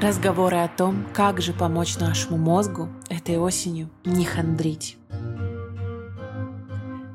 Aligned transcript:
Разговоры 0.00 0.56
о 0.56 0.68
том, 0.68 1.06
как 1.12 1.42
же 1.42 1.52
помочь 1.52 1.98
нашему 1.98 2.38
мозгу 2.38 2.88
этой 3.10 3.36
осенью 3.36 3.90
не 4.04 4.24
хандрить. 4.24 4.96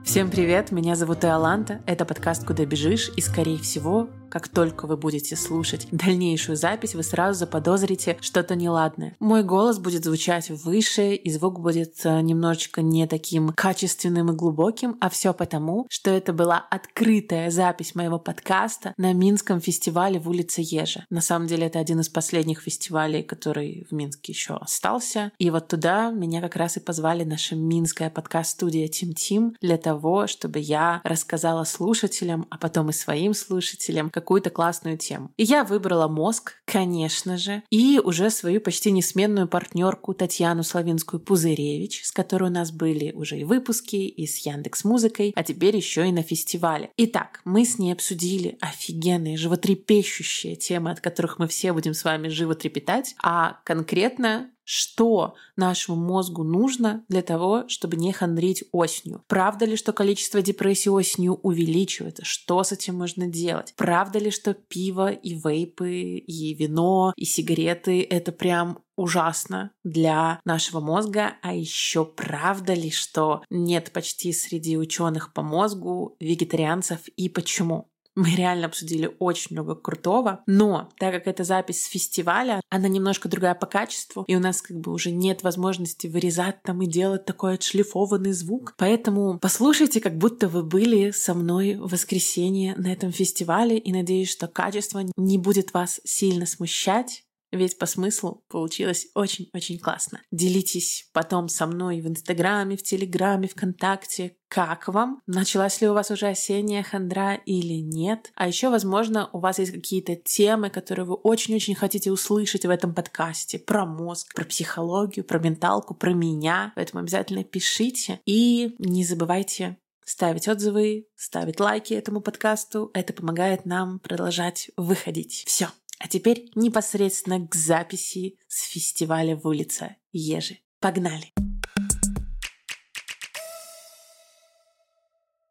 Всем 0.05 0.29
привет, 0.29 0.71
меня 0.71 0.95
зовут 0.95 1.25
Иоланта, 1.25 1.81
это 1.87 2.05
подкаст 2.05 2.45
«Куда 2.45 2.63
бежишь», 2.65 3.09
и, 3.17 3.21
скорее 3.21 3.57
всего, 3.57 4.07
как 4.35 4.49
только 4.49 4.85
вы 4.85 4.97
будете 4.97 5.37
слушать 5.37 5.87
дальнейшую 5.91 6.57
запись, 6.57 6.93
вы 6.93 7.03
сразу 7.03 7.39
заподозрите 7.39 8.17
что-то 8.19 8.55
неладное. 8.55 9.15
Мой 9.21 9.43
голос 9.43 9.79
будет 9.79 10.03
звучать 10.03 10.49
выше, 10.49 11.15
и 11.15 11.31
звук 11.31 11.61
будет 11.61 11.93
э, 12.03 12.19
немножечко 12.19 12.81
не 12.81 13.07
таким 13.07 13.53
качественным 13.53 14.33
и 14.33 14.35
глубоким, 14.35 14.97
а 14.99 15.09
все 15.09 15.33
потому, 15.33 15.87
что 15.89 16.11
это 16.11 16.33
была 16.33 16.57
открытая 16.57 17.49
запись 17.49 17.95
моего 17.95 18.19
подкаста 18.19 18.93
на 18.97 19.13
Минском 19.13 19.61
фестивале 19.61 20.19
в 20.19 20.27
улице 20.27 20.59
Ежа. 20.65 21.05
На 21.09 21.21
самом 21.21 21.47
деле 21.47 21.67
это 21.67 21.79
один 21.79 22.01
из 22.01 22.09
последних 22.09 22.59
фестивалей, 22.59 23.23
который 23.23 23.87
в 23.89 23.93
Минске 23.93 24.33
еще 24.33 24.55
остался. 24.55 25.31
И 25.37 25.49
вот 25.49 25.69
туда 25.69 26.11
меня 26.11 26.41
как 26.41 26.57
раз 26.57 26.75
и 26.75 26.81
позвали 26.81 27.23
наша 27.23 27.55
минская 27.55 28.09
подкаст-студия 28.09 28.89
Тим 28.89 29.13
Тим 29.13 29.55
для 29.61 29.77
того, 29.77 30.27
чтобы 30.27 30.59
я 30.59 30.99
рассказала 31.05 31.63
слушателям, 31.63 32.47
а 32.49 32.57
потом 32.57 32.89
и 32.89 32.91
своим 32.91 33.33
слушателям, 33.33 34.09
как 34.09 34.24
какую-то 34.25 34.49
классную 34.49 34.97
тему. 34.97 35.31
И 35.37 35.43
я 35.43 35.63
выбрала 35.63 36.07
мозг, 36.07 36.53
конечно 36.65 37.37
же, 37.37 37.61
и 37.69 38.01
уже 38.03 38.31
свою 38.31 38.59
почти 38.59 38.91
несменную 38.91 39.47
партнерку 39.47 40.15
Татьяну 40.15 40.63
Славинскую 40.63 41.19
Пузыревич, 41.19 42.03
с 42.03 42.11
которой 42.11 42.49
у 42.49 42.53
нас 42.53 42.71
были 42.71 43.11
уже 43.11 43.37
и 43.37 43.43
выпуски, 43.43 43.97
и 43.97 44.25
с 44.25 44.43
Яндекс 44.43 44.83
Музыкой, 44.83 45.31
а 45.35 45.43
теперь 45.43 45.75
еще 45.75 46.09
и 46.09 46.11
на 46.11 46.23
фестивале. 46.23 46.89
Итак, 46.97 47.41
мы 47.45 47.65
с 47.65 47.77
ней 47.77 47.93
обсудили 47.93 48.57
офигенные, 48.61 49.37
животрепещущие 49.37 50.55
темы, 50.55 50.89
от 50.89 51.01
которых 51.01 51.37
мы 51.37 51.47
все 51.47 51.71
будем 51.71 51.93
с 51.93 52.03
вами 52.03 52.27
живо 52.29 52.55
трепетать, 52.55 53.13
а 53.21 53.59
конкретно 53.63 54.49
что 54.65 55.35
нашему 55.55 55.95
мозгу 55.95 56.43
нужно 56.43 57.05
для 57.07 57.21
того, 57.21 57.65
чтобы 57.69 57.95
не 57.95 58.11
хандрить 58.11 58.65
осенью. 58.71 59.23
Правда 59.27 59.65
ли, 59.65 59.77
что 59.77 59.93
количество 59.93 60.41
депрессий 60.41 60.89
осенью 60.89 61.35
увеличивается? 61.35 62.25
Что 62.25 62.63
с 62.63 62.71
этим 62.71 62.95
можно 62.95 63.27
делать? 63.27 63.73
Правда 63.77 64.19
ли, 64.19 64.31
что 64.31 64.53
пиво 64.53 65.11
и 65.11 65.35
вейпы, 65.35 66.17
и 66.17 66.53
вино, 66.53 67.13
и 67.15 67.23
сигареты— 67.25 68.01
это 68.09 68.31
прям 68.31 68.79
ужасно 68.95 69.71
для 69.83 70.39
нашего 70.45 70.79
мозга. 70.79 71.33
А 71.41 71.53
еще 71.53 72.05
правда 72.05 72.73
ли, 72.73 72.91
что 72.91 73.43
нет 73.49 73.91
почти 73.91 74.33
среди 74.33 74.77
ученых 74.77 75.33
по 75.33 75.41
мозгу 75.41 76.15
вегетарианцев 76.19 77.07
и 77.15 77.29
почему? 77.29 77.89
Мы 78.15 78.31
реально 78.31 78.67
обсудили 78.67 79.13
очень 79.19 79.55
много 79.55 79.75
крутого, 79.75 80.41
но 80.47 80.89
так 80.97 81.13
как 81.13 81.27
это 81.27 81.43
запись 81.43 81.83
с 81.83 81.87
фестиваля, 81.87 82.61
она 82.69 82.87
немножко 82.87 83.27
другая 83.27 83.55
по 83.55 83.65
качеству, 83.65 84.23
и 84.27 84.35
у 84.35 84.39
нас 84.39 84.61
как 84.61 84.79
бы 84.79 84.91
уже 84.91 85.11
нет 85.11 85.43
возможности 85.43 86.07
вырезать 86.07 86.61
там 86.63 86.81
и 86.81 86.87
делать 86.87 87.25
такой 87.25 87.55
отшлифованный 87.55 88.31
звук. 88.31 88.73
Поэтому 88.77 89.37
послушайте, 89.39 89.99
как 89.99 90.17
будто 90.17 90.47
вы 90.47 90.63
были 90.63 91.11
со 91.11 91.33
мной 91.33 91.75
в 91.75 91.91
воскресенье 91.91 92.75
на 92.75 92.91
этом 92.91 93.11
фестивале, 93.11 93.77
и 93.77 93.91
надеюсь, 93.91 94.31
что 94.31 94.47
качество 94.47 95.03
не 95.17 95.37
будет 95.37 95.73
вас 95.73 95.99
сильно 96.05 96.45
смущать. 96.45 97.24
Ведь 97.55 97.77
по 97.77 97.85
смыслу 97.85 98.43
получилось 98.49 99.07
очень-очень 99.15 99.79
классно. 99.79 100.21
Делитесь 100.31 101.09
потом 101.13 101.47
со 101.47 101.65
мной 101.65 102.01
в 102.01 102.07
Инстаграме, 102.07 102.77
в 102.77 102.83
Телеграме, 102.83 103.47
ВКонтакте, 103.47 104.37
как 104.47 104.87
вам? 104.87 105.21
Началась 105.27 105.81
ли 105.81 105.89
у 105.89 105.93
вас 105.93 106.11
уже 106.11 106.27
осенняя 106.27 106.83
хандра 106.83 107.35
или 107.45 107.81
нет? 107.81 108.31
А 108.35 108.47
еще, 108.47 108.69
возможно, 108.69 109.29
у 109.33 109.39
вас 109.39 109.59
есть 109.59 109.73
какие-то 109.73 110.15
темы, 110.15 110.69
которые 110.69 111.05
вы 111.05 111.15
очень-очень 111.15 111.75
хотите 111.75 112.11
услышать 112.11 112.65
в 112.65 112.69
этом 112.69 112.93
подкасте. 112.93 113.59
Про 113.59 113.85
мозг, 113.85 114.33
про 114.33 114.45
психологию, 114.45 115.25
про 115.25 115.39
менталку, 115.39 115.93
про 115.93 116.13
меня. 116.13 116.71
Поэтому 116.75 117.01
обязательно 117.01 117.43
пишите. 117.43 118.21
И 118.25 118.75
не 118.79 119.03
забывайте 119.03 119.77
ставить 120.05 120.47
отзывы, 120.47 121.07
ставить 121.15 121.59
лайки 121.59 121.93
этому 121.93 122.21
подкасту. 122.21 122.91
Это 122.93 123.11
помогает 123.11 123.65
нам 123.65 123.99
продолжать 123.99 124.69
выходить. 124.77 125.43
Все. 125.47 125.67
А 125.99 126.07
теперь 126.07 126.49
непосредственно 126.55 127.47
к 127.47 127.55
записи 127.55 128.37
с 128.47 128.63
фестиваля 128.67 129.35
в 129.35 129.47
улице 129.47 129.95
Ежи. 130.11 130.59
Погнали! 130.79 131.33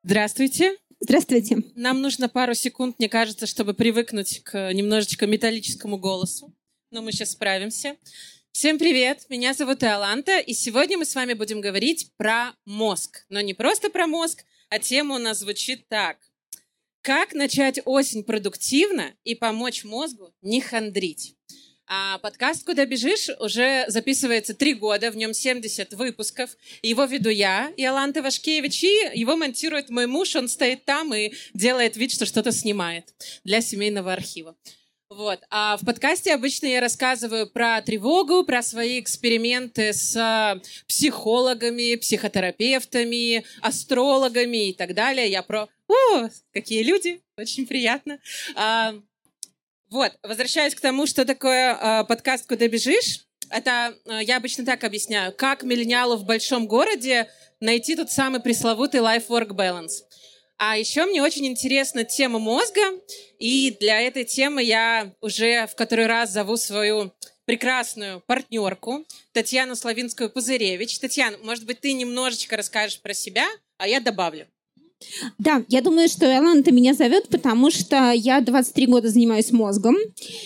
Здравствуйте. 0.03 0.77
Здравствуйте. 1.01 1.63
Нам 1.75 2.03
нужно 2.03 2.29
пару 2.29 2.55
секунд, 2.55 2.99
мне 2.99 3.09
кажется, 3.09 3.47
чтобы 3.47 3.75
привыкнуть 3.75 4.43
к 4.43 4.73
немножечко 4.73 5.27
металлическому 5.27 5.99
голосу. 5.99 6.55
Но 6.91 7.01
мы 7.03 7.13
сейчас 7.13 7.33
справимся. 7.33 7.97
Всем 8.53 8.79
привет, 8.79 9.25
меня 9.29 9.53
зовут 9.53 9.83
Иоланта, 9.83 10.39
и 10.39 10.53
сегодня 10.53 10.97
мы 10.97 11.05
с 11.05 11.15
вами 11.15 11.33
будем 11.33 11.61
говорить 11.61 12.13
про 12.17 12.53
мозг. 12.65 13.25
Но 13.29 13.41
не 13.41 13.53
просто 13.53 13.91
про 13.91 14.07
мозг, 14.07 14.45
а 14.69 14.79
тема 14.79 15.17
у 15.17 15.19
нас 15.19 15.41
звучит 15.41 15.89
так. 15.89 16.19
Как 17.05 17.35
начать 17.35 17.81
осень 17.85 18.25
продуктивно 18.25 19.13
и 19.25 19.35
помочь 19.35 19.85
мозгу 19.85 20.33
не 20.41 20.63
хандрить? 20.63 21.37
А 21.87 22.17
подкаст 22.21 22.65
«Куда 22.65 22.87
бежишь» 22.87 23.29
уже 23.41 23.85
записывается 23.89 24.55
три 24.55 24.73
года, 24.73 25.11
в 25.11 25.17
нем 25.19 25.35
70 25.35 25.93
выпусков. 25.93 26.57
Его 26.81 27.05
веду 27.05 27.29
я, 27.29 27.71
Иоланта 27.77 28.23
Вашкевич, 28.23 28.85
и 28.85 29.11
его 29.13 29.37
монтирует 29.37 29.91
мой 29.91 30.07
муж. 30.07 30.35
Он 30.35 30.49
стоит 30.49 30.87
там 30.87 31.13
и 31.13 31.35
делает 31.53 31.99
вид, 31.99 32.11
что 32.11 32.25
что-то 32.25 32.53
снимает 32.53 33.13
для 33.45 33.61
семейного 33.61 34.15
архива. 34.15 34.57
Вот. 35.17 35.41
А 35.49 35.77
в 35.77 35.85
подкасте 35.85 36.35
обычно 36.35 36.67
я 36.67 36.81
рассказываю 36.81 37.49
про 37.49 37.81
тревогу, 37.83 38.43
про 38.43 38.63
свои 38.63 38.99
эксперименты 38.99 39.93
с 39.93 40.61
психологами, 40.89 41.95
психотерапевтами, 41.95 43.45
астрологами 43.61 44.71
и 44.71 44.73
так 44.73 44.95
далее. 44.95 45.31
Я 45.31 45.43
про 45.43 45.69
о, 45.89 46.29
какие 46.53 46.83
люди, 46.83 47.23
очень 47.37 47.65
приятно. 47.67 48.19
А, 48.57 48.95
вот, 49.89 50.13
возвращаясь 50.25 50.75
к 50.75 50.81
тому, 50.81 51.07
что 51.07 51.25
такое 51.25 51.77
а, 51.79 52.05
подкаст 52.05 52.49
«Куда 52.49 52.67
бежишь», 52.67 53.21
это 53.51 53.95
а, 54.07 54.21
я 54.21 54.39
обычно 54.39 54.65
так 54.65 54.83
объясняю, 54.83 55.33
как 55.33 55.63
миллениалу 55.63 56.17
в 56.17 56.25
большом 56.25 56.67
городе 56.67 57.31
найти 57.61 57.95
тот 57.95 58.11
самый 58.11 58.41
пресловутый 58.41 59.01
life-work 59.01 59.51
balance. 59.51 60.03
А 60.57 60.79
еще 60.79 61.05
мне 61.07 61.23
очень 61.23 61.47
интересна 61.47 62.05
тема 62.05 62.39
мозга, 62.39 62.81
и 63.39 63.77
для 63.81 64.01
этой 64.01 64.25
темы 64.25 64.63
я 64.63 65.13
уже 65.21 65.67
в 65.67 65.75
который 65.75 66.07
раз 66.07 66.31
зову 66.31 66.57
свою 66.57 67.13
прекрасную 67.45 68.21
партнерку 68.21 69.05
Татьяну 69.33 69.75
Славинскую-Пузыревич. 69.75 70.99
Татьяна, 71.01 71.39
может 71.39 71.67
быть, 71.67 71.81
ты 71.81 71.93
немножечко 71.93 72.57
расскажешь 72.57 73.01
про 73.01 73.15
себя, 73.15 73.47
а 73.79 73.89
я 73.89 74.01
добавлю. 74.01 74.47
Да, 75.39 75.63
я 75.69 75.81
думаю, 75.81 76.09
что 76.09 76.27
Эланта 76.27 76.73
меня 76.73 76.95
зовет, 76.95 77.29
потому 77.29 77.71
что 77.71 78.13
я 78.13 78.41
23 78.41 78.87
года 78.87 79.09
занимаюсь 79.09 79.53
мозгом 79.53 79.97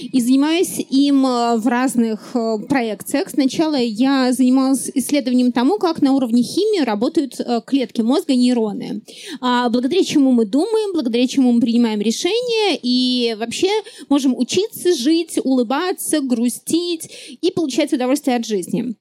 и 0.01 0.21
занимаюсь 0.21 0.79
им 0.79 1.25
э, 1.27 1.57
в 1.57 1.67
разных 1.67 2.31
э, 2.35 2.59
проекциях. 2.69 3.31
Сначала 3.31 3.77
я 3.77 4.33
занималась 4.33 4.91
исследованием 4.95 5.53
тому, 5.53 5.79
как 5.79 6.03
на 6.03 6.13
уровне 6.13 6.43
химии 6.43 6.85
работают 6.85 7.41
э, 7.41 7.61
клетки 7.67 8.01
мозга, 8.01 8.35
нейроны. 8.35 9.03
А 9.41 9.69
благодаря 9.69 10.05
чему 10.05 10.33
мы 10.33 10.45
думаем, 10.45 10.93
благодаря 10.93 11.27
чему 11.27 11.53
мы 11.53 11.61
принимаем 11.61 12.01
решения 12.01 12.79
и 12.83 13.37
вообще 13.39 13.71
можем 14.09 14.37
учиться 14.37 14.95
жить, 14.95 15.39
улыбаться, 15.43 16.21
грустить 16.21 17.39
и 17.41 17.51
получать 17.51 17.93
удовольствие 17.93 18.37
от 18.37 18.47
жизни. 18.47 18.95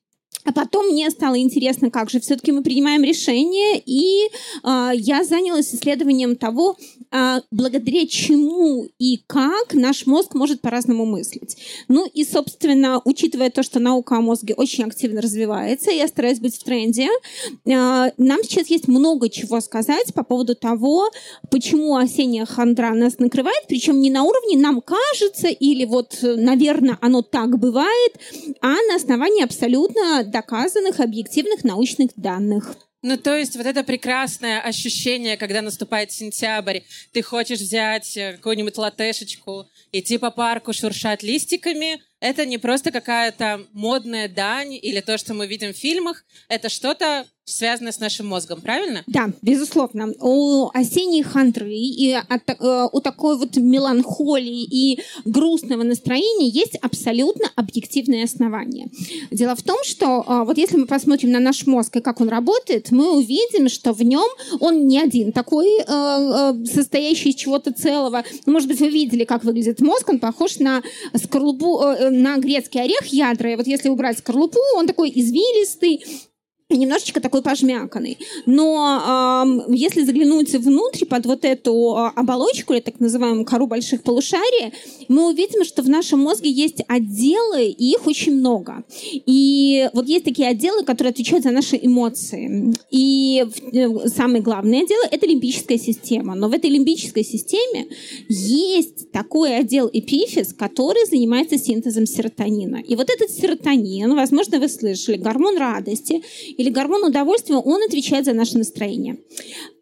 А 0.47 0.53
потом 0.53 0.87
мне 0.87 1.09
стало 1.09 1.37
интересно, 1.37 1.91
как 1.91 2.09
же 2.09 2.21
все-таки 2.21 2.53
мы 2.53 2.63
принимаем 2.63 3.03
решения, 3.03 3.81
и 3.85 4.27
э, 4.63 4.91
я 4.95 5.25
занялась 5.25 5.75
исследованием 5.75 6.37
того, 6.37 6.77
э, 7.11 7.41
благодаря 7.51 8.07
чему 8.07 8.87
и 8.97 9.17
как 9.27 9.73
наш 9.73 10.05
мозг 10.05 10.35
может 10.35 10.61
по-разному 10.61 11.05
мыслить. 11.05 11.57
Ну 11.89 12.07
и, 12.07 12.23
собственно, 12.23 13.01
учитывая 13.03 13.49
то, 13.49 13.61
что 13.61 13.79
наука 13.79 14.15
о 14.15 14.21
мозге 14.21 14.53
очень 14.53 14.85
активно 14.85 15.21
развивается, 15.21 15.91
я 15.91 16.07
стараюсь 16.07 16.39
быть 16.39 16.55
в 16.55 16.63
тренде, 16.63 17.07
э, 17.07 17.09
нам 17.65 18.43
сейчас 18.43 18.67
есть 18.67 18.87
много 18.87 19.27
чего 19.27 19.59
сказать 19.59 20.13
по 20.13 20.23
поводу 20.23 20.55
того, 20.55 21.09
почему 21.51 21.97
осенняя 21.97 22.45
хандра 22.45 22.93
нас 22.93 23.19
накрывает, 23.19 23.65
причем 23.67 23.99
не 23.99 24.09
на 24.09 24.23
уровне 24.23 24.57
«нам 24.57 24.79
кажется» 24.79 25.49
или 25.49 25.83
вот, 25.83 26.19
наверное, 26.21 26.97
оно 27.01 27.21
так 27.21 27.59
бывает, 27.59 28.13
а 28.61 28.75
на 28.89 28.95
основании 28.95 29.43
абсолютно 29.43 30.16
доказанных 30.23 30.99
объективных 30.99 31.63
научных 31.63 32.11
данных. 32.15 32.75
Ну, 33.03 33.15
то 33.15 33.37
есть 33.37 33.55
вот 33.55 33.65
это 33.65 33.83
прекрасное 33.83 34.59
ощущение, 34.59 35.37
когда 35.37 35.61
наступает 35.61 36.11
сентябрь, 36.11 36.79
ты 37.13 37.21
хочешь 37.21 37.59
взять 37.59 38.17
э, 38.17 38.33
какую-нибудь 38.33 38.75
латешечку, 38.77 39.67
идти 39.91 40.17
по 40.17 40.31
парку, 40.31 40.73
шуршать 40.73 41.21
листиками, 41.21 42.01
это 42.19 42.45
не 42.45 42.57
просто 42.57 42.91
какая-то 42.91 43.65
модная 43.71 44.27
дань 44.27 44.73
или 44.73 44.99
то, 45.01 45.17
что 45.19 45.35
мы 45.35 45.45
видим 45.45 45.73
в 45.73 45.77
фильмах, 45.77 46.25
это 46.49 46.69
что-то 46.69 47.27
связанное 47.47 47.93
с 47.93 47.99
нашим 47.99 48.27
мозгом, 48.27 48.61
правильно? 48.61 49.03
Да, 49.07 49.29
безусловно. 49.41 50.13
У 50.19 50.69
осенней 50.73 51.23
хандры 51.23 51.73
и 51.73 52.13
от, 52.13 52.49
э, 52.49 52.87
у 52.91 52.99
такой 52.99 53.37
вот 53.37 53.55
меланхолии 53.55 54.63
и 54.63 54.99
грустного 55.25 55.83
настроения 55.83 56.49
есть 56.49 56.75
абсолютно 56.75 57.49
объективное 57.55 58.25
основание. 58.25 58.89
Дело 59.31 59.55
в 59.55 59.63
том, 59.63 59.77
что 59.83 60.23
э, 60.27 60.43
вот 60.45 60.57
если 60.57 60.77
мы 60.77 60.87
посмотрим 60.87 61.31
на 61.31 61.39
наш 61.39 61.65
мозг 61.65 61.95
и 61.95 62.01
как 62.01 62.19
он 62.19 62.27
работает, 62.27 62.91
мы 62.91 63.17
увидим, 63.17 63.69
что 63.69 63.93
в 63.93 64.03
нем 64.03 64.27
он 64.59 64.85
не 64.85 64.99
один 64.99 65.31
такой, 65.31 65.67
э, 65.79 66.65
состоящий 66.65 67.29
из 67.29 67.35
чего-то 67.35 67.71
целого. 67.71 68.23
Может 68.45 68.67
быть, 68.67 68.79
вы 68.81 68.89
видели, 68.89 69.23
как 69.23 69.45
выглядит 69.45 69.79
мозг, 69.79 70.09
он 70.09 70.19
похож 70.19 70.59
на 70.59 70.83
скорлупу, 71.15 71.81
на 72.09 72.37
грецкий 72.37 72.81
орех 72.81 73.05
ядра. 73.07 73.53
И 73.53 73.55
вот 73.55 73.67
если 73.67 73.87
убрать 73.87 74.17
скорлупу, 74.19 74.59
он 74.75 74.85
такой 74.85 75.11
извилистый, 75.15 76.03
немножечко 76.75 77.21
такой 77.21 77.41
пожмяканный. 77.41 78.17
Но 78.45 79.65
э, 79.69 79.73
если 79.73 80.03
заглянуть 80.03 80.53
внутрь 80.53 81.05
под 81.05 81.25
вот 81.25 81.45
эту 81.45 81.95
э, 81.95 82.11
оболочку, 82.19 82.73
или 82.73 82.81
так 82.81 82.99
называемую 82.99 83.45
кору 83.45 83.67
больших 83.67 84.03
полушарий, 84.03 84.73
мы 85.07 85.29
увидим, 85.29 85.63
что 85.63 85.81
в 85.81 85.87
нашем 85.87 86.19
мозге 86.19 86.51
есть 86.51 86.83
отделы, 86.87 87.67
и 87.67 87.91
их 87.91 88.05
очень 88.05 88.35
много. 88.35 88.83
И 89.01 89.89
вот 89.93 90.07
есть 90.07 90.25
такие 90.25 90.49
отделы, 90.49 90.83
которые 90.83 91.11
отвечают 91.11 91.45
за 91.45 91.51
наши 91.51 91.79
эмоции. 91.81 92.73
И 92.91 93.45
э, 93.71 94.09
самое 94.09 94.41
главное 94.41 94.83
отдел— 94.83 94.99
это 95.11 95.25
лимбическая 95.25 95.77
система. 95.77 96.35
Но 96.35 96.49
в 96.49 96.53
этой 96.53 96.69
лимбической 96.69 97.23
системе 97.23 97.87
есть 98.27 99.09
такой 99.11 99.55
отдел 99.55 99.89
эпифиз, 99.91 100.53
который 100.53 101.05
занимается 101.07 101.57
синтезом 101.57 102.05
серотонина. 102.05 102.77
И 102.85 102.95
вот 102.95 103.09
этот 103.09 103.31
серотонин, 103.31 104.13
возможно, 104.15 104.59
вы 104.59 104.67
слышали, 104.67 105.15
гормон 105.15 105.57
радости— 105.57 106.21
или 106.57 106.69
гормон 106.69 107.03
удовольствия, 107.03 107.55
он 107.55 107.83
отвечает 107.83 108.25
за 108.25 108.33
наше 108.33 108.57
настроение. 108.57 109.17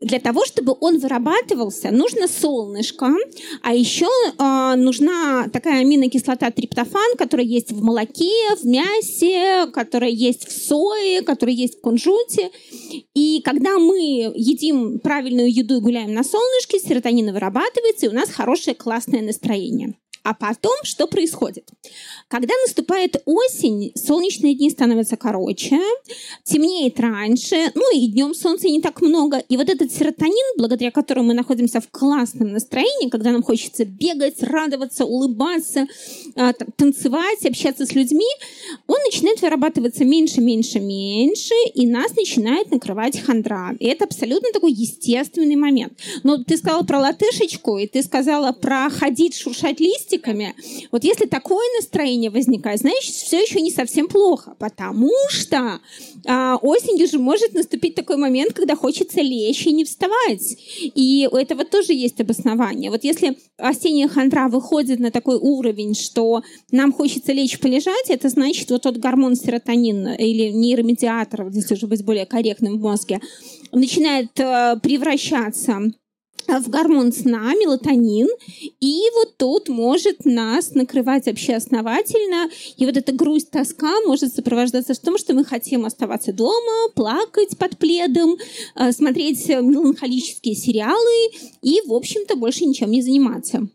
Для 0.02 0.20
того, 0.20 0.46
чтобы 0.46 0.76
он 0.80 1.00
вырабатывался, 1.00 1.90
нужно 1.92 2.28
солнышко, 2.28 3.08
а 3.64 3.74
еще 3.74 4.06
э, 4.06 4.76
нужна 4.76 5.48
такая 5.52 5.82
аминокислота 5.82 6.52
триптофан, 6.52 7.16
которая 7.18 7.46
есть 7.46 7.72
в 7.72 7.82
молоке, 7.82 8.56
в 8.62 8.66
мясе, 8.66 9.68
которая 9.72 10.12
есть 10.12 10.48
в 10.48 10.52
сое, 10.52 11.22
которая 11.22 11.56
есть 11.56 11.78
в 11.78 11.82
кунжуте. 11.82 12.52
И 13.14 13.42
когда 13.44 13.80
мы 13.80 14.34
едим 14.36 15.00
правильную 15.00 15.52
еду 15.52 15.78
и 15.78 15.82
гуляем 15.82 16.14
на 16.14 16.24
солнышке, 16.24 16.80
серотонин 16.80 17.34
вырабатывается, 17.34 18.06
и 18.06 18.10
у 18.10 18.14
нас 18.14 18.30
хорошее 18.30 18.76
классное 18.76 19.22
настроение. 19.22 19.96
А 20.26 20.34
потом 20.34 20.74
что 20.82 21.06
происходит? 21.06 21.70
Когда 22.30 22.56
наступает 22.66 23.22
осень, 23.26 23.92
солнечные 23.94 24.56
дни 24.56 24.72
становятся 24.72 25.18
короче, 25.18 25.80
темнеет 26.44 27.00
раньше, 27.00 27.56
ну 27.76 27.96
и 27.96 28.08
днем 28.08 28.34
солнца 28.34 28.68
не 28.68 28.82
так 28.82 29.04
много. 29.04 29.38
И 29.38 29.56
вот 29.56 29.70
этот 29.70 29.92
серотонин, 29.92 30.58
благодаря 30.58 30.90
которому 30.90 31.28
мы 31.28 31.34
находимся 31.36 31.80
в 31.80 31.92
классном 31.92 32.54
настроении, 32.54 33.10
когда 33.10 33.32
нам 33.32 33.44
хочется 33.44 33.86
бегать, 33.86 34.42
радоваться, 34.42 35.06
улыбаться, 35.06 35.86
а, 36.36 36.54
танцевать, 36.54 37.46
общаться 37.46 37.86
с 37.86 37.94
людьми, 37.94 38.26
он 38.88 38.98
начинает 39.06 39.44
вырабатываться 39.44 40.06
меньше, 40.06 40.42
меньше, 40.42 40.80
меньше, 40.80 41.54
и 41.76 41.86
нас 41.86 42.16
начинает 42.16 42.72
накрывать 42.72 43.20
хандра. 43.20 43.76
И 43.80 43.86
это 43.86 44.06
абсолютно 44.06 44.50
такой 44.52 44.72
естественный 44.72 45.56
момент. 45.56 45.94
Но 46.24 46.44
ты 46.44 46.58
сказала 46.58 46.82
про 46.82 47.00
латышечку, 47.00 47.78
и 47.78 47.86
ты 47.86 48.02
сказала 48.02 48.54
про 48.54 48.90
ходить, 48.90 49.38
шуршать 49.38 49.80
листья, 49.80 50.15
критиками. 50.16 50.56
Вот 50.92 51.04
если 51.04 51.26
такое 51.26 51.66
настроение 51.80 52.30
возникает, 52.30 52.80
значит, 52.80 53.14
все 53.14 53.42
еще 53.42 53.62
не 53.62 53.72
совсем 53.72 54.08
плохо, 54.08 54.56
потому 54.60 55.12
что 55.30 55.80
а, 56.26 56.58
осенью 56.58 57.08
же 57.08 57.20
может 57.20 57.54
наступить 57.54 57.96
такой 57.96 58.18
момент, 58.18 58.54
когда 58.54 58.76
хочется 58.76 59.22
лечь 59.22 59.66
и 59.66 59.72
не 59.72 59.84
вставать. 59.86 60.58
И 60.80 61.28
у 61.32 61.36
этого 61.36 61.66
тоже 61.66 61.94
есть 61.94 62.20
обоснование. 62.22 62.92
Вот 62.92 63.04
если 63.04 63.38
осенняя 63.58 64.08
хандра 64.08 64.48
выходит 64.48 65.00
на 65.00 65.12
такой 65.12 65.38
уровень, 65.38 65.96
что 65.96 66.42
нам 66.72 66.92
хочется 66.92 67.34
лечь 67.34 67.60
полежать, 67.60 68.10
это 68.10 68.30
значит, 68.30 68.70
вот 68.72 68.84
тот 68.84 68.98
гормон 68.98 69.36
серотонин 69.36 70.10
или 70.14 70.52
нейромедиатор, 70.52 71.48
если 71.50 71.76
уже 71.76 71.88
быть 71.88 72.04
более 72.04 72.26
корректным 72.26 72.78
в 72.78 72.82
мозге, 72.82 73.20
начинает 73.72 74.40
э, 74.40 74.78
превращаться 74.82 75.80
в 76.48 76.70
гормон 76.70 77.12
сна, 77.12 77.54
мелатонин, 77.56 78.28
и 78.80 79.02
вот 79.16 79.38
тут 79.38 79.70
может 79.70 80.26
нас 80.26 80.74
накрывать 80.74 81.26
вообще 81.26 81.56
основательно, 81.56 82.50
и 82.78 82.86
вот 82.86 82.98
эта 82.98 83.12
грусть, 83.12 83.52
тоска 83.52 84.02
может 84.06 84.34
сопровождаться 84.34 84.94
в 84.94 85.00
том, 85.00 85.18
что 85.18 85.34
мы 85.34 85.46
хотим 85.46 85.86
оставаться 85.86 86.34
дома, 86.34 86.90
плакать 86.96 87.58
под 87.58 87.78
пледом, 87.78 88.38
э, 88.76 88.92
смотреть 88.92 89.48
меланхолические 89.50 90.56
сериалы 90.56 91.32
и, 91.62 91.82
в 91.86 91.94
общем-то, 91.94 92.36
больше 92.36 92.66
ничем 92.66 92.92
не 92.92 93.02
заниматься. 93.02 93.68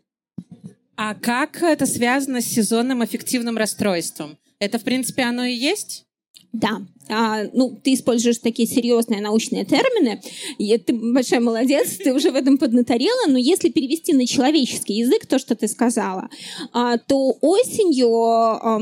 А 0.95 1.15
как 1.15 1.63
это 1.63 1.85
связано 1.85 2.41
с 2.41 2.45
сезонным 2.45 3.01
аффективным 3.01 3.57
расстройством? 3.57 4.37
Это, 4.59 4.77
в 4.77 4.83
принципе, 4.83 5.23
оно 5.23 5.45
и 5.45 5.55
есть? 5.55 6.05
Да, 6.53 6.81
а, 7.09 7.43
ну, 7.53 7.77
ты 7.83 7.93
используешь 7.93 8.37
такие 8.37 8.67
серьезные 8.67 9.21
научные 9.21 9.65
термины, 9.65 10.21
и 10.57 10.77
ты 10.77 10.93
большой 10.93 11.39
молодец, 11.39 11.97
ты 11.97 12.13
уже 12.13 12.31
в 12.31 12.35
этом 12.35 12.57
поднаторела, 12.57 13.27
но 13.27 13.37
если 13.37 13.69
перевести 13.69 14.13
на 14.13 14.25
человеческий 14.25 14.93
язык 14.95 15.25
то, 15.25 15.39
что 15.39 15.55
ты 15.55 15.67
сказала, 15.67 16.29
а, 16.73 16.97
то 16.97 17.37
осенью, 17.41 18.13
а, 18.13 18.79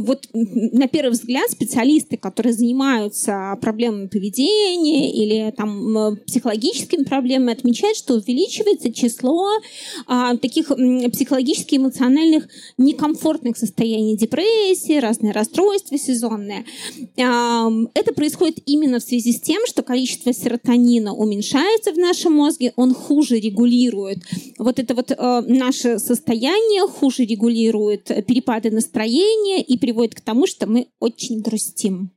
вот 0.00 0.28
на 0.32 0.88
первый 0.88 1.12
взгляд, 1.12 1.50
специалисты, 1.50 2.16
которые 2.16 2.52
занимаются 2.52 3.58
проблемами 3.60 4.06
поведения 4.06 5.12
или 5.12 5.50
там 5.52 6.16
психологическими 6.26 7.04
проблемами, 7.04 7.52
отмечают, 7.52 7.96
что 7.96 8.14
увеличивается 8.14 8.92
число 8.92 9.48
а, 10.06 10.36
таких 10.36 10.68
психологически 11.12 11.76
эмоциональных 11.76 12.48
некомфортных 12.78 13.56
состояний 13.56 14.16
депрессии, 14.16 14.98
разные 14.98 15.32
расстройства 15.32 15.98
сезонные. 15.98 16.64
А, 17.18 17.55
это 17.94 18.12
происходит 18.14 18.58
именно 18.66 18.98
в 18.98 19.02
связи 19.02 19.32
с 19.32 19.40
тем, 19.40 19.62
что 19.66 19.82
количество 19.82 20.32
серотонина 20.32 21.14
уменьшается 21.14 21.92
в 21.92 21.98
нашем 21.98 22.32
мозге, 22.32 22.72
он 22.76 22.94
хуже 22.94 23.38
регулирует 23.38 24.18
вот 24.58 24.78
это 24.78 24.94
вот 24.94 25.10
э, 25.10 25.40
наше 25.46 25.98
состояние, 25.98 26.86
хуже 26.88 27.24
регулирует 27.24 28.06
перепады 28.26 28.70
настроения 28.70 29.62
и 29.62 29.78
приводит 29.78 30.14
к 30.14 30.20
тому, 30.20 30.46
что 30.46 30.66
мы 30.66 30.88
очень 31.00 31.40
грустим. 31.40 32.10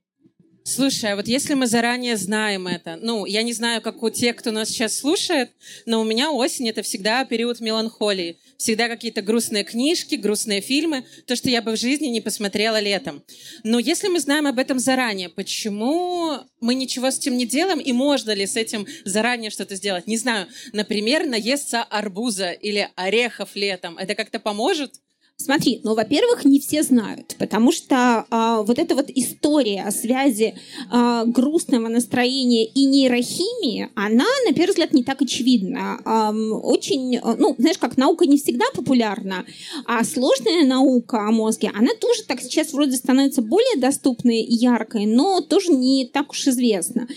Слушай, 0.69 1.13
а 1.13 1.15
вот 1.15 1.27
если 1.27 1.55
мы 1.55 1.65
заранее 1.65 2.15
знаем 2.15 2.67
это, 2.67 2.95
ну, 3.01 3.25
я 3.25 3.41
не 3.41 3.53
знаю, 3.53 3.81
как 3.81 4.03
у 4.03 4.11
тех, 4.11 4.35
кто 4.35 4.51
нас 4.51 4.69
сейчас 4.69 4.95
слушает, 4.95 5.49
но 5.87 5.99
у 5.99 6.03
меня 6.03 6.31
осень— 6.31 6.69
это 6.69 6.83
всегда 6.83 7.25
период 7.25 7.59
меланхолии. 7.59 8.37
Всегда 8.55 8.87
какие-то 8.87 9.23
грустные 9.23 9.63
книжки, 9.63 10.13
грустные 10.13 10.61
фильмы, 10.61 11.05
то, 11.25 11.35
что 11.35 11.49
я 11.49 11.63
бы 11.63 11.71
в 11.71 11.79
жизни 11.79 12.05
не 12.05 12.21
посмотрела 12.21 12.79
летом. 12.79 13.23
Но 13.63 13.79
если 13.79 14.09
мы 14.09 14.19
знаем 14.19 14.45
об 14.45 14.59
этом 14.59 14.77
заранее, 14.77 15.29
почему 15.29 16.37
мы 16.61 16.75
ничего 16.75 17.09
с 17.09 17.17
этим 17.17 17.35
не 17.35 17.47
делаем, 17.47 17.79
и 17.79 17.91
можно 17.91 18.29
ли 18.29 18.45
с 18.45 18.55
этим 18.55 18.85
заранее 19.05 19.49
что-то 19.49 19.73
сделать? 19.75 20.05
Не 20.05 20.17
знаю, 20.17 20.45
например, 20.71 21.25
наесться 21.25 21.81
арбуза 21.81 22.51
или 22.51 22.87
орехов 22.95 23.55
летом. 23.55 23.97
Это 23.97 24.13
как-то 24.13 24.39
поможет? 24.39 24.93
Смотри, 25.41 25.79
ну, 25.85 25.95
во-первых, 25.95 26.43
не 26.43 26.59
все 26.59 26.83
знают, 26.83 27.37
потому 27.39 27.71
что 27.71 28.25
а, 28.29 28.61
вот 28.61 28.77
эта 28.77 28.93
вот 28.93 29.09
история 29.09 29.83
о 29.83 29.91
связи 29.91 30.55
а, 30.91 31.23
грустного 31.23 31.87
настроения 31.87 32.65
и 32.65 32.83
нейрохимии, 32.83 33.87
она, 33.95 34.25
на 34.45 34.53
первый 34.53 34.71
взгляд, 34.71 34.93
не 34.93 35.01
так 35.01 35.21
очевидна. 35.21 36.01
А, 36.03 36.31
очень, 36.31 37.21
ну, 37.37 37.55
знаешь, 37.57 37.77
как 37.77 37.95
наука 37.95 38.25
не 38.25 38.37
всегда 38.37 38.65
популярна, 38.75 39.45
а 39.85 40.03
сложная 40.03 40.65
наука 40.65 41.25
о 41.25 41.31
мозге, 41.31 41.71
она 41.73 41.91
тоже 42.01 42.23
так 42.23 42.41
сейчас 42.41 42.73
вроде 42.73 42.97
становится 42.97 43.41
более 43.41 43.77
доступной 43.77 44.41
и 44.41 44.55
яркой, 44.55 45.05
но 45.05 45.39
тоже 45.39 45.71
не 45.71 46.05
так 46.05 46.31
уж 46.31 46.47
известна. 46.49 47.07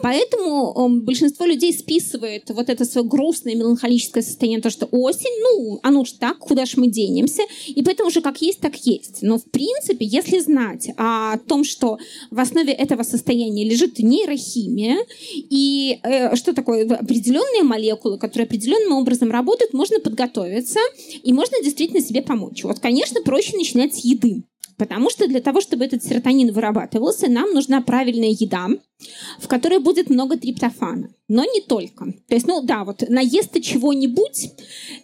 Поэтому 0.00 1.00
большинство 1.00 1.44
людей 1.44 1.72
списывает 1.72 2.48
вот 2.50 2.68
это 2.68 2.84
свое 2.84 3.04
грустное 3.04 3.56
меланхолическое 3.56 4.22
состояние, 4.22 4.60
то, 4.60 4.70
что 4.70 4.86
осень, 4.92 5.42
ну, 5.42 5.80
оно 5.82 6.04
же 6.04 6.14
так, 6.14 6.38
куда 6.38 6.66
ж 6.66 6.74
мы 6.76 6.86
денемся, 6.86 7.42
и 7.66 7.82
поэтому 7.82 8.08
уже 8.08 8.20
как 8.20 8.40
есть, 8.42 8.60
так 8.60 8.76
есть. 8.86 9.22
Но 9.22 9.38
в 9.38 9.44
принципе, 9.44 10.04
если 10.04 10.38
знать 10.38 10.88
о 10.96 11.38
том, 11.38 11.64
что 11.64 11.98
в 12.30 12.40
основе 12.40 12.72
этого 12.72 13.02
состояния 13.02 13.68
лежит 13.68 13.98
нейрохимия, 13.98 14.98
и 15.34 15.98
э, 16.02 16.36
что 16.36 16.52
такое 16.52 16.84
определенные 16.84 17.62
молекулы, 17.62 18.18
которые 18.18 18.46
определенным 18.46 18.92
образом 18.92 19.30
работают, 19.30 19.72
можно 19.72 20.00
подготовиться, 20.00 20.80
и 21.22 21.32
можно 21.32 21.62
действительно 21.62 22.00
себе 22.00 22.22
помочь. 22.22 22.64
Вот, 22.64 22.78
конечно, 22.80 23.22
проще 23.22 23.56
начинать 23.56 23.94
с 23.94 24.04
еды. 24.04 24.44
Потому 24.76 25.10
что 25.10 25.26
для 25.26 25.40
того, 25.40 25.60
чтобы 25.60 25.84
этот 25.84 26.02
серотонин 26.02 26.52
вырабатывался, 26.52 27.28
нам 27.28 27.52
нужна 27.52 27.80
правильная 27.80 28.30
еда, 28.30 28.68
в 29.38 29.48
которой 29.48 29.78
будет 29.78 30.10
много 30.10 30.36
триптофана. 30.36 31.10
Но 31.28 31.44
не 31.44 31.60
только. 31.60 32.12
То 32.28 32.34
есть, 32.34 32.46
ну 32.46 32.62
да, 32.62 32.84
вот 32.84 33.08
наесться 33.08 33.62
чего-нибудь, 33.62 34.50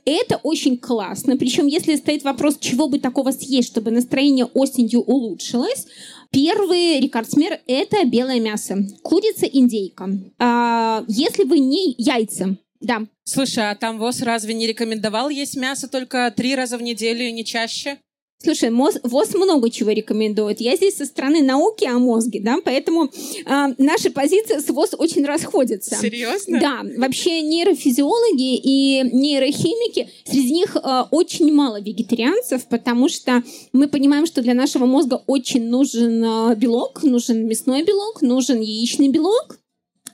это 0.04 0.36
очень 0.42 0.76
классно. 0.76 1.36
Причем, 1.36 1.66
если 1.66 1.96
стоит 1.96 2.24
вопрос, 2.24 2.58
чего 2.58 2.88
бы 2.88 2.98
такого 2.98 3.30
съесть, 3.30 3.68
чтобы 3.68 3.90
настроение 3.90 4.46
осенью 4.46 5.00
улучшилось, 5.00 5.86
Первый 6.32 7.00
рекордсмер– 7.00 7.58
это 7.66 8.04
белое 8.04 8.38
мясо. 8.38 8.78
Курица, 9.02 9.46
индейка. 9.46 10.08
А, 10.38 11.04
если 11.08 11.42
вы 11.42 11.58
не 11.58 11.96
яйца, 11.98 12.56
да. 12.80 13.02
Слушай, 13.24 13.70
а 13.70 13.74
там 13.74 13.98
ВОЗ 13.98 14.22
разве 14.22 14.54
не 14.54 14.66
рекомендовал 14.68 15.28
есть 15.28 15.56
мясо 15.56 15.88
только 15.88 16.32
три 16.34 16.54
раза 16.54 16.78
в 16.78 16.82
неделю 16.82 17.24
и 17.24 17.32
не 17.32 17.44
чаще? 17.44 17.98
Слушай, 18.42 18.70
МОЗ, 18.70 19.00
ВОЗ 19.02 19.34
много 19.34 19.68
чего 19.68 19.90
рекомендует. 19.90 20.62
Я 20.62 20.74
здесь 20.74 20.96
со 20.96 21.04
стороны 21.04 21.42
науки 21.42 21.84
о 21.84 21.98
мозге, 21.98 22.40
да, 22.42 22.56
поэтому 22.64 23.04
э, 23.04 23.74
наши 23.76 24.10
позиции 24.10 24.58
с 24.58 24.68
ВОЗ 24.70 24.94
очень 24.96 25.26
расходятся. 25.26 25.96
Серьезно? 25.96 26.58
Да. 26.58 26.80
Вообще 26.96 27.42
нейрофизиологи 27.42 28.56
и 28.56 29.02
нейрохимики, 29.12 30.08
среди 30.24 30.52
них 30.52 30.74
э, 30.74 31.02
очень 31.10 31.52
мало 31.52 31.82
вегетарианцев, 31.82 32.64
потому 32.66 33.10
что 33.10 33.42
мы 33.74 33.88
понимаем, 33.88 34.24
что 34.24 34.40
для 34.40 34.54
нашего 34.54 34.86
мозга 34.86 35.22
очень 35.26 35.68
нужен 35.68 36.24
э, 36.24 36.54
белок, 36.56 37.02
нужен 37.02 37.46
мясной 37.46 37.82
белок, 37.84 38.22
нужен 38.22 38.60
яичный 38.60 39.10
белок, 39.10 39.59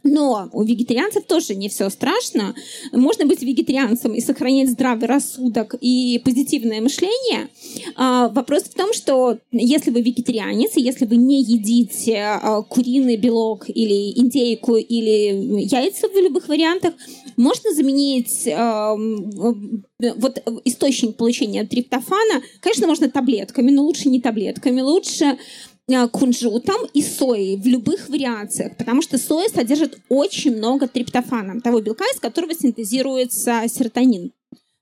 но 0.07 0.49
у 0.53 0.63
вегетарианцев 0.63 1.25
тоже 1.25 1.55
не 1.55 1.69
все 1.69 1.91
страшно. 1.91 2.55
Можно 2.93 3.27
быть 3.27 3.43
вегетарианцем 3.43 4.15
и 4.15 4.21
сохранять 4.21 4.71
здравый 4.71 5.07
рассудок 5.07 5.75
и 5.81 6.21
позитивное 6.25 6.81
мышление. 6.81 7.49
А, 7.97 8.29
вопрос 8.29 8.65
в 8.65 8.75
том, 8.75 8.93
что 8.93 9.39
если 9.53 9.91
вы 9.91 10.03
вегетарианец, 10.03 10.73
если 10.77 11.07
вы 11.07 11.17
не 11.17 11.43
едите 11.43 12.19
а, 12.19 12.63
куриный 12.63 13.17
белок 13.17 13.69
или 13.69 14.19
индейку 14.19 14.77
или 14.77 15.63
яйца 15.65 16.09
в 16.09 16.15
любых 16.15 16.49
вариантах, 16.49 16.95
можно 17.37 17.75
заменить 17.75 18.49
а, 18.49 18.95
вот 18.95 20.43
источник 20.65 21.17
получения 21.17 21.65
триптофана, 21.65 22.43
конечно, 22.61 22.87
можно 22.87 23.11
таблетками, 23.11 23.71
но 23.71 23.83
лучше 23.83 24.09
не 24.09 24.21
таблетками, 24.21 24.81
лучше 24.81 25.27
Э, 25.27 25.76
кунжутом 26.13 26.87
и 26.93 27.03
соей 27.03 27.57
в 27.57 27.67
любых 27.67 28.09
вариациях, 28.09 28.77
потому 28.77 29.03
что 29.03 29.19
соя 29.19 29.49
содержит 29.49 29.99
очень 30.09 30.57
много 30.57 30.89
триптофана, 30.89 31.61
того 31.61 31.81
белка, 31.81 32.05
из 32.13 32.19
которого 32.19 32.55
синтезируется 32.55 33.63
серотонин. 33.69 34.33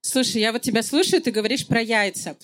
Слушай, 0.00 0.42
я 0.42 0.52
вот 0.52 0.62
тебя 0.62 0.82
слушаю, 0.82 1.20
ты 1.20 1.30
говоришь 1.30 1.66
про 1.66 1.82
яйца. 1.82 2.36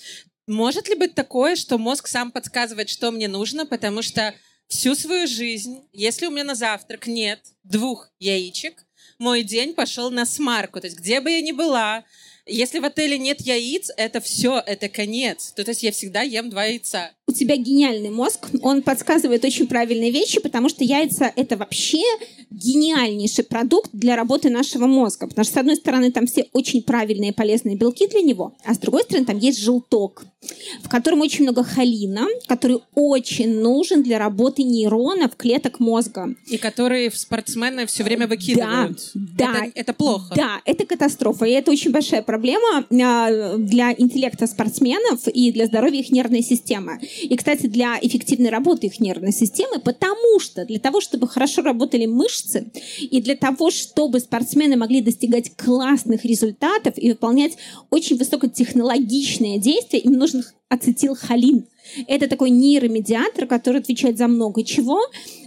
Может 0.47 0.89
ли 0.89 0.95
быть 0.95 1.15
такое, 1.15 1.55
что 1.55 1.77
мозг 1.77 2.07
сам 2.07 2.31
подсказывает, 2.31 2.89
что 2.89 3.11
мне 3.11 3.27
нужно, 3.27 3.65
потому 3.65 4.01
что 4.01 4.33
всю 4.67 4.95
свою 4.95 5.27
жизнь, 5.27 5.81
если 5.91 6.25
у 6.25 6.31
меня 6.31 6.43
на 6.43 6.55
завтрак 6.55 7.07
нет 7.07 7.39
двух 7.63 8.11
яичек, 8.19 8.85
мой 9.19 9.43
день 9.43 9.73
пошел 9.73 10.09
на 10.09 10.25
смарку. 10.25 10.79
То 10.81 10.87
есть 10.87 10.97
где 10.97 11.21
бы 11.21 11.29
я 11.31 11.41
ни 11.41 11.51
была, 11.51 12.03
если 12.45 12.79
в 12.79 12.85
отеле 12.85 13.17
нет 13.17 13.41
яиц, 13.41 13.91
это 13.97 14.19
все, 14.19 14.61
это 14.65 14.89
конец. 14.89 15.53
То, 15.55 15.63
есть 15.63 15.83
я 15.83 15.91
всегда 15.91 16.21
ем 16.21 16.49
два 16.49 16.65
яйца. 16.65 17.11
У 17.27 17.33
тебя 17.33 17.55
гениальный 17.55 18.09
мозг, 18.09 18.47
он 18.61 18.81
подсказывает 18.81 19.45
очень 19.45 19.67
правильные 19.67 20.11
вещи, 20.11 20.39
потому 20.41 20.67
что 20.67 20.83
яйца— 20.83 21.31
это 21.35 21.55
вообще 21.55 22.03
гениальнейший 22.49 23.45
продукт 23.45 23.89
для 23.93 24.15
работы 24.15 24.49
нашего 24.49 24.85
мозга. 24.85 25.27
Потому 25.27 25.45
что, 25.45 25.53
с 25.53 25.57
одной 25.57 25.75
стороны, 25.77 26.11
там 26.11 26.27
все 26.27 26.47
очень 26.51 26.83
правильные 26.83 27.31
полезные 27.31 27.77
белки 27.77 28.07
для 28.07 28.21
него, 28.21 28.57
а 28.65 28.73
с 28.73 28.79
другой 28.79 29.03
стороны, 29.03 29.25
там 29.25 29.37
есть 29.37 29.59
желток, 29.59 30.25
в 30.83 30.89
котором 30.89 31.21
очень 31.21 31.43
много 31.43 31.63
холина, 31.63 32.27
который 32.47 32.79
очень 32.95 33.59
нужен 33.59 34.03
для 34.03 34.17
работы 34.17 34.63
нейронов, 34.63 35.35
клеток 35.35 35.79
мозга. 35.79 36.35
И 36.47 36.57
которые 36.57 37.11
спортсмены 37.11 37.85
все 37.85 38.03
время 38.03 38.27
выкидывают. 38.27 39.11
Да, 39.13 39.53
да. 39.53 39.65
Это, 39.65 39.79
это 39.79 39.93
плохо. 39.93 40.33
Да, 40.35 40.61
это 40.65 40.85
катастрофа. 40.85 41.45
И 41.45 41.51
это 41.51 41.71
очень 41.71 41.91
большая 41.91 42.23
проблема 42.31 42.85
а, 42.89 43.57
для 43.57 43.93
интеллекта 43.97 44.47
спортсменов 44.47 45.27
и 45.27 45.51
для 45.51 45.65
здоровья 45.65 45.99
их 45.99 46.11
нервной 46.11 46.41
системы. 46.41 46.97
И, 47.21 47.35
кстати, 47.35 47.67
для 47.67 47.99
эффективной 48.01 48.49
работы 48.49 48.87
их 48.87 49.01
нервной 49.01 49.33
системы, 49.33 49.79
потому 49.79 50.39
что 50.39 50.63
для 50.63 50.79
того, 50.79 51.01
чтобы 51.01 51.27
хорошо 51.27 51.61
работали 51.61 52.05
мышцы, 52.05 52.71
и 53.01 53.21
для 53.21 53.35
того, 53.35 53.69
чтобы 53.69 54.21
спортсмены 54.21 54.77
могли 54.77 55.01
достигать 55.01 55.51
классных 55.57 56.23
результатов 56.23 56.93
и 56.95 57.09
выполнять 57.09 57.57
очень 57.89 58.15
высокотехнологичные 58.15 59.59
действия, 59.59 59.99
им 59.99 60.13
нужен 60.13 60.45
ацетилхолин. 60.69 61.65
Это 62.07 62.27
такой 62.27 62.49
нейромедиатор, 62.49 63.47
который 63.47 63.81
отвечает 63.81 64.17
за 64.17 64.27
много 64.27 64.63
чего, 64.63 64.99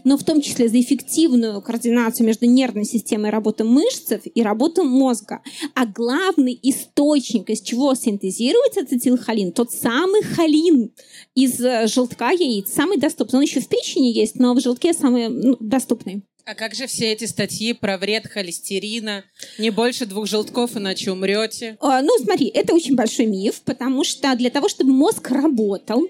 но 0.05 0.17
в 0.19 0.25
том 0.25 0.41
числе 0.41 0.69
за 0.69 0.81
эффективную 0.81 1.63
координацию 1.63 2.27
между 2.27 2.47
нервной 2.47 2.85
системой 2.85 3.31
работы 3.31 3.65
мышц 3.65 4.13
и 4.35 4.43
работы 4.43 4.83
мозга. 4.83 5.41
А 5.75 5.87
главный 5.87 6.59
источник, 6.63 7.51
из 7.51 7.61
чего 7.63 7.95
синтезируется 7.95 8.81
ацетилхолин, 8.81 9.53
тот 9.53 9.73
самый 9.73 10.23
холин 10.23 10.91
из 11.35 11.61
э, 11.61 11.87
желтка 11.87 12.31
яиц, 12.31 12.73
самый 12.73 12.99
доступный. 12.99 13.39
Он 13.39 13.43
еще 13.45 13.61
в 13.61 13.69
печени 13.69 14.09
есть, 14.09 14.39
но 14.39 14.55
в 14.55 14.61
желтке 14.61 14.93
самый 14.93 15.29
ну, 15.29 15.57
доступный. 15.61 16.23
А 16.47 16.55
как 16.55 16.75
же 16.75 16.87
все 16.87 17.11
эти 17.11 17.25
статьи 17.25 17.73
про 17.73 17.97
вред 17.97 18.27
холестерина? 18.27 19.25
Не 19.59 19.71
больше 19.71 20.05
двух 20.05 20.27
желтков, 20.27 20.77
иначе 20.77 21.11
умрете. 21.11 21.79
А, 21.81 22.03
ну, 22.03 22.11
смотри, 22.23 22.49
это 22.49 22.75
очень 22.75 22.95
большой 22.95 23.25
миф, 23.25 23.63
потому 23.65 24.05
что 24.05 24.37
для 24.37 24.51
того, 24.51 24.69
чтобы 24.69 24.93
мозг 24.93 25.31
работал, 25.31 26.07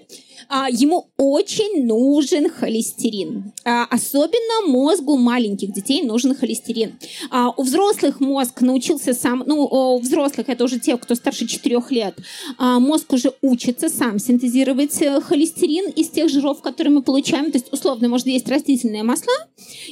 а, 0.49 0.67
ему 0.69 1.09
очень 1.17 1.85
нужен 1.85 2.49
холестерин. 2.49 3.53
А, 3.63 3.85
особенно 3.85 4.67
мозгу 4.67 5.17
маленьких 5.17 5.73
детей 5.73 6.03
нужен 6.03 6.35
холестерин. 6.35 6.97
А, 7.31 7.51
у 7.55 7.63
взрослых 7.63 8.19
мозг 8.19 8.61
научился 8.61 9.13
сам, 9.13 9.43
ну, 9.45 9.65
у 9.65 9.99
взрослых 9.99 10.49
это 10.49 10.63
уже 10.63 10.79
те, 10.79 10.97
кто 10.97 11.15
старше 11.15 11.47
4 11.47 11.81
лет, 11.89 12.15
мозг 12.59 13.13
уже 13.13 13.33
учится 13.41 13.89
сам 13.89 14.19
синтезировать 14.19 15.01
э, 15.01 15.21
холестерин 15.21 15.89
из 15.89 16.09
тех 16.09 16.29
жиров, 16.29 16.61
которые 16.61 16.93
мы 16.93 17.01
получаем. 17.01 17.51
То 17.51 17.57
есть, 17.57 17.71
условно, 17.71 18.09
можно 18.09 18.29
есть 18.29 18.47
растительные 18.49 19.03
масла 19.03 19.33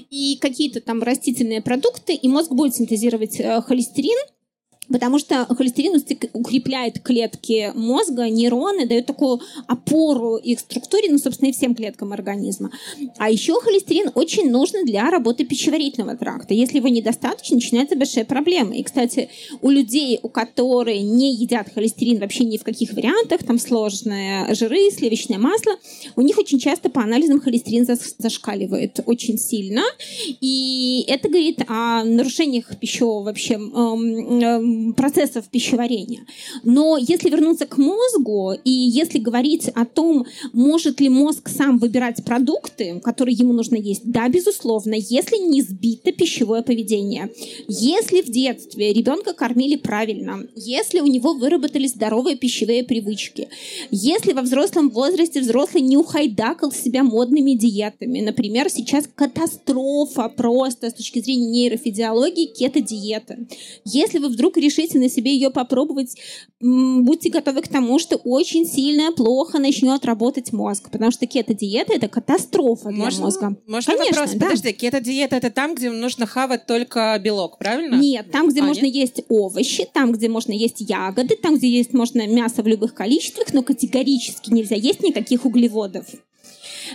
и 0.09 0.37
какие-то 0.39 0.81
там 0.81 1.01
растительные 1.01 1.61
продукты, 1.61 2.13
и 2.13 2.27
мозг 2.27 2.51
будет 2.51 2.75
синтезировать 2.75 3.39
э, 3.39 3.61
холестерин, 3.61 4.17
Потому 4.89 5.17
что 5.17 5.45
холестерин 5.45 6.01
укрепляет 6.33 6.99
клетки 6.99 7.71
мозга, 7.73 8.29
нейроны, 8.29 8.85
дает 8.85 9.05
такую 9.05 9.41
опору 9.67 10.35
их 10.35 10.59
структуре, 10.59 11.09
ну, 11.09 11.17
собственно, 11.17 11.49
и 11.49 11.53
всем 11.53 11.73
клеткам 11.73 12.11
организма. 12.11 12.71
А 13.17 13.29
еще 13.29 13.59
холестерин 13.61 14.11
очень 14.13 14.51
нужен 14.51 14.85
для 14.85 15.09
работы 15.09 15.45
пищеварительного 15.45 16.17
тракта. 16.17 16.53
Если 16.53 16.77
его 16.77 16.89
недостаточно, 16.89 17.55
начинаются 17.55 17.95
большие 17.95 18.25
проблемы. 18.25 18.77
И, 18.77 18.83
кстати, 18.83 19.29
у 19.61 19.69
людей, 19.69 20.19
у 20.21 20.29
которых 20.29 20.95
не 21.01 21.33
едят 21.33 21.69
холестерин 21.73 22.19
вообще 22.19 22.43
ни 22.43 22.57
в 22.57 22.63
каких 22.63 22.93
вариантах, 22.93 23.43
там 23.43 23.59
сложные 23.59 24.53
жиры, 24.53 24.91
сливочное 24.91 25.37
масло, 25.37 25.73
у 26.15 26.21
них 26.21 26.37
очень 26.37 26.59
часто 26.59 26.89
по 26.89 27.01
анализам 27.01 27.39
холестерин 27.39 27.87
зашкаливает 28.17 28.99
очень 29.05 29.37
сильно. 29.37 29.83
И 30.41 31.05
это 31.07 31.29
говорит 31.29 31.61
о 31.67 32.03
нарушениях 32.03 32.77
пищевого 32.79 33.23
вообще 33.23 33.53
эм, 33.53 34.41
эм, 34.41 34.72
процессов 34.95 35.45
пищеварения. 35.49 36.25
Но 36.63 36.97
если 36.97 37.29
вернуться 37.29 37.65
к 37.65 37.77
мозгу, 37.77 38.53
и 38.63 38.71
если 38.71 39.19
говорить 39.19 39.69
о 39.69 39.85
том, 39.85 40.25
может 40.53 40.99
ли 41.01 41.09
мозг 41.09 41.49
сам 41.49 41.77
выбирать 41.77 42.23
продукты, 42.23 42.99
которые 43.03 43.35
ему 43.35 43.53
нужно 43.53 43.75
есть, 43.75 44.01
да, 44.03 44.27
безусловно, 44.29 44.95
если 44.95 45.37
не 45.37 45.61
сбито 45.61 46.11
пищевое 46.11 46.61
поведение. 46.61 47.29
Если 47.67 48.21
в 48.21 48.29
детстве 48.29 48.93
ребенка 48.93 49.33
кормили 49.33 49.75
правильно, 49.75 50.47
если 50.55 50.99
у 50.99 51.07
него 51.07 51.33
выработались 51.33 51.91
здоровые 51.91 52.35
пищевые 52.35 52.83
привычки, 52.83 53.49
если 53.91 54.33
во 54.33 54.41
взрослом 54.41 54.89
возрасте 54.89 55.41
взрослый 55.41 55.81
не 55.83 55.97
ухайдакал 55.97 56.71
себя 56.71 57.03
модными 57.03 57.53
диетами, 57.53 58.21
например, 58.21 58.69
сейчас 58.69 59.05
катастрофа 59.13 60.29
просто 60.29 60.89
с 60.89 60.93
точки 60.93 61.19
зрения 61.19 61.47
нейрофизиологии 61.47 62.45
кето-диета. 62.45 63.37
Если 63.85 64.19
вы 64.19 64.29
вдруг 64.29 64.57
решите 64.63 64.99
на 64.99 65.09
себе 65.09 65.33
ее 65.33 65.49
попробовать, 65.49 66.15
будьте 66.59 67.29
готовы 67.29 67.61
к 67.61 67.67
тому, 67.67 67.99
что 67.99 68.15
очень 68.17 68.65
сильно 68.65 69.11
плохо 69.11 69.59
начнет 69.59 70.05
работать 70.05 70.53
мозг, 70.53 70.89
потому 70.89 71.11
что 71.11 71.27
кето-диета— 71.27 71.93
это 71.95 72.07
катастрофа 72.07 72.89
для 72.89 73.03
можно, 73.03 73.25
мозга. 73.25 73.55
Можно 73.67 73.93
Конечно, 73.93 74.21
вопрос? 74.21 74.35
Да. 74.35 74.45
Подожди, 74.45 74.73
кето-диета— 74.73 75.35
это 75.37 75.49
там, 75.49 75.75
где 75.75 75.91
нужно 75.91 76.25
хавать 76.25 76.65
только 76.65 77.19
белок, 77.23 77.57
правильно? 77.57 77.95
Нет, 77.95 78.31
там, 78.31 78.49
где 78.49 78.61
а, 78.61 78.63
можно 78.63 78.85
нет? 78.85 78.95
есть 78.95 79.21
овощи, 79.29 79.87
там, 79.91 80.11
где 80.11 80.29
можно 80.29 80.53
есть 80.53 80.81
ягоды, 80.81 81.35
там, 81.35 81.57
где 81.57 81.69
есть 81.69 81.93
можно 81.93 82.25
мясо 82.27 82.63
в 82.63 82.67
любых 82.67 82.93
количествах, 82.93 83.53
но 83.53 83.63
категорически 83.63 84.51
нельзя 84.51 84.75
есть 84.75 85.01
никаких 85.03 85.45
углеводов. 85.45 86.05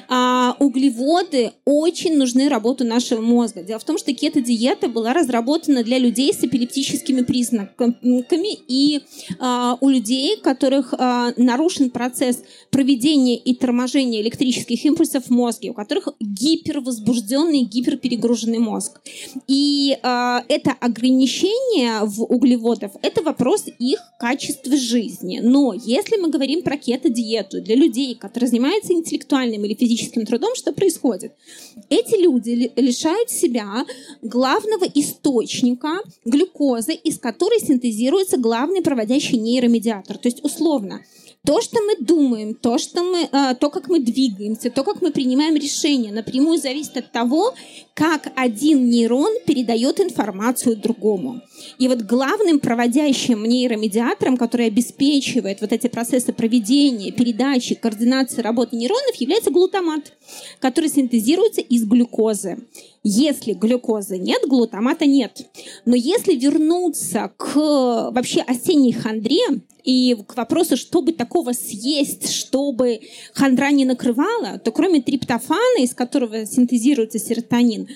А, 0.09 0.57
углеводы 0.61 1.53
очень 1.65 2.17
нужны 2.17 2.49
работу 2.49 2.85
нашего 2.85 3.21
мозга. 3.21 3.63
Дело 3.63 3.79
в 3.79 3.85
том, 3.85 3.99
что 3.99 4.13
кето-диета 4.13 4.89
была 4.89 5.13
разработана 5.13 5.83
для 5.83 5.99
людей 5.99 6.33
с 6.33 6.43
эпилептическими 6.45 7.23
признаками 7.23 8.59
и 8.69 9.01
а, 9.39 9.77
у 9.81 9.89
людей, 9.89 10.37
у 10.37 10.43
которых 10.43 10.95
а, 10.97 11.33
нарушен 11.37 11.91
процесс 11.91 12.43
проведения 12.71 13.37
и 13.37 13.55
торможения 13.55 14.21
электрических 14.21 14.85
импульсов 14.85 15.25
в 15.27 15.31
мозге, 15.31 15.71
у 15.71 15.75
которых 15.75 16.09
гипервозбужденный, 16.21 17.63
гиперперегруженный 17.63 18.59
мозг. 18.59 19.01
И 19.47 19.97
а, 20.03 20.45
это 20.49 20.73
ограничение 20.73 22.01
в 22.05 22.23
углеводов– 22.23 22.93
это 23.03 23.23
вопрос 23.23 23.65
их 23.79 24.01
качества 24.19 24.77
жизни. 24.77 25.41
Но 25.43 25.73
если 25.75 26.17
мы 26.17 26.31
говорим 26.31 26.63
про 26.63 26.77
кето-диету 26.77 27.61
для 27.61 27.75
людей, 27.75 28.15
которые 28.15 28.49
занимаются 28.49 28.93
интеллектуальным 28.93 29.65
или 29.65 29.75
физическим 29.75 29.88
трудом, 30.27 30.55
что 30.55 30.73
происходит? 30.73 31.33
Эти 31.89 32.21
люди 32.21 32.73
лишают 32.77 33.31
себя 33.31 33.85
главного 34.23 34.85
источника 34.95 36.01
глюкозы, 36.25 36.95
из 36.95 37.19
которой 37.19 37.61
синтезируется 37.61 38.37
главный 38.37 38.83
проводящий 38.83 39.39
нейромедиатор. 39.39 40.19
То 40.19 40.29
есть, 40.29 40.45
условно, 40.45 41.01
то, 41.49 41.63
что 41.63 41.81
мы 41.81 41.97
думаем, 41.97 42.53
то, 42.53 42.77
что 42.77 43.03
мы, 43.03 43.21
э, 43.23 43.55
то, 43.55 43.71
как 43.71 43.89
мы 43.89 44.01
двигаемся, 44.01 44.69
то, 44.69 44.85
как 44.85 45.01
мы 45.01 45.11
принимаем 45.11 45.55
решения, 45.57 46.13
напрямую 46.13 46.59
зависит 46.59 46.99
от 46.99 47.11
того, 47.11 47.55
как 47.95 48.31
один 48.37 48.91
нейрон 48.91 49.33
передает 49.47 49.99
информацию 49.99 50.77
другому. 50.77 51.41
И 51.79 51.89
вот 51.89 52.03
главным 52.03 52.61
проводящим 52.61 53.45
нейромедиатором, 53.45 54.37
который 54.37 54.67
обеспечивает 54.67 55.63
вот 55.63 55.73
эти 55.73 55.87
процессы 55.87 56.35
проведения, 56.35 57.13
передачи, 57.13 57.75
координации 57.75 58.43
работы 58.43 58.77
нейронов, 58.77 59.15
является 59.17 59.51
глутамат, 59.51 60.13
который 60.61 60.91
синтезируется 60.91 61.63
из 61.63 61.87
глюкозы. 61.87 62.59
Если 63.05 63.53
глюкозы 63.53 64.19
нет, 64.19 64.43
глутамата 64.47 65.07
нет. 65.07 65.49
Но 65.85 65.95
если 65.95 66.35
вернуться 66.35 67.33
к 67.37 67.55
вообще 67.55 68.41
осенней 68.41 68.93
хандре 68.93 69.63
и 69.85 70.17
к 70.27 70.37
вопросу, 70.37 70.77
чтобы 70.77 71.13
такого 71.13 71.53
съесть, 71.53 72.33
чтобы 72.33 73.01
хандра 73.33 73.71
не 73.71 73.85
накрывала, 73.85 74.59
то 74.59 74.73
кроме 74.73 75.01
триптофана, 75.01 75.83
из 75.83 75.95
которого 75.95 76.45
синтезируется 76.45 77.19
серотонин, 77.19 77.89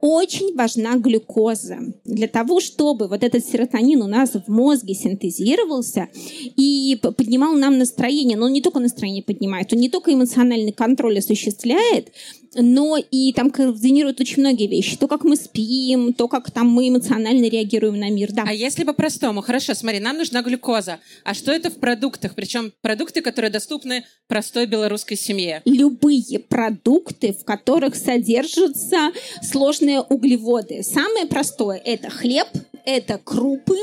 очень 0.00 0.54
важна 0.54 0.96
глюкоза 0.96 1.78
для 2.04 2.28
того, 2.28 2.60
чтобы 2.60 3.08
вот 3.08 3.24
этот 3.24 3.44
серотонин 3.44 4.02
у 4.02 4.06
нас 4.06 4.30
в 4.34 4.48
мозге 4.48 4.94
синтезировался 4.94 6.08
и 6.14 6.98
поднимал 7.16 7.54
нам 7.54 7.78
настроение. 7.78 8.36
Но 8.36 8.46
он 8.46 8.52
не 8.52 8.62
только 8.62 8.78
настроение 8.78 9.22
поднимает, 9.22 9.72
он 9.72 9.80
не 9.80 9.88
только 9.88 10.14
эмоциональный 10.14 10.72
контроль 10.72 11.18
осуществляет, 11.18 12.12
но 12.54 12.96
и 12.96 13.32
там 13.32 13.50
координируют 13.50 14.20
очень 14.20 14.40
многие 14.40 14.66
вещи. 14.66 14.96
То, 14.96 15.08
как 15.08 15.24
мы 15.24 15.36
спим, 15.36 16.12
то, 16.12 16.28
как 16.28 16.50
там 16.50 16.68
мы 16.68 16.88
эмоционально 16.88 17.46
реагируем 17.46 17.98
на 17.98 18.10
мир. 18.10 18.32
Да. 18.32 18.44
А 18.46 18.52
если 18.52 18.84
по-простому? 18.84 19.42
Хорошо, 19.42 19.74
смотри, 19.74 20.00
нам 20.00 20.16
нужна 20.16 20.42
глюкоза. 20.42 20.98
А 21.24 21.34
что 21.34 21.52
это 21.52 21.70
в 21.70 21.76
продуктах? 21.76 22.34
Причем 22.34 22.72
продукты, 22.80 23.20
которые 23.20 23.50
доступны 23.50 24.04
простой 24.28 24.66
белорусской 24.66 25.16
семье. 25.16 25.62
Любые 25.64 26.38
продукты, 26.38 27.32
в 27.32 27.44
которых 27.44 27.94
содержатся 27.96 29.10
сложные 29.42 29.87
углеводы. 29.96 30.82
Самое 30.82 31.26
простое– 31.26 31.80
это 31.84 32.10
хлеб, 32.10 32.46
это 32.84 33.18
крупы, 33.22 33.76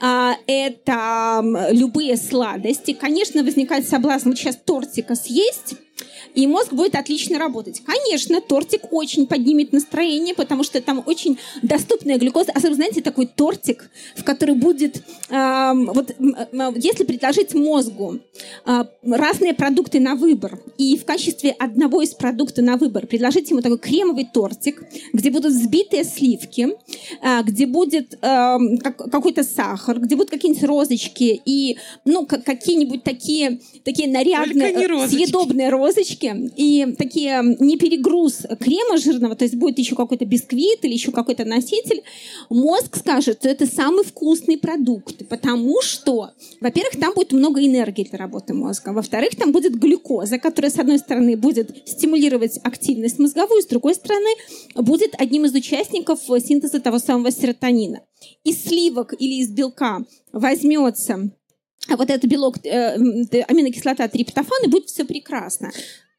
а, 0.00 0.36
это 0.46 1.42
любые 1.70 2.16
сладости. 2.16 2.92
Конечно, 2.92 3.42
возникает 3.42 3.88
соблазн 3.88 4.30
вот 4.30 4.38
сейчас 4.38 4.56
тортика 4.56 5.14
съесть, 5.14 5.74
и 6.34 6.46
мозг 6.46 6.72
будет 6.72 6.94
отлично 6.94 7.38
работать. 7.38 7.82
Конечно, 7.84 8.40
тортик 8.40 8.92
очень 8.92 9.26
поднимет 9.26 9.72
настроение, 9.72 10.34
потому 10.34 10.64
что 10.64 10.80
там 10.80 11.02
очень 11.06 11.38
доступная 11.62 12.18
глюкоза. 12.18 12.52
Особенно, 12.52 12.76
знаете, 12.76 13.02
такой 13.02 13.26
тортик, 13.26 13.90
в 14.16 14.24
который 14.24 14.54
будет... 14.54 15.02
Э, 15.28 15.72
вот 15.74 16.10
э, 16.10 16.72
если 16.76 17.04
предложить 17.04 17.54
мозгу 17.54 18.18
э, 18.66 18.84
разные 19.02 19.54
продукты 19.54 20.00
на 20.00 20.14
выбор, 20.14 20.58
и 20.78 20.96
в 20.96 21.04
качестве 21.04 21.50
одного 21.50 22.02
из 22.02 22.10
продуктов 22.14 22.64
на 22.64 22.76
выбор 22.76 23.06
предложить 23.06 23.50
ему 23.50 23.60
такой 23.60 23.78
кремовый 23.78 24.26
тортик, 24.32 24.82
где 25.12 25.30
будут 25.30 25.52
взбитые 25.52 26.04
сливки, 26.04 26.68
э, 27.22 27.42
где 27.44 27.66
будет 27.66 28.14
э, 28.14 28.18
как, 28.82 28.96
какой-то 28.96 29.44
сахар, 29.44 29.98
где 30.00 30.16
будут 30.16 30.30
какие-нибудь 30.30 30.64
розочки 30.64 31.40
и 31.44 31.76
ну, 32.04 32.26
какие-нибудь 32.26 33.04
такие, 33.04 33.60
такие 33.84 34.08
нарядные, 34.08 35.08
съедобные 35.08 35.68
розочки, 35.68 36.21
булочки 36.22 36.52
и 36.56 36.94
такие 36.96 37.42
не 37.60 37.76
перегруз 37.76 38.46
крема 38.60 38.98
жирного, 38.98 39.36
то 39.36 39.44
есть 39.44 39.56
будет 39.56 39.78
еще 39.78 39.94
какой-то 39.94 40.24
бисквит 40.24 40.84
или 40.84 40.92
еще 40.92 41.12
какой-то 41.12 41.44
носитель, 41.44 42.02
мозг 42.50 42.96
скажет, 42.96 43.38
что 43.38 43.48
это 43.48 43.66
самый 43.66 44.04
вкусный 44.04 44.58
продукт, 44.58 45.26
потому 45.28 45.80
что, 45.82 46.30
во-первых, 46.60 46.98
там 47.00 47.14
будет 47.14 47.32
много 47.32 47.64
энергии 47.64 48.04
для 48.04 48.18
работы 48.18 48.54
мозга, 48.54 48.90
во-вторых, 48.90 49.36
там 49.36 49.52
будет 49.52 49.74
глюкоза, 49.74 50.38
которая, 50.38 50.70
с 50.70 50.78
одной 50.78 50.98
стороны, 50.98 51.36
будет 51.36 51.88
стимулировать 51.88 52.58
активность 52.62 53.18
мозговую, 53.18 53.62
с 53.62 53.66
другой 53.66 53.94
стороны, 53.94 54.30
будет 54.74 55.14
одним 55.18 55.44
из 55.44 55.54
участников 55.54 56.20
синтеза 56.22 56.80
того 56.80 56.98
самого 56.98 57.30
серотонина. 57.30 58.00
Из 58.44 58.64
сливок 58.64 59.14
или 59.18 59.40
из 59.40 59.50
белка 59.50 60.04
возьмется 60.32 61.32
вот 61.88 62.10
этот 62.10 62.24
белок, 62.30 62.64
э, 62.64 62.94
аминокислота 63.48 64.08
триптофан, 64.08 64.64
и 64.64 64.68
будет 64.68 64.88
все 64.88 65.04
прекрасно. 65.04 65.70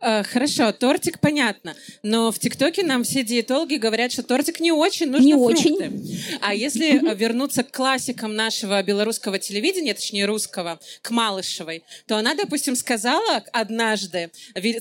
Э, 0.06 0.23
хорошо, 0.23 0.73
тортик 0.73 1.19
понятно, 1.19 1.76
но 2.04 2.30
в 2.32 2.38
ТикТоке 2.38 2.84
нам 2.84 3.06
все 3.06 3.23
диетологи 3.23 3.76
говорят, 3.76 4.12
что 4.12 4.21
тортик 4.21 4.60
не 4.60 4.73
очень, 4.73 5.10
нужно 5.10 5.26
не 5.26 5.34
фрукты. 5.34 5.73
Очень. 5.73 6.19
А 6.41 6.54
если 6.54 7.15
вернуться 7.15 7.63
к 7.63 7.71
классикам 7.71 8.36
нашего 8.36 8.84
белорусского 8.84 9.39
телевидения, 9.39 9.93
точнее 9.93 10.26
русского, 10.26 10.80
к 11.02 11.10
Малышевой, 11.12 11.84
то 12.06 12.17
она, 12.17 12.36
допустим, 12.36 12.76
сказала 12.76 13.43
однажды, 13.54 14.30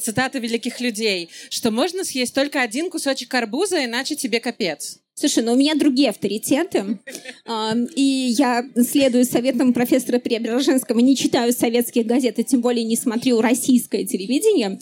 цитата 0.03 0.41
великих 0.41 0.81
людей, 0.81 1.31
что 1.51 1.71
можно 1.71 2.03
съесть 2.05 2.35
только 2.35 2.61
один 2.61 2.91
кусочек 2.91 3.33
арбуза, 3.33 3.85
иначе 3.85 4.17
тебе 4.17 4.41
капец. 4.41 5.02
Слушай, 5.15 5.45
ну 5.45 5.53
у 5.53 5.57
меня 5.57 5.75
другие 5.75 6.09
авторитеты, 6.09 6.99
и 7.97 8.35
я 8.39 8.65
следую 8.77 9.25
советам 9.27 9.75
профессора 9.75 10.19
Преображенского, 10.19 11.01
не 11.01 11.17
читаю 11.17 11.53
советские 11.53 12.05
газеты, 12.05 12.43
тем 12.45 12.63
более 12.63 12.85
не 12.85 12.97
смотрю 12.97 13.41
российское 13.43 14.05
телевидение. 14.05 14.79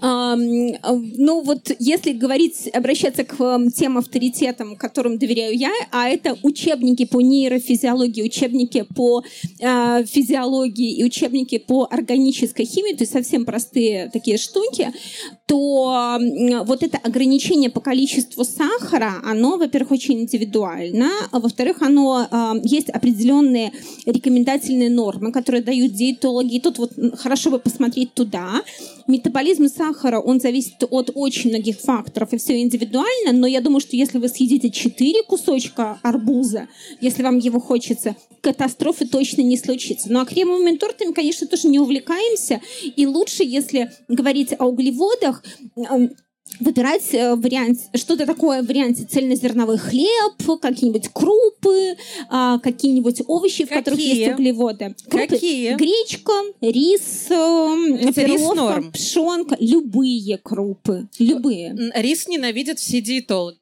Ну 0.00 1.40
вот 1.42 1.70
если 1.78 2.12
говорить, 2.12 2.68
обращаться 2.72 3.24
к 3.24 3.60
тем 3.76 3.98
авторитетам, 3.98 4.76
которым 4.76 5.18
доверяю 5.18 5.54
я, 5.54 5.72
а 5.90 6.08
это 6.08 6.38
учебники 6.42 7.04
по 7.04 7.20
нейрофизиологии, 7.20 8.22
учебники 8.22 8.86
по 8.94 9.22
а, 9.62 10.02
физиологии 10.04 10.96
и 10.96 11.04
учебники 11.04 11.58
по 11.58 11.86
органической 11.90 12.64
химии, 12.64 12.94
то 12.94 13.02
есть 13.02 13.12
совсем 13.12 13.44
простые 13.44 14.08
такие 14.12 14.38
штуки, 14.38 14.92
то 15.46 16.18
вот 16.64 16.82
это 16.82 16.98
ограничение 16.98 17.68
по 17.68 17.80
количеству 17.80 18.44
сахара, 18.44 19.20
оно, 19.22 19.58
во 19.58 19.68
во-первых, 19.74 19.90
очень 19.90 20.20
индивидуально, 20.20 21.10
а 21.32 21.40
во-вторых, 21.40 21.82
оно 21.82 22.28
э, 22.30 22.52
есть 22.62 22.90
определенные 22.90 23.72
рекомендательные 24.06 24.88
нормы, 24.88 25.32
которые 25.32 25.62
дают 25.62 25.92
диетологи. 25.92 26.54
И 26.54 26.60
тут 26.60 26.78
вот 26.78 26.92
хорошо 27.18 27.50
бы 27.50 27.58
посмотреть 27.58 28.14
туда. 28.14 28.62
Метаболизм 29.08 29.66
сахара, 29.68 30.20
он 30.20 30.38
зависит 30.38 30.84
от 30.88 31.10
очень 31.14 31.50
многих 31.50 31.80
факторов, 31.80 32.32
и 32.32 32.36
все 32.36 32.60
индивидуально, 32.60 33.32
но 33.32 33.48
я 33.48 33.60
думаю, 33.60 33.80
что 33.80 33.96
если 33.96 34.18
вы 34.18 34.28
съедите 34.28 34.70
4 34.70 35.24
кусочка 35.24 35.98
арбуза, 36.02 36.68
если 37.00 37.24
вам 37.24 37.38
его 37.38 37.58
хочется, 37.58 38.14
катастрофы 38.42 39.06
точно 39.06 39.42
не 39.42 39.56
случится. 39.56 40.12
Ну 40.12 40.20
а 40.20 40.24
кремовыми 40.24 40.76
тортами, 40.76 41.12
конечно, 41.12 41.48
тоже 41.48 41.66
не 41.66 41.80
увлекаемся, 41.80 42.60
и 42.94 43.06
лучше, 43.06 43.42
если 43.42 43.90
говорить 44.06 44.54
о 44.56 44.66
углеводах, 44.66 45.42
выбирать 46.60 47.12
э, 47.12 47.34
вариант, 47.34 47.80
что-то 47.94 48.26
такое 48.26 48.62
в 48.62 48.66
варианте 48.66 49.04
цельнозерновой 49.04 49.78
хлеб, 49.78 50.60
какие-нибудь 50.60 51.08
крупы, 51.08 51.96
а, 52.28 52.58
какие-нибудь 52.58 53.22
овощи, 53.26 53.64
Какие? 53.64 53.74
в 53.74 53.78
которых 53.78 54.00
есть 54.00 54.32
углеводы. 54.32 54.94
Крупы. 55.08 55.26
Какие? 55.26 55.74
Гречка, 55.76 56.32
рис, 56.60 57.26
э, 57.30 58.12
перловка, 58.14 58.90
пшенка, 58.92 59.56
любые 59.60 60.38
крупы, 60.38 61.08
любые. 61.18 61.76
Рис 61.94 62.28
ненавидят 62.28 62.78
все 62.78 63.00
диетологи. 63.00 63.58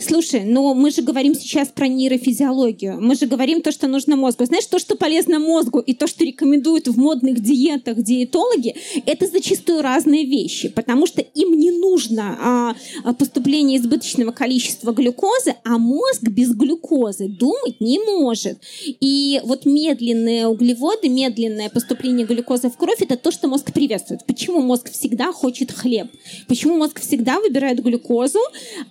Слушай, 0.00 0.44
но 0.44 0.72
мы 0.72 0.90
же 0.90 1.02
говорим 1.02 1.34
сейчас 1.34 1.68
про 1.68 1.86
нейрофизиологию. 1.86 2.98
Мы 3.00 3.14
же 3.16 3.26
говорим 3.26 3.60
то, 3.60 3.70
что 3.70 3.86
нужно 3.86 4.16
мозгу. 4.16 4.46
Знаешь, 4.46 4.64
то, 4.64 4.78
что 4.78 4.96
полезно 4.96 5.38
мозгу, 5.38 5.78
и 5.78 5.92
то, 5.92 6.06
что 6.06 6.24
рекомендуют 6.24 6.88
в 6.88 6.98
модных 6.98 7.40
диетах 7.40 8.02
диетологи, 8.02 8.74
это 9.04 9.26
зачастую 9.26 9.82
разные 9.82 10.24
вещи, 10.24 10.68
потому 10.68 11.06
что 11.06 11.20
им 11.20 11.52
не 11.52 11.70
нужно 11.70 12.38
а, 12.40 12.76
а 13.04 13.12
поступление 13.12 13.78
избыточного 13.78 14.32
количества 14.32 14.92
глюкозы, 14.92 15.56
а 15.64 15.76
мозг 15.76 16.22
без 16.22 16.54
глюкозы 16.54 17.28
думать 17.28 17.78
не 17.80 17.98
может. 17.98 18.58
И 18.86 19.40
вот 19.44 19.66
медленные 19.66 20.46
углеводы, 20.46 21.10
медленное 21.10 21.68
поступление 21.68 22.26
глюкозы 22.26 22.70
в 22.70 22.76
кровь, 22.78 23.02
это 23.02 23.18
то, 23.18 23.30
что 23.30 23.48
мозг 23.48 23.70
приветствует. 23.74 24.24
Почему 24.24 24.62
мозг 24.62 24.90
всегда 24.90 25.30
хочет 25.30 25.72
хлеб? 25.72 26.06
Почему 26.48 26.78
мозг 26.78 27.00
всегда 27.00 27.38
выбирает 27.38 27.82
глюкозу, 27.82 28.40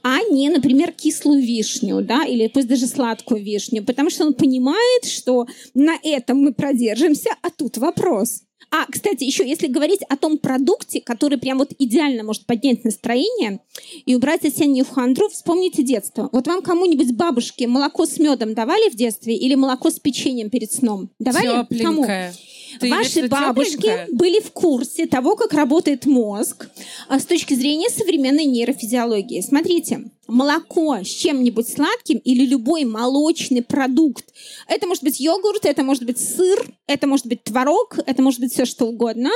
а 0.03 0.19
не, 0.29 0.49
например, 0.49 0.93
кислую 0.99 1.41
вишню, 1.41 2.01
да, 2.01 2.25
или 2.25 2.47
пусть 2.47 2.67
даже 2.67 2.87
сладкую 2.87 3.43
вишню, 3.43 3.83
потому 3.83 4.09
что 4.09 4.25
он 4.25 4.33
понимает, 4.33 5.05
что 5.05 5.47
на 5.73 5.97
этом 6.03 6.37
мы 6.39 6.53
продержимся, 6.53 7.29
а 7.41 7.49
тут 7.49 7.77
вопрос. 7.77 8.43
А, 8.71 8.85
кстати, 8.85 9.23
еще 9.23 9.47
если 9.47 9.67
говорить 9.67 10.01
о 10.09 10.15
том 10.15 10.37
продукте, 10.37 11.01
который 11.01 11.39
прям 11.39 11.57
вот 11.57 11.73
идеально 11.79 12.23
может 12.23 12.45
поднять 12.45 12.83
настроение 12.83 13.61
и 14.05 14.15
убрать 14.15 14.45
осеннюю 14.45 14.85
хандру, 14.85 15.27
вспомните 15.29 15.81
детство. 15.81 16.29
Вот 16.31 16.45
вам 16.47 16.61
кому-нибудь 16.61 17.13
бабушки 17.13 17.63
молоко 17.63 18.05
с 18.05 18.19
медом 18.19 18.53
давали 18.53 18.89
в 18.89 18.95
детстве 18.95 19.35
или 19.35 19.55
молоко 19.55 19.89
с 19.89 19.99
печеньем 19.99 20.51
перед 20.51 20.71
сном? 20.71 21.09
Давали? 21.17 21.63
Тепленькое. 21.63 21.85
Кому? 21.85 22.05
Ты 22.79 22.89
Ваши 22.91 23.27
бабушки 23.27 23.77
тепленькое? 23.77 24.07
были 24.11 24.39
в 24.39 24.51
курсе 24.51 25.07
того, 25.07 25.35
как 25.35 25.53
работает 25.53 26.05
мозг 26.05 26.69
а 27.07 27.19
с 27.19 27.25
точки 27.25 27.55
зрения 27.55 27.89
современной 27.89 28.45
нейрофизиологии. 28.45 29.41
Смотрите, 29.41 30.11
молоко 30.29 30.97
с 30.97 31.07
чем-нибудь 31.07 31.67
сладким 31.67 32.19
или 32.19 32.45
любой 32.45 32.85
молочный 32.85 33.61
продукт. 33.61 34.25
Это 34.67 34.87
может 34.87 35.03
быть 35.03 35.19
йогурт, 35.19 35.65
это 35.65 35.83
может 35.83 36.03
быть 36.05 36.19
сыр, 36.19 36.65
это 36.87 37.07
может 37.07 37.25
быть 37.25 37.43
творог, 37.43 37.97
это 38.05 38.21
может 38.21 38.39
быть 38.39 38.53
все 38.53 38.65
что 38.65 38.85
угодно. 38.85 39.31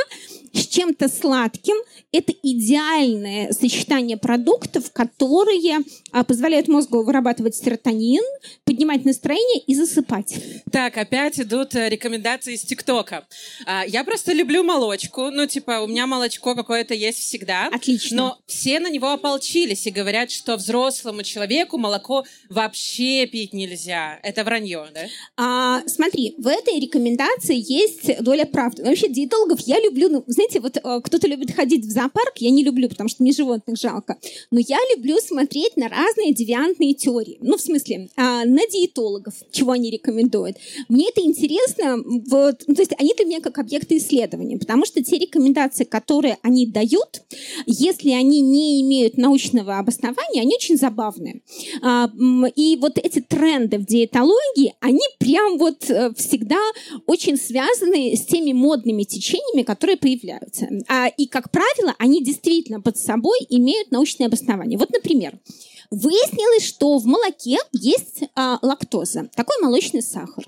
С 0.53 0.67
чем-то 0.67 1.09
сладким 1.09 1.75
это 2.11 2.31
идеальное 2.43 3.51
сочетание 3.51 4.17
продуктов, 4.17 4.91
которые 4.91 5.79
а, 6.11 6.23
позволяют 6.23 6.67
мозгу 6.67 7.03
вырабатывать 7.03 7.55
серотонин, 7.55 8.23
поднимать 8.65 9.03
настроение 9.03 9.63
и 9.65 9.73
засыпать. 9.75 10.35
Так, 10.71 10.97
опять 10.97 11.39
идут 11.39 11.75
э, 11.75 11.89
рекомендации 11.89 12.53
из 12.53 12.61
ТикТока. 12.61 13.25
А, 13.65 13.83
я 13.85 14.03
просто 14.03 14.31
люблю 14.31 14.63
молочку. 14.63 15.31
Ну, 15.31 15.47
типа, 15.47 15.81
у 15.81 15.87
меня 15.87 16.05
молочко 16.05 16.53
какое-то 16.55 16.93
есть 16.93 17.19
всегда. 17.19 17.67
Отлично. 17.67 18.17
Но 18.17 18.37
все 18.45 18.79
на 18.79 18.89
него 18.89 19.09
ополчились 19.09 19.87
и 19.87 19.91
говорят, 19.91 20.29
что 20.29 20.57
взрослому 20.83 21.23
человеку 21.23 21.77
молоко 21.77 22.25
вообще 22.49 23.25
пить 23.25 23.53
нельзя. 23.53 24.19
Это 24.23 24.43
вранье, 24.43 24.85
да? 24.93 25.01
А, 25.37 25.87
смотри, 25.87 26.35
в 26.37 26.47
этой 26.47 26.79
рекомендации 26.79 27.55
есть 27.57 28.21
доля 28.21 28.45
правды. 28.45 28.83
Вообще, 28.83 29.07
диетологов 29.07 29.59
я 29.61 29.79
люблю, 29.79 30.09
ну, 30.09 30.23
знаете, 30.27 30.59
вот 30.59 30.77
э, 30.77 31.01
кто-то 31.03 31.27
любит 31.27 31.51
ходить 31.51 31.85
в 31.85 31.89
зоопарк 31.89 32.37
я 32.37 32.51
не 32.51 32.63
люблю, 32.63 32.89
потому 32.89 33.09
что 33.09 33.23
мне 33.23 33.31
животных 33.31 33.77
жалко. 33.77 34.17
Но 34.51 34.59
я 34.59 34.77
люблю 34.95 35.17
смотреть 35.19 35.77
на 35.77 35.87
разные 35.87 36.33
девиантные 36.33 36.93
теории. 36.93 37.37
Ну, 37.41 37.57
в 37.57 37.61
смысле, 37.61 38.09
а, 38.15 38.45
на 38.45 38.67
диетологов, 38.67 39.35
чего 39.51 39.71
они 39.71 39.89
рекомендуют. 39.89 40.57
Мне 40.89 41.09
это 41.09 41.21
интересно, 41.21 41.97
вот, 42.03 42.63
ну, 42.67 42.75
то 42.75 42.81
есть 42.81 42.93
они 42.99 43.13
для 43.15 43.25
меня 43.25 43.41
как 43.41 43.57
объекты 43.59 43.97
исследования, 43.97 44.57
потому 44.57 44.85
что 44.85 45.03
те 45.03 45.17
рекомендации, 45.17 45.85
которые 45.85 46.37
они 46.41 46.67
дают, 46.67 47.21
если 47.65 48.11
они 48.11 48.41
не 48.41 48.81
имеют 48.81 49.17
научного 49.17 49.79
обоснования, 49.79 50.41
они 50.41 50.57
очень 50.63 50.77
забавные. 50.77 51.41
А, 51.81 52.09
и 52.55 52.77
вот 52.77 52.97
эти 52.97 53.19
тренды 53.19 53.77
в 53.77 53.85
диетологии, 53.85 54.73
они 54.79 55.01
прям 55.19 55.57
вот 55.57 55.89
э, 55.89 56.13
всегда 56.15 56.59
очень 57.05 57.37
связаны 57.37 58.15
с 58.15 58.25
теми 58.25 58.53
модными 58.53 59.03
течениями, 59.03 59.63
которые 59.63 59.97
появляются. 59.97 60.67
А, 60.87 61.07
и, 61.07 61.27
как 61.27 61.51
правило, 61.51 61.95
они 61.99 62.23
действительно 62.23 62.81
под 62.81 62.97
собой 62.97 63.39
имеют 63.49 63.91
научное 63.91 64.27
обоснование. 64.27 64.77
Вот, 64.77 64.91
например, 64.91 65.39
Выяснилось, 65.93 66.65
что 66.65 66.97
в 66.97 67.05
молоке 67.05 67.59
есть 67.71 68.23
а, 68.35 68.57
лактоза, 68.63 69.29
такой 69.35 69.57
молочный 69.61 70.01
сахар, 70.01 70.43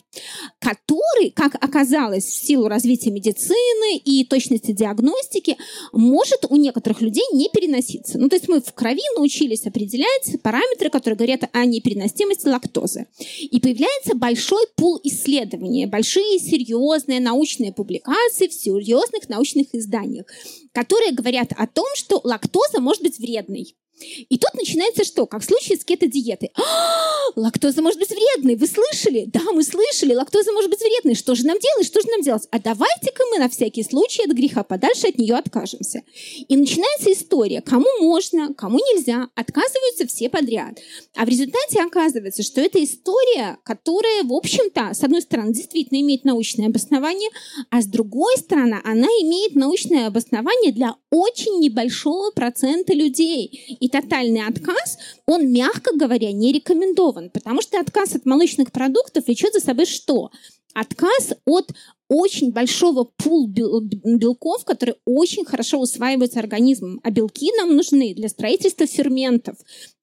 который, 0.58 1.30
как 1.30 1.54
оказалось, 1.64 2.24
в 2.24 2.48
силу 2.48 2.68
развития 2.68 3.12
медицины 3.12 3.98
и 3.98 4.26
точности 4.26 4.72
диагностики, 4.72 5.56
может 5.94 6.48
у 6.50 6.56
некоторых 6.56 7.02
людей 7.02 7.26
не 7.32 7.48
переноситься. 7.50 8.18
Ну, 8.18 8.28
то 8.28 8.38
есть 8.38 8.48
мы 8.48 8.60
в 8.60 8.74
крови 8.74 9.04
научились 9.16 9.68
определять 9.68 10.42
параметры, 10.42 10.90
которые 10.90 11.16
говорят 11.16 11.42
о 11.54 11.64
непереносимости 11.66 12.48
лактозы. 12.48 13.06
И 13.40 13.60
появляется 13.60 14.16
большой 14.16 14.66
пул 14.76 15.00
исследований, 15.04 15.86
большие 15.86 16.40
серьезные 16.40 17.20
научные 17.20 17.72
публикации 17.72 18.48
в 18.48 18.54
серьезных 18.54 19.30
научных 19.30 19.76
изданиях, 19.76 20.26
которые 20.72 21.12
говорят 21.12 21.52
о 21.56 21.68
том, 21.68 21.86
что 21.94 22.20
лактоза 22.24 22.80
может 22.80 23.04
быть 23.04 23.20
вредной. 23.20 23.76
И 24.02 24.38
тут 24.38 24.54
начинается 24.56 25.04
что? 25.04 25.26
Как 25.26 25.42
в 25.42 25.46
случае 25.46 25.78
с 25.78 25.86
кето-диетой. 25.86 26.52
А, 26.56 27.40
лактоза 27.40 27.82
может 27.82 28.00
быть 28.00 28.10
вредной. 28.10 28.56
Вы 28.56 28.68
слышали? 28.68 29.26
Да, 29.28 29.42
мы 29.54 29.64
слышали. 29.64 30.14
Лактоза 30.14 30.52
может 30.52 30.70
быть 30.70 30.80
вредной. 30.80 31.16
Что 31.16 31.36
же 31.36 31.46
нам 31.46 31.58
делать? 31.60 31.88
Что 31.88 32.02
же 32.02 32.08
нам 32.10 32.22
делать? 32.22 32.48
А 32.52 32.60
давайте-ка 32.60 33.24
мы 33.32 33.40
на 33.40 33.50
всякий 33.50 33.84
случай 33.84 34.24
от 34.24 34.32
греха 34.32 34.64
подальше 34.64 35.08
от 35.08 35.18
нее 35.18 35.36
откажемся. 35.36 36.04
И 36.48 36.56
начинается 36.58 37.14
история. 37.14 37.62
Кому 37.62 37.88
можно, 38.02 38.54
кому 38.54 38.78
нельзя. 38.78 39.30
Отказываются 39.36 40.08
все 40.08 40.30
подряд. 40.30 40.78
А 41.16 41.26
в 41.26 41.30
результате 41.30 41.82
оказывается, 41.82 42.44
что 42.44 42.62
это 42.62 42.84
история, 42.84 43.58
которая, 43.64 44.24
в 44.24 44.34
общем-то, 44.34 44.94
с 44.94 45.04
одной 45.04 45.22
стороны, 45.22 45.54
действительно 45.54 46.02
имеет 46.02 46.26
научное 46.26 46.68
обоснование, 46.68 47.30
а 47.70 47.82
с 47.82 47.86
другой 47.86 48.38
стороны, 48.38 48.82
она 48.84 49.08
имеет 49.08 49.56
научное 49.56 50.08
обоснование 50.08 50.72
для 50.72 50.96
очень 51.12 51.60
небольшого 51.60 52.32
процента 52.32 52.94
людей 52.94 53.78
и 53.86 53.90
тотальный 53.90 54.48
отказ, 54.48 54.98
он, 55.28 55.52
мягко 55.52 55.96
говоря, 55.96 56.32
не 56.32 56.52
рекомендован, 56.52 57.30
потому 57.30 57.62
что 57.62 57.80
отказ 57.80 58.16
от 58.16 58.26
молочных 58.26 58.72
продуктов 58.72 59.28
влечет 59.28 59.54
за 59.54 59.60
собой 59.60 59.86
что? 59.86 60.32
Отказ 60.76 61.34
от 61.46 61.72
очень 62.10 62.52
большого 62.52 63.06
пул 63.06 63.48
белков, 63.48 64.66
которые 64.66 64.98
очень 65.06 65.46
хорошо 65.46 65.80
усваиваются 65.80 66.40
организмом. 66.40 67.00
А 67.02 67.12
белки 67.12 67.50
нам 67.58 67.76
нужны 67.76 68.14
для 68.14 68.28
строительства 68.28 68.86
ферментов, 68.86 69.56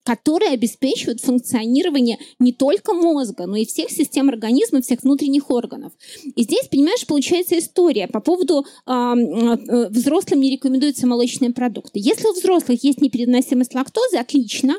которые 0.03 0.53
обеспечивают 0.53 1.21
функционирование 1.21 2.19
не 2.39 2.55
только 2.55 2.95
мозга, 2.95 3.47
но 3.47 3.57
и 3.57 3.67
всех 3.67 3.91
систем 3.91 4.31
организма, 4.31 4.81
всех 4.81 5.03
внутренних 5.03 5.51
органов. 5.51 5.93
И 6.35 6.43
здесь, 6.43 6.67
понимаешь, 6.69 7.07
получается 7.07 7.59
история 7.59 8.09
по 8.09 8.21
поводу 8.21 8.65
э, 8.87 9.89
взрослым 9.91 10.41
не 10.41 10.51
рекомендуются 10.51 11.07
молочные 11.07 11.53
продукты. 11.53 12.01
Если 12.01 12.27
у 12.27 12.33
взрослых 12.33 12.83
есть 12.83 13.03
непереносимость 13.03 13.75
лактозы, 13.75 14.17
отлично. 14.17 14.77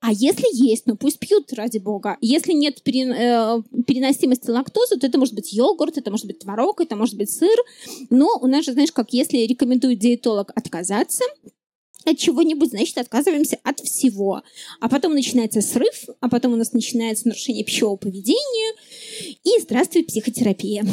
А 0.00 0.12
если 0.12 0.46
есть, 0.52 0.86
ну 0.86 0.96
пусть 0.96 1.18
пьют, 1.18 1.52
ради 1.52 1.78
бога. 1.78 2.16
Если 2.20 2.52
нет 2.52 2.78
э, 2.86 3.62
переносимости 3.86 4.50
лактозы, 4.50 4.96
то 4.96 5.06
это 5.06 5.18
может 5.18 5.34
быть 5.34 5.52
йогурт, 5.52 5.98
это 5.98 6.10
может 6.10 6.26
быть 6.26 6.38
творог, 6.40 6.80
это 6.80 6.96
может 6.96 7.16
быть 7.16 7.30
сыр. 7.30 7.58
Но 8.10 8.38
у 8.40 8.46
нас 8.46 8.64
же, 8.64 8.72
знаешь, 8.72 8.92
как 8.92 9.12
если 9.12 9.38
рекомендует 9.38 9.98
диетолог 9.98 10.50
отказаться, 10.54 11.24
от 12.04 12.18
чего-нибудь, 12.18 12.70
значит, 12.70 12.98
отказываемся 12.98 13.58
от 13.62 13.80
всего. 13.80 14.42
А 14.80 14.88
потом 14.88 15.14
начинается 15.14 15.60
срыв, 15.60 16.04
а 16.20 16.28
потом 16.28 16.52
у 16.52 16.56
нас 16.56 16.72
начинается 16.72 17.28
нарушение 17.28 17.64
пищевого 17.64 17.96
поведения. 17.96 18.74
И 19.42 19.60
здравствуй, 19.60 20.04
психотерапия. 20.04 20.84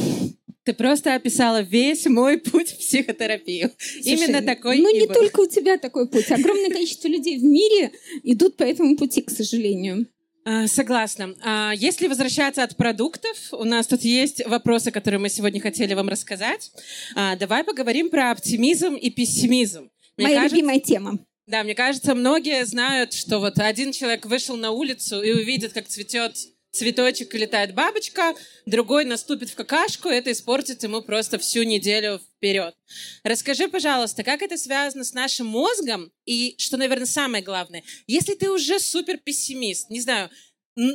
Ты 0.64 0.74
просто 0.74 1.16
описала 1.16 1.62
весь 1.62 2.06
мой 2.06 2.38
путь 2.38 2.70
в 2.70 2.78
психотерапию. 2.78 3.72
Слушай, 3.78 4.14
Именно 4.14 4.42
такой 4.44 4.78
Ну, 4.78 4.94
не 4.94 5.08
был. 5.08 5.14
только 5.16 5.40
у 5.42 5.48
тебя 5.48 5.78
такой 5.78 6.08
путь. 6.08 6.30
Огромное 6.32 6.70
количество 6.70 7.08
людей 7.08 7.40
в 7.40 7.44
мире 7.44 7.92
идут 8.24 8.58
по 8.58 8.64
этому 8.64 8.96
пути, 8.96 9.22
к 9.24 9.32
сожалению. 9.32 10.08
А, 10.44 10.68
согласна. 10.68 11.36
А, 11.44 11.74
если 11.76 12.08
возвращаться 12.08 12.64
от 12.64 12.76
продуктов, 12.76 13.36
у 13.52 13.64
нас 13.64 13.88
тут 13.88 14.02
есть 14.02 14.46
вопросы, 14.48 14.92
которые 14.92 15.20
мы 15.20 15.30
сегодня 15.30 15.60
хотели 15.62 15.94
вам 15.94 16.10
рассказать. 16.10 16.72
А, 17.16 17.36
давай 17.36 17.64
поговорим 17.64 18.10
про 18.10 18.32
оптимизм 18.32 18.94
и 18.96 19.10
пессимизм. 19.10 19.90
Мне 20.18 20.28
Моя 20.28 20.38
кажется, 20.38 20.56
любимая 20.56 20.80
тема. 20.80 21.20
Да, 21.48 21.64
мне 21.64 21.76
кажется, 21.76 22.16
многие 22.16 22.66
знают, 22.66 23.14
что 23.14 23.40
вот 23.40 23.58
один 23.60 23.92
человек 23.92 24.26
вышел 24.26 24.56
на 24.58 24.72
улицу 24.72 25.22
и 25.22 25.32
увидит, 25.32 25.74
как 25.74 25.88
цветет 25.88 26.36
цветочек 26.72 27.34
летает 27.34 27.74
бабочка, 27.74 28.34
другой 28.66 29.06
наступит 29.06 29.50
в 29.50 29.56
какашку, 29.56 30.10
это 30.10 30.32
испортит 30.32 30.84
ему 30.84 31.02
просто 31.02 31.38
всю 31.38 31.64
неделю 31.64 32.20
вперед. 32.20 32.76
Расскажи, 33.24 33.68
пожалуйста, 33.68 34.24
как 34.24 34.42
это 34.42 34.58
связано 34.58 35.04
с 35.04 35.14
нашим 35.14 35.48
мозгом 35.48 36.12
и, 36.26 36.56
что, 36.58 36.78
наверное, 36.78 37.06
самое 37.06 37.44
главное, 37.44 37.84
если 38.08 38.36
ты 38.36 38.50
уже 38.50 38.80
супер 38.80 39.18
пессимист, 39.18 39.90
не 39.90 40.02
знаю, 40.02 40.30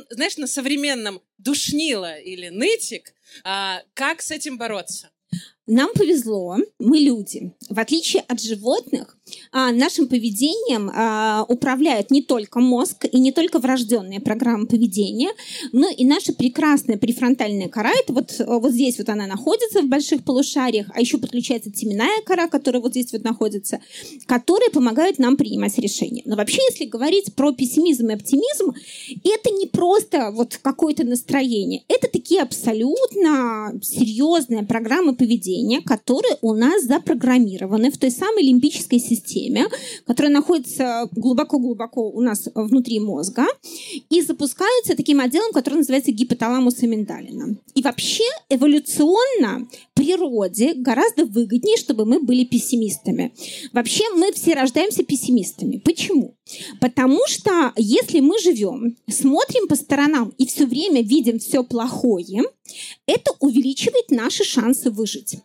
знаешь, 0.09 0.37
на 0.37 0.47
современном 0.47 1.21
душнило 1.37 2.17
или 2.17 2.49
нытик, 2.49 3.13
а, 3.43 3.83
как 3.93 4.21
с 4.21 4.31
этим 4.31 4.57
бороться? 4.57 5.11
Нам 5.67 5.89
повезло, 5.93 6.57
мы 6.79 6.97
люди. 6.97 7.51
В 7.69 7.77
отличие 7.77 8.23
от 8.27 8.41
животных, 8.41 9.17
а, 9.51 9.71
нашим 9.71 10.07
поведением 10.07 10.89
а, 10.93 11.45
управляют 11.47 12.11
не 12.11 12.21
только 12.21 12.59
мозг 12.59 13.05
и 13.11 13.19
не 13.19 13.31
только 13.31 13.59
врожденные 13.59 14.21
программы 14.21 14.67
поведения, 14.67 15.31
но 15.73 15.89
и 15.89 16.05
наша 16.05 16.33
прекрасная 16.33 16.97
префронтальная 16.97 17.67
кора. 17.67 17.91
Это 17.91 18.13
вот, 18.13 18.39
вот 18.39 18.71
здесь 18.71 18.97
вот 18.97 19.09
она 19.09 19.27
находится 19.27 19.81
в 19.81 19.87
больших 19.87 20.23
полушариях, 20.23 20.87
а 20.93 21.01
еще 21.01 21.17
подключается 21.17 21.71
теменная 21.71 22.21
кора, 22.25 22.47
которая 22.47 22.81
вот 22.81 22.91
здесь 22.91 23.11
вот 23.11 23.23
находится, 23.23 23.79
которая 24.25 24.69
помогает 24.69 25.19
нам 25.19 25.37
принимать 25.37 25.77
решения. 25.77 26.21
Но 26.25 26.35
вообще, 26.35 26.61
если 26.71 26.85
говорить 26.85 27.33
про 27.35 27.51
пессимизм 27.51 28.09
и 28.09 28.13
оптимизм, 28.13 28.73
это 29.23 29.51
не 29.51 29.67
просто 29.67 30.31
вот 30.31 30.57
какое-то 30.61 31.03
настроение. 31.03 31.83
Это 31.87 32.07
такие 32.07 32.41
абсолютно 32.41 33.73
серьезные 33.81 34.63
программы 34.63 35.15
поведения, 35.15 35.56
которые 35.85 36.37
у 36.41 36.53
нас 36.53 36.83
запрограммированы 36.83 37.91
в 37.91 37.97
той 37.97 38.11
самой 38.11 38.43
лимбической 38.43 38.99
системе, 38.99 39.67
которая 40.05 40.31
находится 40.31 41.07
глубоко-глубоко 41.11 42.09
у 42.09 42.21
нас 42.21 42.47
внутри 42.53 42.99
мозга, 42.99 43.45
и 44.09 44.21
запускаются 44.21 44.95
таким 44.95 45.19
отделом, 45.19 45.51
который 45.53 45.75
называется 45.75 46.11
гипоталамус 46.11 46.83
и 46.83 46.87
миндалина. 46.87 47.57
И 47.75 47.81
вообще 47.81 48.23
эволюционно 48.49 49.67
природе 49.93 50.73
гораздо 50.75 51.25
выгоднее, 51.25 51.77
чтобы 51.77 52.05
мы 52.05 52.19
были 52.19 52.43
пессимистами. 52.45 53.33
Вообще 53.73 54.03
мы 54.15 54.31
все 54.31 54.53
рождаемся 54.53 55.03
пессимистами. 55.03 55.77
Почему? 55.77 56.35
Потому 56.79 57.19
что 57.27 57.73
если 57.75 58.19
мы 58.19 58.39
живем, 58.39 58.95
смотрим 59.09 59.67
по 59.67 59.75
сторонам 59.75 60.33
и 60.37 60.45
все 60.45 60.65
время 60.65 61.01
видим 61.01 61.39
все 61.39 61.63
плохое, 61.63 62.43
это 63.05 63.31
увеличивает 63.39 64.11
наши 64.11 64.43
шансы 64.43 64.91
выжить. 64.91 65.37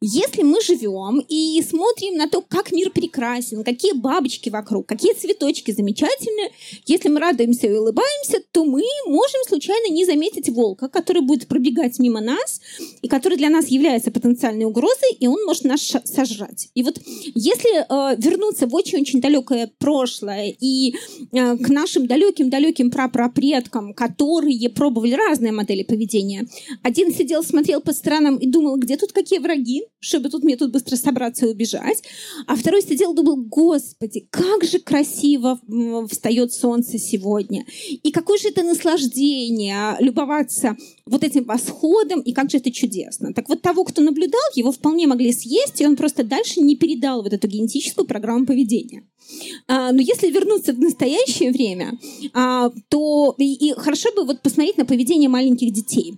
Если 0.00 0.42
мы 0.42 0.60
живем 0.60 1.20
и 1.28 1.62
смотрим 1.62 2.16
на 2.16 2.28
то, 2.28 2.42
как 2.42 2.72
мир 2.72 2.90
прекрасен, 2.90 3.64
какие 3.64 3.92
бабочки 3.92 4.50
вокруг, 4.50 4.86
какие 4.86 5.14
цветочки 5.14 5.70
замечательные, 5.70 6.50
если 6.86 7.08
мы 7.08 7.20
радуемся 7.20 7.66
и 7.66 7.72
улыбаемся, 7.72 8.42
то 8.52 8.64
мы 8.64 8.82
можем 9.06 9.40
случайно 9.46 9.92
не 9.92 10.04
заметить 10.04 10.48
волка, 10.48 10.88
который 10.88 11.22
будет 11.22 11.48
пробегать 11.48 11.98
мимо 11.98 12.20
нас 12.20 12.60
и 13.02 13.08
который 13.08 13.36
для 13.38 13.50
нас 13.50 13.68
является 13.68 14.10
потенциальной 14.10 14.64
угрозой, 14.64 15.12
и 15.18 15.26
он 15.26 15.44
может 15.44 15.64
нас 15.64 15.80
сожрать. 16.04 16.68
И 16.74 16.82
вот 16.82 17.00
если 17.34 17.80
э, 17.80 18.16
вернуться 18.18 18.66
в 18.66 18.74
очень-очень 18.74 19.20
далекое 19.20 19.70
прошлое 19.78 20.54
и 20.58 20.94
э, 21.32 21.56
к 21.56 21.68
нашим 21.68 22.06
далеким-далеким 22.06 22.90
прапрапредкам, 22.90 23.94
которые 23.94 24.68
пробовали 24.70 25.14
разные 25.14 25.52
модели 25.52 25.82
поведения, 25.82 26.46
один 26.82 27.12
сидел, 27.12 27.42
смотрел 27.42 27.80
по 27.80 27.92
сторонам 27.92 28.36
и 28.36 28.46
думал, 28.46 28.76
где 28.76 28.96
тут 28.96 29.12
какие 29.12 29.38
враги, 29.38 29.84
чтобы 30.00 30.28
тут 30.28 30.44
мне 30.44 30.56
тут 30.56 30.72
быстро 30.72 30.96
собраться 30.96 31.46
и 31.46 31.50
убежать. 31.50 32.02
А 32.46 32.56
второй 32.56 32.82
сидел 32.82 33.12
и 33.12 33.16
думал, 33.16 33.36
господи, 33.36 34.26
как 34.30 34.64
же 34.64 34.78
красиво 34.78 35.60
встает 36.10 36.52
солнце 36.52 36.98
сегодня. 36.98 37.64
И 38.02 38.10
какое 38.10 38.38
же 38.38 38.48
это 38.48 38.62
наслаждение 38.62 39.96
любоваться 40.00 40.76
вот 41.06 41.24
этим 41.24 41.44
восходом, 41.44 42.20
и 42.20 42.32
как 42.32 42.50
же 42.50 42.58
это 42.58 42.70
чудесно. 42.70 43.32
Так 43.34 43.48
вот 43.48 43.62
того, 43.62 43.84
кто 43.84 44.02
наблюдал, 44.02 44.40
его 44.54 44.72
вполне 44.72 45.06
могли 45.06 45.32
съесть, 45.32 45.80
и 45.80 45.86
он 45.86 45.96
просто 45.96 46.22
дальше 46.22 46.60
не 46.60 46.76
передал 46.76 47.22
вот 47.22 47.32
эту 47.32 47.48
генетическую 47.48 48.06
программу 48.06 48.46
поведения. 48.46 49.04
А, 49.66 49.92
но 49.92 50.00
если 50.00 50.30
вернуться 50.30 50.72
в 50.72 50.78
настоящее 50.78 51.52
время, 51.52 51.98
а, 52.32 52.70
то 52.88 53.34
и, 53.38 53.70
и 53.70 53.72
хорошо 53.74 54.12
бы 54.14 54.24
вот 54.24 54.42
посмотреть 54.42 54.78
на 54.78 54.84
поведение 54.84 55.28
маленьких 55.28 55.72
детей. 55.72 56.14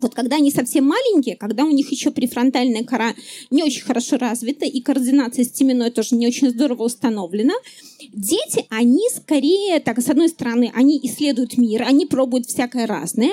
Вот 0.00 0.14
когда 0.14 0.36
они 0.36 0.50
совсем 0.50 0.84
маленькие, 0.84 1.36
когда 1.36 1.64
у 1.64 1.70
них 1.70 1.90
еще 1.90 2.10
префронтальная 2.10 2.84
кора 2.84 3.14
не 3.50 3.62
очень 3.62 3.82
хорошо 3.82 4.16
развита 4.16 4.64
и 4.64 4.80
координация 4.80 5.44
с 5.44 5.50
теменной 5.50 5.90
тоже 5.90 6.14
не 6.14 6.26
очень 6.26 6.50
здорово 6.50 6.84
установлена, 6.84 7.54
дети, 8.12 8.66
они 8.70 9.02
скорее, 9.14 9.80
так, 9.80 10.00
с 10.00 10.08
одной 10.08 10.28
стороны, 10.28 10.72
они 10.74 10.98
исследуют 11.02 11.58
мир, 11.58 11.82
они 11.82 12.06
пробуют 12.06 12.46
всякое 12.46 12.86
разное, 12.86 13.32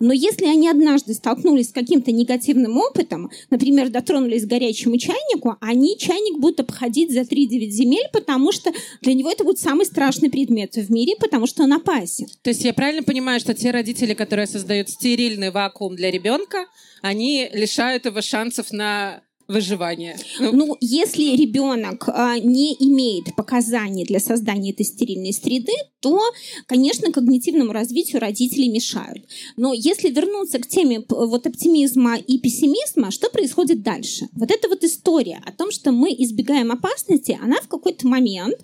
но 0.00 0.12
если 0.12 0.46
они 0.46 0.68
однажды 0.68 1.14
столкнулись 1.14 1.70
с 1.70 1.72
каким-то 1.72 2.12
негативным 2.12 2.76
опытом, 2.78 3.30
например, 3.50 3.88
дотронулись 3.88 4.44
к 4.44 4.48
горячему 4.48 4.96
чайнику, 4.96 5.56
они 5.60 5.98
чайник 5.98 6.38
будут 6.38 6.60
обходить 6.60 7.12
за 7.12 7.20
3-9 7.20 7.70
земель, 7.70 8.08
потому 8.12 8.52
что 8.52 8.72
для 9.02 9.14
него 9.14 9.30
это 9.30 9.44
будет 9.44 9.58
самый 9.58 9.86
страшный 9.86 10.30
предмет 10.30 10.76
в 10.76 10.90
мире, 10.90 11.14
потому 11.18 11.46
что 11.46 11.64
он 11.64 11.72
опасен. 11.72 12.26
То 12.42 12.50
есть 12.50 12.64
я 12.64 12.72
правильно 12.72 13.02
понимаю, 13.02 13.40
что 13.40 13.54
те 13.54 13.70
родители, 13.70 14.14
которые 14.14 14.46
создают 14.46 14.88
стерильный 14.88 15.50
вакуум 15.50 15.96
для 15.96 16.10
ребенка, 16.10 16.66
они 17.02 17.48
лишают 17.52 18.06
его 18.06 18.20
шансов 18.20 18.72
на 18.72 19.22
выживания. 19.48 20.18
Ну, 20.38 20.52
ну 20.52 20.76
если 20.80 21.34
ребенок 21.34 22.08
а, 22.08 22.38
не 22.38 22.74
имеет 22.74 23.34
показаний 23.34 24.04
для 24.04 24.20
создания 24.20 24.72
этой 24.72 24.84
стерильной 24.84 25.32
среды, 25.32 25.72
то, 26.00 26.20
конечно, 26.66 27.12
когнитивному 27.12 27.72
развитию 27.72 28.20
родители 28.20 28.68
мешают. 28.68 29.24
Но 29.56 29.72
если 29.72 30.10
вернуться 30.10 30.58
к 30.58 30.66
теме 30.66 31.04
вот 31.08 31.46
оптимизма 31.46 32.16
и 32.16 32.38
пессимизма, 32.38 33.10
что 33.10 33.30
происходит 33.30 33.82
дальше? 33.82 34.28
Вот 34.32 34.50
эта 34.50 34.68
вот 34.68 34.84
история 34.84 35.40
о 35.44 35.52
том, 35.52 35.70
что 35.70 35.92
мы 35.92 36.10
избегаем 36.10 36.70
опасности, 36.70 37.38
она 37.42 37.56
в 37.60 37.68
какой-то 37.68 38.06
момент 38.06 38.56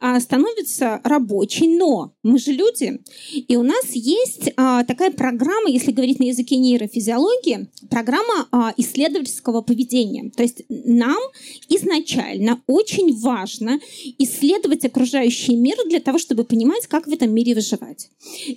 а, 0.00 0.18
становится 0.20 1.00
рабочей, 1.04 1.68
но 1.68 2.12
мы 2.22 2.38
же 2.38 2.52
люди, 2.52 3.00
и 3.34 3.56
у 3.56 3.62
нас 3.62 3.90
есть 3.92 4.50
а, 4.56 4.84
такая 4.84 5.10
программа, 5.10 5.70
если 5.70 5.92
говорить 5.92 6.18
на 6.18 6.24
языке 6.24 6.56
нейрофизиологии, 6.56 7.68
программа 7.88 8.48
а, 8.50 8.74
исследовательского 8.76 9.60
поведения. 9.62 10.30
То 10.30 10.42
есть 10.42 10.62
нам 10.68 11.18
изначально 11.68 12.62
очень 12.66 13.16
важно 13.18 13.80
исследовать 14.18 14.84
окружающий 14.84 15.56
мир 15.56 15.76
для 15.88 16.00
того, 16.00 16.18
чтобы 16.18 16.44
понимать, 16.44 16.79
как 16.86 17.06
в 17.06 17.12
этом 17.12 17.32
мире 17.32 17.54
выживать. 17.54 18.10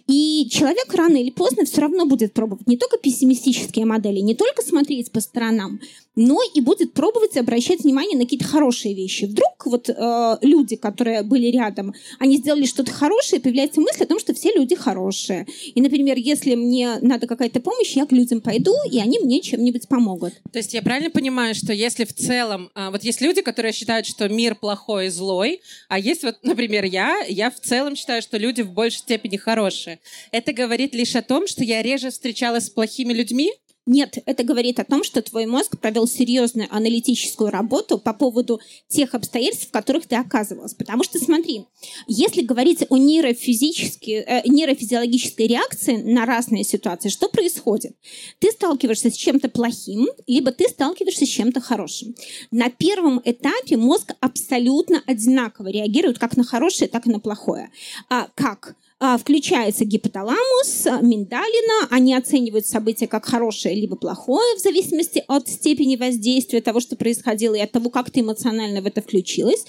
И 0.08 0.48
человек 0.52 0.94
рано 0.94 1.18
или 1.18 1.32
поздно 1.32 1.66
все 1.66 1.82
равно 1.82 2.06
будет 2.06 2.34
пробовать 2.34 2.68
не 2.68 2.78
только 2.78 2.98
пессимистические 2.98 3.86
модели, 3.86 4.20
не 4.20 4.36
только 4.36 4.62
смотреть 4.62 5.12
по 5.12 5.20
сторонам, 5.20 5.80
но 6.16 6.40
и 6.54 6.62
будет 6.62 6.94
пробовать 6.94 7.38
обращать 7.38 7.82
внимание 7.82 8.18
на 8.18 8.24
какие-то 8.24 8.46
хорошие 8.46 8.94
вещи. 8.94 9.26
Вдруг 9.26 9.66
вот 9.66 9.90
э, 9.90 10.38
люди, 10.42 10.76
которые 10.76 11.24
были 11.24 11.48
рядом, 11.48 11.94
они 12.20 12.38
сделали 12.38 12.66
что-то 12.66 12.92
хорошее, 12.92 13.42
появляется 13.42 13.82
мысль 13.82 14.04
о 14.04 14.08
том, 14.08 14.20
что 14.20 14.34
все 14.34 14.54
люди 14.54 14.76
хорошие. 14.76 15.48
И, 15.74 15.82
например, 15.82 16.18
если 16.18 16.56
мне 16.56 16.98
надо 17.02 17.28
какая-то 17.28 17.60
помощь, 17.62 17.96
я 17.96 18.06
к 18.06 18.12
людям 18.12 18.42
пойду, 18.42 18.74
и 18.92 19.00
они 19.00 19.20
мне 19.20 19.42
чем-нибудь 19.42 19.88
помогут. 19.88 20.34
То 20.52 20.60
есть 20.60 20.74
я 20.74 20.82
правильно 20.82 21.10
понимаю, 21.10 21.56
что 21.56 21.74
если 21.74 22.06
в 22.06 22.14
целом... 22.14 22.70
А, 22.76 22.92
вот 22.92 23.04
есть 23.04 23.22
люди, 23.22 23.42
которые 23.42 23.74
считают, 23.74 24.06
что 24.06 24.30
мир 24.30 24.56
плохой 24.56 25.08
и 25.08 25.10
злой, 25.10 25.62
а 25.90 25.98
есть 25.98 26.24
вот, 26.24 26.38
например, 26.44 26.86
я, 26.86 27.22
я 27.28 27.50
в 27.50 27.60
целом 27.60 27.96
считаю, 27.96 28.13
что 28.22 28.38
люди 28.38 28.62
в 28.62 28.72
большей 28.72 29.00
степени 29.00 29.38
хорошие. 29.38 30.00
Это 30.32 30.54
говорит 30.54 30.94
лишь 30.94 31.16
о 31.16 31.22
том, 31.22 31.48
что 31.48 31.64
я 31.64 31.82
реже 31.82 32.10
встречалась 32.10 32.66
с 32.66 32.70
плохими 32.70 33.14
людьми, 33.14 33.52
нет, 33.86 34.18
это 34.26 34.44
говорит 34.44 34.80
о 34.80 34.86
том, 34.86 35.04
что 35.04 35.22
твой 35.22 35.46
мозг 35.46 35.78
провел 35.78 36.08
серьезную 36.08 36.70
аналитическую 36.74 37.50
работу 37.50 37.98
по 37.98 38.14
поводу 38.14 38.62
тех 38.88 39.14
обстоятельств, 39.14 39.68
в 39.68 39.72
которых 39.72 40.08
ты 40.08 40.16
оказывалась. 40.16 40.74
Потому 40.74 41.04
что, 41.04 41.20
смотри, 41.20 41.66
если 42.08 42.44
говорить 42.44 42.86
о 42.90 42.98
нейрофизической, 42.98 44.14
э, 44.14 44.42
нейрофизиологической 44.46 45.48
реакции 45.48 45.98
на 45.98 46.26
разные 46.26 46.64
ситуации, 46.64 47.10
что 47.10 47.28
происходит? 47.28 47.98
Ты 48.40 48.52
сталкиваешься 48.52 49.12
с 49.12 49.16
чем-то 49.16 49.50
плохим, 49.50 50.08
либо 50.28 50.54
ты 50.54 50.70
сталкиваешься 50.70 51.26
с 51.26 51.30
чем-то 51.30 51.60
хорошим. 51.60 52.16
На 52.52 52.70
первом 52.70 53.22
этапе 53.26 53.76
мозг 53.76 54.14
абсолютно 54.22 55.04
одинаково 55.06 55.68
реагирует 55.68 56.20
как 56.20 56.38
на 56.38 56.46
хорошее, 56.46 56.90
так 56.90 57.06
и 57.06 57.10
на 57.10 57.20
плохое. 57.20 57.70
А 58.10 58.30
как? 58.34 58.78
А, 59.06 59.18
включается 59.18 59.84
гипоталамус, 59.84 60.86
миндалина. 61.02 61.90
Они 61.90 62.16
оценивают 62.16 62.66
события 62.66 63.06
как 63.06 63.26
хорошее 63.26 63.76
либо 63.76 63.98
плохое 63.98 64.56
в 64.56 64.62
зависимости 64.62 65.26
от 65.28 65.50
степени 65.50 65.98
воздействия 65.98 66.62
того, 66.62 66.80
что 66.80 66.96
происходило, 66.96 67.54
и 67.56 67.60
от 67.60 67.74
того, 67.74 67.90
как 67.90 68.12
ты 68.12 68.22
эмоционально 68.22 68.82
в 68.82 68.86
это 68.86 69.02
включилась. 69.02 69.66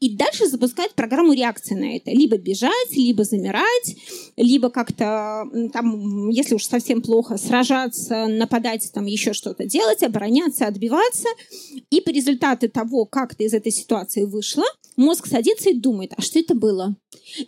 И 0.00 0.14
дальше 0.14 0.48
запускают 0.48 0.92
программу 0.92 1.32
реакции 1.32 1.74
на 1.74 1.96
это. 1.96 2.10
Либо 2.10 2.36
бежать, 2.36 2.94
либо 2.94 3.24
замирать, 3.24 3.96
либо 4.36 4.68
как-то, 4.68 5.44
там, 5.72 6.28
если 6.28 6.54
уж 6.54 6.66
совсем 6.66 7.00
плохо, 7.00 7.38
сражаться, 7.38 8.26
нападать, 8.26 8.90
там 8.92 9.06
еще 9.06 9.32
что-то 9.32 9.64
делать, 9.64 10.02
обороняться, 10.02 10.66
отбиваться. 10.66 11.28
И 11.88 12.02
по 12.02 12.10
результату 12.10 12.68
того, 12.68 13.06
как 13.06 13.34
ты 13.34 13.44
из 13.44 13.54
этой 13.54 13.72
ситуации 13.72 14.24
вышла, 14.24 14.64
мозг 14.96 15.26
садится 15.26 15.70
и 15.70 15.74
думает, 15.74 16.12
а 16.18 16.20
что 16.20 16.38
это 16.38 16.54
было? 16.54 16.96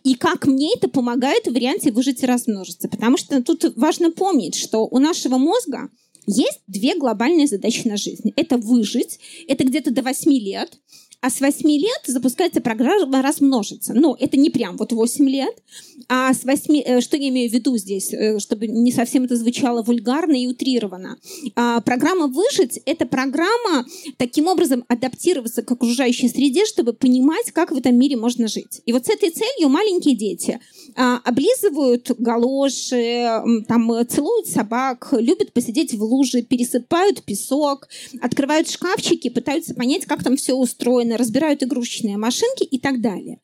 И 0.05 0.15
как 0.15 0.47
мне 0.47 0.75
это 0.75 0.89
помогает 0.89 1.47
в 1.47 1.53
варианте 1.53 1.93
выжить 1.93 2.23
и 2.23 2.27
размножиться? 2.27 2.89
Потому 2.89 3.17
что 3.17 3.43
тут 3.43 3.77
важно 3.77 4.11
помнить, 4.11 4.55
что 4.55 4.87
у 4.87 4.99
нашего 4.99 5.39
мозга 5.39 5.91
есть 6.27 6.61
две 6.67 6.97
глобальные 6.97 7.47
задачи 7.47 7.87
на 7.87 7.97
жизнь. 7.97 8.33
Это 8.37 8.57
выжить, 8.57 9.21
это 9.47 9.65
где-то 9.65 9.93
до 9.93 10.03
8 10.03 10.33
лет, 10.33 10.79
а 11.21 11.31
с 11.31 11.41
8 11.41 11.69
лет 11.69 12.03
запускается 12.07 12.61
программа 12.61 13.23
размножиться. 13.23 13.95
Но 13.95 14.17
это 14.19 14.37
не 14.37 14.51
прям 14.51 14.77
вот 14.77 14.93
8 14.93 15.29
лет, 15.29 15.55
а 16.09 16.33
с 16.33 16.45
8... 16.45 16.83
Э, 16.85 17.01
что 17.01 17.17
я 17.17 17.29
имею 17.29 17.51
в 17.51 17.53
виду 17.53 17.77
здесь, 17.77 18.13
э, 18.13 18.39
чтобы 18.39 18.67
не 18.67 18.93
совсем 18.93 19.25
это 19.25 19.37
звучало 19.37 19.83
вульгарно 19.83 20.35
и 20.35 20.47
утрированно. 20.47 21.17
А, 21.55 21.81
программа 21.81 22.27
«Выжить»— 22.27 22.81
это 22.87 23.07
программа 23.07 23.87
таким 24.17 24.47
образом 24.47 24.85
адаптироваться 24.89 25.63
к 25.63 25.73
окружающей 25.73 26.29
среде, 26.29 26.65
чтобы 26.67 26.93
понимать, 26.93 27.51
как 27.53 27.73
в 27.73 27.77
этом 27.77 27.97
мире 27.99 28.17
можно 28.17 28.49
жить. 28.49 28.83
И 28.87 28.93
вот 28.93 29.07
с 29.07 29.11
этой 29.11 29.31
целью 29.31 29.69
маленькие 29.69 30.17
дети 30.17 30.61
а, 30.95 31.21
облизывают 31.25 32.11
галоши, 32.19 33.43
там, 33.67 33.93
целуют 34.09 34.47
собак, 34.47 35.09
любят 35.13 35.53
посидеть 35.53 35.95
в 35.95 36.03
луже, 36.03 36.43
пересыпают 36.43 37.25
песок, 37.25 37.89
открывают 38.21 38.71
шкафчики, 38.71 39.29
пытаются 39.29 39.75
понять, 39.75 40.07
как 40.07 40.23
там 40.23 40.37
все 40.37 40.55
устроено, 40.55 41.06
разбирают 41.15 41.63
игрушечные 41.63 42.17
машинки 42.17 42.65
и 42.65 42.79
так 42.79 43.01
далее. 43.01 43.41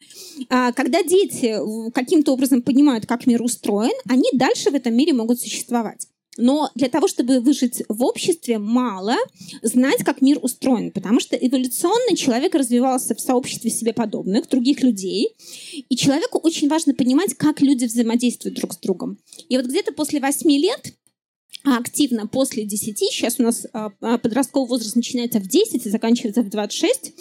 А, 0.49 0.73
когда 0.73 1.03
дети 1.03 1.57
каким-то 1.93 2.33
образом 2.33 2.63
понимают, 2.63 3.07
как 3.07 3.27
мир 3.27 3.43
устроен, 3.43 3.95
они 4.09 4.29
дальше 4.33 4.71
в 4.71 4.75
этом 4.75 4.95
мире 4.95 5.13
могут 5.13 5.41
существовать. 5.41 6.09
Но 6.39 6.71
для 6.75 6.89
того, 6.89 7.09
чтобы 7.09 7.41
выжить 7.41 7.83
в 7.89 8.03
обществе, 8.03 8.59
мало 8.59 9.17
знать, 9.63 10.03
как 10.03 10.23
мир 10.23 10.39
устроен, 10.41 10.91
потому 10.91 11.21
что 11.21 11.37
эволюционно 11.37 12.17
человек 12.17 12.55
развивался 12.55 13.15
в 13.15 13.21
сообществе 13.21 13.71
себе 13.71 13.93
подобных, 13.93 14.49
других 14.49 14.83
людей, 14.83 15.29
и 15.89 15.95
человеку 15.95 16.39
очень 16.39 16.69
важно 16.69 16.95
понимать, 16.95 17.35
как 17.35 17.61
люди 17.61 17.85
взаимодействуют 17.85 18.57
друг 18.57 18.73
с 18.73 18.79
другом. 18.79 19.19
И 19.51 19.57
вот 19.59 19.67
где-то 19.67 19.93
после 19.93 20.21
восьми 20.21 20.59
лет 20.59 20.95
активно 21.65 22.27
после 22.27 22.65
10. 22.65 22.99
Сейчас 22.99 23.39
у 23.39 23.45
нас 23.45 23.67
а, 23.73 23.93
а, 24.01 24.19
подростковый 24.19 24.69
возраст 24.69 24.97
начинается 24.97 25.39
в 25.39 25.47
10 25.47 25.87
и 25.87 25.91
заканчивается 25.91 26.43
в 26.43 26.49
26. 26.49 27.13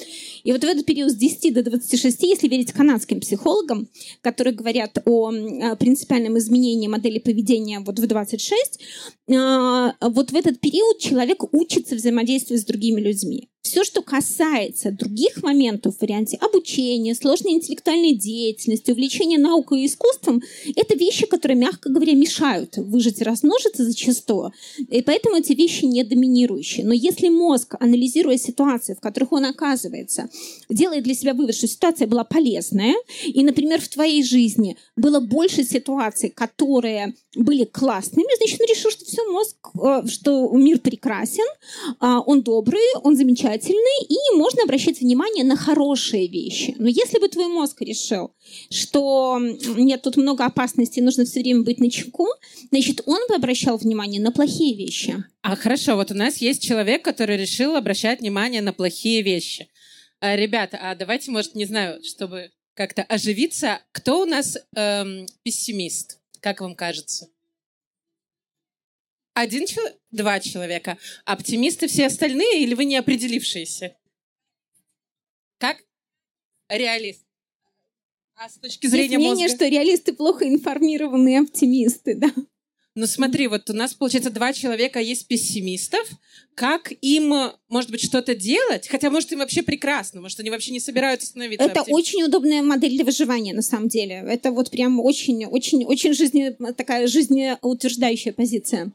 И 0.44 0.52
вот 0.52 0.62
в 0.62 0.68
этот 0.68 0.86
период 0.86 1.12
с 1.12 1.16
10 1.16 1.54
до 1.54 1.64
26, 1.64 2.24
если 2.24 2.48
верить 2.48 2.72
канадским 2.72 3.20
психологам, 3.20 3.88
которые 4.22 4.56
говорят 4.56 4.98
о 5.06 5.30
а, 5.30 5.76
принципиальном 5.76 6.38
изменении 6.38 6.88
модели 6.88 7.20
поведения 7.20 7.80
вот 7.80 8.00
в 8.00 8.08
26, 8.08 8.80
вот 9.28 10.32
в 10.32 10.36
этот 10.36 10.60
период 10.60 11.00
человек 11.00 11.54
учится 11.54 11.96
взаимодействовать 11.96 12.64
с 12.64 12.66
другими 12.66 13.00
людьми. 13.00 13.50
Все, 13.62 13.84
что 13.84 14.02
касается 14.02 14.92
других 14.92 15.44
моментов 15.44 15.96
в 15.98 16.02
варианте 16.02 16.36
обучения, 16.38 17.14
сложной 17.14 17.54
интеллектуальной 17.54 18.16
деятельности, 18.16 18.90
увлечения 18.90 19.38
наукой 19.38 19.82
и 19.82 19.86
искусством, 19.86 20.42
это 20.76 20.98
вещи, 20.98 21.28
которые, 21.28 21.58
мягко 21.58 21.90
говоря, 21.90 22.14
мешают 22.14 22.78
выжить 22.78 23.22
и 23.22 23.24
размножиться 23.24 23.86
зачастую. 23.86 24.52
И 24.90 25.04
поэтому 25.04 25.36
эти 25.36 25.54
вещи 25.54 25.86
не 25.86 26.04
доминирующие. 26.04 26.86
Но 26.86 26.94
если 26.94 27.30
мозг, 27.30 27.76
анализируя 27.80 28.38
ситуации, 28.38 28.96
в 28.96 29.00
которых 29.00 29.32
он 29.32 29.46
оказывается, 29.46 30.30
делает 30.68 31.04
для 31.04 31.14
себя 31.14 31.36
вывод, 31.36 31.54
что 31.54 31.68
ситуация 31.68 32.08
была 32.08 32.24
полезная, 32.24 32.96
и, 33.26 33.44
например, 33.44 33.80
в 33.80 33.90
твоей 33.90 34.24
жизни 34.24 34.76
было 34.96 35.20
больше 35.20 35.64
ситуаций, 35.64 36.30
которые 36.30 37.14
были 37.36 37.66
классными, 37.66 38.36
значит, 38.38 38.60
он 38.60 38.68
решил, 38.68 38.92
что 38.92 39.06
все, 39.06 39.32
мозг, 39.32 39.56
э, 39.82 40.08
что 40.08 40.50
мир 40.52 40.80
прекрасен, 40.80 41.46
а, 42.00 42.20
он 42.20 42.42
добрый, 42.42 42.82
он 43.04 43.16
замечательный, 43.16 43.51
и 43.58 44.36
можно 44.36 44.64
обращать 44.64 45.02
внимание 45.02 45.44
на 45.44 45.56
хорошие 45.56 46.28
вещи. 46.28 46.76
Но 46.78 46.88
если 46.88 47.20
бы 47.20 47.28
твой 47.28 47.48
мозг 47.48 47.82
решил, 47.82 48.34
что 48.70 49.40
нет, 49.40 50.02
тут 50.02 50.18
много 50.18 50.46
опасностей, 50.46 51.02
нужно 51.02 51.26
все 51.26 51.42
время 51.42 51.64
быть 51.64 51.80
на 51.80 51.90
чеку, 51.90 52.28
значит, 52.70 53.02
он 53.06 53.20
бы 53.28 53.36
обращал 53.36 53.78
внимание 53.78 54.22
на 54.22 54.32
плохие 54.32 54.76
вещи. 54.76 55.24
А 55.42 55.56
хорошо, 55.56 55.96
вот 55.96 56.12
у 56.12 56.16
нас 56.16 56.38
есть 56.38 56.62
человек, 56.62 57.04
который 57.04 57.38
решил 57.38 57.76
обращать 57.76 58.20
внимание 58.20 58.62
на 58.62 58.74
плохие 58.74 59.22
вещи. 59.22 59.70
А, 60.20 60.36
ребята, 60.36 60.78
а 60.82 60.96
давайте, 60.96 61.32
может, 61.32 61.56
не 61.56 61.66
знаю, 61.66 62.04
чтобы 62.04 62.52
как-то 62.76 63.04
оживиться, 63.04 63.82
кто 63.92 64.22
у 64.22 64.26
нас 64.26 64.58
эм, 64.76 65.26
пессимист? 65.44 66.20
Как 66.40 66.62
вам 66.62 66.76
кажется? 66.76 67.28
Один 69.34 69.66
человек? 69.66 69.98
Два 70.12 70.40
человека. 70.40 70.98
Оптимисты 71.26 71.88
все 71.88 72.08
остальные 72.08 72.64
или 72.64 72.74
вы 72.74 72.86
не 72.86 72.98
определившиеся? 72.98 73.96
Как? 75.58 75.78
Реалист. 76.70 77.24
А 78.36 78.50
с 78.50 78.56
точки 78.56 78.88
зрения 78.88 79.16
Есть 79.16 79.18
мнение, 79.18 79.44
мозга? 79.46 79.56
что 79.56 79.68
реалисты 79.68 80.14
плохо 80.14 80.48
информированные 80.50 81.42
оптимисты, 81.42 82.16
да. 82.16 82.34
Ну 82.94 83.08
смотри, 83.08 83.48
вот 83.48 83.70
у 83.70 83.74
нас, 83.74 83.94
получается, 83.94 84.32
два 84.32 84.52
человека 84.52 85.00
есть 85.00 85.28
пессимистов. 85.28 86.10
Как 86.56 86.92
им, 87.02 87.34
может 87.70 87.90
быть, 87.90 88.04
что-то 88.04 88.36
делать? 88.36 88.90
Хотя, 88.90 89.10
может, 89.10 89.32
им 89.32 89.40
вообще 89.40 89.62
прекрасно, 89.64 90.20
может, 90.20 90.40
они 90.42 90.50
вообще 90.50 90.74
не 90.74 90.82
собираются 90.82 91.28
становиться 91.28 91.66
Это 91.66 91.82
оптимистами. 91.82 92.02
очень 92.02 92.24
удобная 92.24 92.62
модель 92.62 92.92
для 92.96 93.06
выживания, 93.06 93.54
на 93.54 93.62
самом 93.62 93.88
деле. 93.88 94.16
Это 94.28 94.52
вот 94.52 94.72
прям 94.72 95.00
очень, 95.00 95.46
очень, 95.46 95.86
очень 95.86 96.14
жизне, 96.14 96.52
такая 96.76 97.08
жизнеутверждающая 97.08 98.34
позиция. 98.34 98.92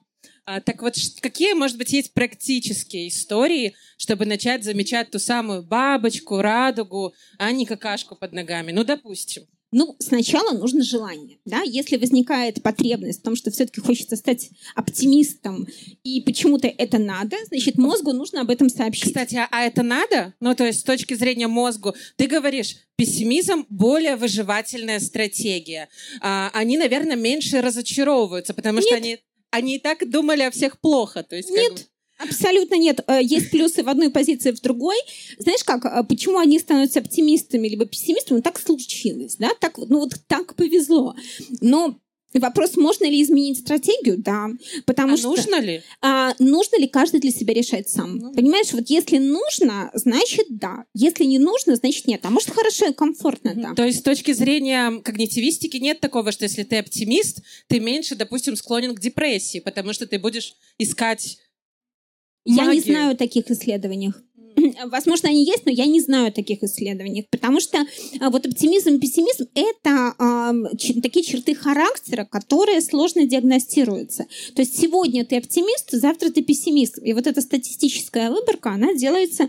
А, 0.47 0.61
так 0.61 0.81
вот, 0.81 0.95
какие, 1.21 1.55
может 1.55 1.77
быть, 1.77 1.93
есть 1.93 2.15
практические 2.15 3.09
истории, 3.09 3.75
чтобы 3.99 4.27
начать 4.27 4.63
замечать 4.63 5.11
ту 5.11 5.19
самую 5.19 5.65
бабочку, 5.65 6.41
радугу, 6.41 7.15
а 7.37 7.51
не 7.51 7.67
какашку 7.67 8.15
под 8.15 8.33
ногами? 8.33 8.71
Ну, 8.71 8.85
допустим. 8.85 9.43
Ну, 9.73 9.97
сначала 9.99 10.57
нужно 10.57 10.85
желание. 10.85 11.39
Да? 11.45 11.63
Если 11.63 11.97
возникает 11.97 12.63
потребность 12.63 13.21
в 13.21 13.23
том, 13.25 13.35
что 13.35 13.51
все-таки 13.51 13.81
хочется 13.81 14.15
стать 14.15 14.51
оптимистом, 14.77 15.67
и 16.05 16.21
почему-то 16.21 16.69
это 16.69 16.99
надо, 16.99 17.37
значит, 17.49 17.77
мозгу 17.77 18.13
нужно 18.13 18.43
об 18.43 18.51
этом 18.51 18.69
сообщить. 18.69 19.09
Кстати, 19.09 19.35
а, 19.35 19.49
а 19.51 19.63
это 19.65 19.83
надо? 19.83 20.35
Ну, 20.39 20.55
то 20.55 20.65
есть 20.65 20.81
с 20.81 20.85
точки 20.85 21.15
зрения 21.15 21.49
мозгу, 21.49 21.97
ты 22.15 22.29
говоришь, 22.29 22.77
пессимизм 22.95 23.67
более 23.69 24.15
выживательная 24.15 25.01
стратегия. 25.01 25.89
А, 26.21 26.51
они, 26.55 26.79
наверное, 26.79 27.17
меньше 27.17 27.61
разочаровываются, 27.61 28.55
потому 28.55 28.79
Нет. 28.79 28.87
что 28.87 28.97
они 28.97 29.19
они 29.51 29.77
и 29.77 29.79
так 29.79 30.09
думали 30.09 30.43
о 30.43 30.51
всех 30.51 30.81
плохо. 30.81 31.23
То 31.23 31.37
есть, 31.37 31.51
Нет. 31.51 31.73
Как... 31.73 31.87
Абсолютно 32.19 32.77
нет. 32.77 33.01
Э, 33.09 33.21
есть 33.23 33.51
плюсы 33.51 33.83
в 33.83 33.89
одной 33.89 34.11
позиции, 34.11 34.51
в 34.51 34.61
другой. 34.61 34.97
Знаешь 35.39 35.63
как, 35.65 35.85
э, 35.85 36.03
почему 36.05 36.39
они 36.39 36.59
становятся 36.59 37.01
оптимистами 37.01 37.69
либо 37.69 37.85
пессимистами? 37.85 38.39
Ну, 38.39 38.43
так 38.43 38.59
случилось, 38.59 39.37
да? 39.37 39.51
Так, 39.61 39.77
ну 39.77 40.01
вот 40.01 40.15
так 40.27 40.55
повезло. 40.55 41.15
Но 41.61 41.99
Вопрос, 42.39 42.77
можно 42.77 43.05
ли 43.05 43.23
изменить 43.23 43.59
стратегию? 43.59 44.19
Да. 44.19 44.49
Потому 44.85 45.15
а 45.15 45.17
что, 45.17 45.29
нужно 45.29 45.61
ли? 45.61 45.83
А, 46.01 46.35
нужно 46.39 46.79
ли 46.79 46.87
каждый 46.87 47.21
для 47.21 47.31
себя 47.31 47.55
решать 47.55 47.89
сам? 47.89 48.19
Ну, 48.19 48.33
Понимаешь, 48.33 48.73
вот 48.73 48.89
если 48.89 49.19
нужно, 49.19 49.91
значит 49.95 50.47
да. 50.51 50.85
Если 50.95 51.25
не 51.25 51.39
нужно, 51.39 51.77
значит 51.77 52.07
нет. 52.07 52.21
А 52.25 52.31
может 52.31 52.51
хорошо 52.51 52.87
и 52.87 52.93
комфортно, 52.93 53.55
да. 53.55 53.75
То 53.75 53.85
есть 53.85 54.01
с 54.01 54.03
точки 54.03 54.33
зрения 54.33 55.01
когнитивистики 55.03 55.77
нет 55.77 56.01
такого, 56.01 56.33
что 56.33 56.45
если 56.45 56.63
ты 56.63 56.77
оптимист, 56.77 57.43
ты 57.69 57.81
меньше, 57.81 58.15
допустим, 58.15 58.57
склонен 58.57 58.95
к 58.95 59.01
депрессии, 59.01 59.61
потому 59.61 59.93
что 59.93 60.07
ты 60.07 60.19
будешь 60.19 60.55
искать 60.79 61.39
я 62.47 62.73
не 62.73 62.81
знаю 62.81 63.17
таких 63.17 63.51
исследований. 63.51 64.13
Возможно, 64.87 65.29
они 65.29 65.45
есть, 65.45 65.67
но 65.67 65.73
я 65.73 65.87
не 65.87 66.01
знаю 66.01 66.33
таких 66.33 66.63
исследований, 66.63 67.27
потому 67.31 67.61
что 67.61 67.79
а, 68.21 68.31
вот 68.31 68.47
оптимизм 68.47 68.95
и 68.95 68.99
пессимизм— 68.99 69.47
это 69.55 70.15
э, 70.19 71.01
такие 71.01 71.25
черты 71.25 71.55
характера, 71.55 72.27
которые 72.31 72.81
сложно 72.81 73.27
диагностируются. 73.27 74.27
То 74.55 74.63
есть 74.63 74.79
сегодня 74.79 75.25
ты 75.25 75.37
оптимист, 75.37 75.91
завтра 75.93 76.31
ты 76.31 76.43
пессимист. 76.43 76.99
И 77.03 77.13
вот 77.13 77.27
эта 77.27 77.41
статистическая 77.41 78.31
выборка, 78.31 78.71
она 78.71 78.95
делается, 78.95 79.45
э, 79.45 79.49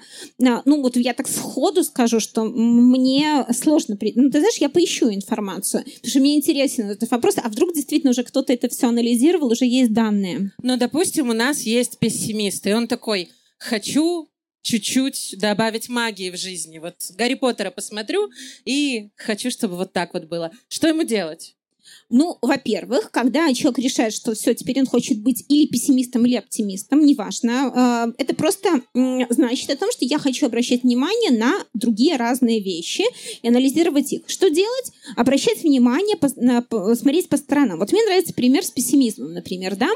ну 0.66 0.82
вот 0.82 0.98
я 0.98 1.14
так 1.14 1.28
сходу 1.28 1.84
скажу, 1.84 2.20
что 2.20 2.44
мне 2.44 3.46
сложно... 3.54 3.96
При... 3.96 4.14
Ну 4.16 4.30
ты 4.30 4.40
знаешь, 4.40 4.58
я 4.58 4.70
поищу 4.70 5.14
информацию, 5.14 5.84
потому 5.84 6.10
что 6.10 6.20
мне 6.20 6.36
интересен 6.36 6.90
этот 6.90 7.10
вопрос, 7.12 7.36
а 7.42 7.48
вдруг 7.50 7.74
действительно 7.74 8.12
уже 8.12 8.24
кто-то 8.24 8.54
это 8.54 8.70
все 8.70 8.88
анализировал, 8.88 9.52
уже 9.52 9.66
есть 9.66 9.94
данные. 9.94 10.52
Ну, 10.62 10.78
допустим, 10.78 11.30
у 11.30 11.34
нас 11.34 11.62
есть 11.62 12.00
пессимист, 12.00 12.66
и 12.68 12.74
он 12.74 12.88
такой, 12.88 13.30
хочу 13.58 14.28
чуть-чуть 14.62 15.36
добавить 15.38 15.90
магии 15.90 16.30
в 16.30 16.38
жизни. 16.38 16.80
Вот 16.80 16.96
Гарри 17.16 17.34
Поттера 17.36 17.72
посмотрю 17.72 18.30
и 18.66 19.10
хочу, 19.16 19.52
чтобы 19.52 19.76
вот 19.76 19.94
так 19.94 20.14
вот 20.14 20.26
было. 20.26 20.52
Что 20.70 20.88
ему 20.88 21.04
делать? 21.04 21.57
Ну, 22.10 22.38
во-первых, 22.42 23.12
когда 23.12 23.54
человек 23.54 23.80
решает, 23.80 24.14
что 24.14 24.34
все, 24.34 24.54
теперь 24.54 24.80
он 24.80 24.86
хочет 24.86 25.20
быть 25.20 25.44
или 25.50 25.68
пессимистом, 25.68 26.26
или 26.26 26.36
оптимистом, 26.36 27.06
неважно, 27.06 27.72
а, 27.76 28.08
это 28.18 28.34
просто 28.34 28.82
значит 29.30 29.70
о 29.70 29.76
том, 29.76 29.92
что 29.92 30.06
я 30.06 30.18
хочу 30.18 30.46
обращать 30.46 30.84
внимание 30.84 31.32
на 31.32 31.54
другие 31.74 32.16
разные 32.16 32.62
вещи 32.62 33.04
и 33.42 33.48
анализировать 33.48 34.14
их. 34.14 34.22
Что 34.28 34.50
делать? 34.50 34.92
Обращать 35.16 35.64
внимание, 35.64 36.18
смотреть 36.96 37.30
по 37.30 37.38
сторонам. 37.38 37.80
Вот 37.80 37.92
мне 37.92 38.04
нравится 38.04 38.34
пример 38.34 38.64
с 38.64 38.72
пессимизмом, 38.72 39.34
например, 39.34 39.76
да. 39.76 39.90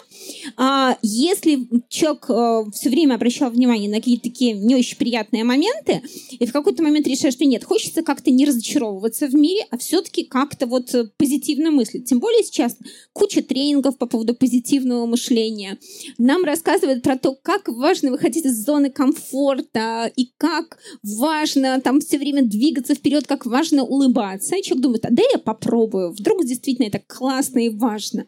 А, 0.58 0.98
если 1.02 1.68
человек 1.88 2.26
а, 2.30 2.64
все 2.72 2.90
время 2.90 3.16
обращал 3.16 3.52
внимание 3.52 3.90
на 3.90 3.98
какие-то 3.98 4.24
такие 4.24 4.54
не 4.54 4.76
очень 4.76 4.98
приятные 4.98 5.44
моменты, 5.44 6.02
и 6.32 6.46
в 6.46 6.52
какой-то 6.52 6.84
момент 6.84 7.08
решает, 7.08 7.34
что 7.34 7.46
нет, 7.46 7.64
хочется 7.64 8.04
как-то 8.04 8.32
не 8.32 8.46
разочаровываться 8.46 9.28
в 9.28 9.34
мире, 9.34 9.66
а 9.70 9.78
все-таки 9.78 10.24
как-то 10.24 10.68
вот 10.68 10.94
позитивно 11.18 11.72
мыслить, 11.72 11.81
мыслить. 11.82 12.06
Тем 12.06 12.20
более 12.20 12.44
сейчас 12.44 12.78
куча 13.14 13.42
тренингов 13.42 13.98
по 13.98 14.06
поводу 14.06 14.36
позитивного 14.36 15.06
мышления. 15.06 15.78
Нам 16.18 16.44
рассказывают 16.44 17.04
про 17.04 17.18
то, 17.18 17.36
как 17.36 17.68
важно 17.68 18.12
выходить 18.12 18.46
из 18.46 18.64
зоны 18.64 18.90
комфорта 18.90 20.12
и 20.16 20.32
как 20.38 20.78
важно 21.04 21.82
там 21.82 22.00
все 22.00 22.18
время 22.18 22.44
двигаться 22.44 22.94
вперед, 22.94 23.28
как 23.28 23.46
важно 23.46 23.84
улыбаться. 23.84 24.56
И 24.56 24.62
человек 24.62 24.84
думает, 24.84 25.06
а 25.06 25.10
да 25.12 25.24
я 25.32 25.40
попробую, 25.40 26.12
вдруг 26.12 26.46
действительно 26.46 26.88
это 26.88 27.02
классно 27.06 27.60
и 27.60 27.70
важно. 27.70 28.28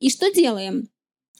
И 0.00 0.10
что 0.10 0.32
делаем? 0.32 0.88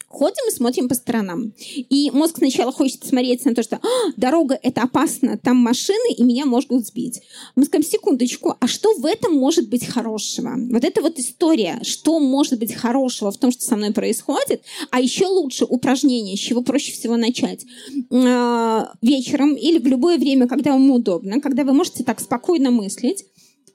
Ходим 0.08 0.48
и 0.48 0.54
смотрим 0.54 0.88
по 0.88 0.94
сторонам. 0.94 1.52
И 1.76 2.10
мозг 2.12 2.38
сначала 2.38 2.72
хочет 2.72 3.04
смотреть 3.04 3.44
на 3.44 3.54
то, 3.54 3.62
что 3.62 3.76
а, 3.76 4.12
дорога 4.16 4.58
это 4.62 4.82
опасно, 4.82 5.38
там 5.38 5.56
машины, 5.56 6.12
и 6.16 6.22
меня 6.22 6.46
могут 6.46 6.86
сбить. 6.86 7.20
Мы 7.56 7.64
скажем, 7.64 7.88
секундочку, 7.88 8.54
а 8.58 8.66
что 8.66 8.94
в 8.94 9.04
этом 9.04 9.34
может 9.34 9.68
быть 9.68 9.86
хорошего? 9.86 10.54
Вот 10.70 10.84
эта 10.84 11.02
вот 11.02 11.18
история, 11.18 11.80
что 11.82 12.18
может 12.18 12.58
быть 12.58 12.74
хорошего 12.74 13.30
в 13.30 13.38
том, 13.38 13.52
что 13.52 13.62
со 13.62 13.76
мной 13.76 13.92
происходит, 13.92 14.62
а 14.90 15.00
еще 15.00 15.26
лучше 15.26 15.64
упражнение, 15.64 16.36
с 16.36 16.40
чего 16.40 16.62
проще 16.62 16.92
всего 16.92 17.16
начать. 17.16 17.64
А, 18.10 18.92
вечером 19.02 19.54
или 19.54 19.78
в 19.78 19.86
любое 19.86 20.18
время, 20.18 20.48
когда 20.48 20.72
вам 20.72 20.90
удобно, 20.90 21.40
когда 21.40 21.64
вы 21.64 21.74
можете 21.74 22.02
так 22.02 22.20
спокойно 22.20 22.70
мыслить, 22.70 23.24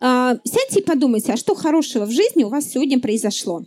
сядьте 0.04 0.80
и 0.80 0.84
подумайте, 0.84 1.32
а 1.34 1.38
что 1.38 1.56
хорошего 1.56 2.06
в 2.06 2.12
жизни 2.12 2.43
у 2.43 2.49
вас 2.49 2.70
сегодня 2.70 2.99
произошло? 2.99 3.64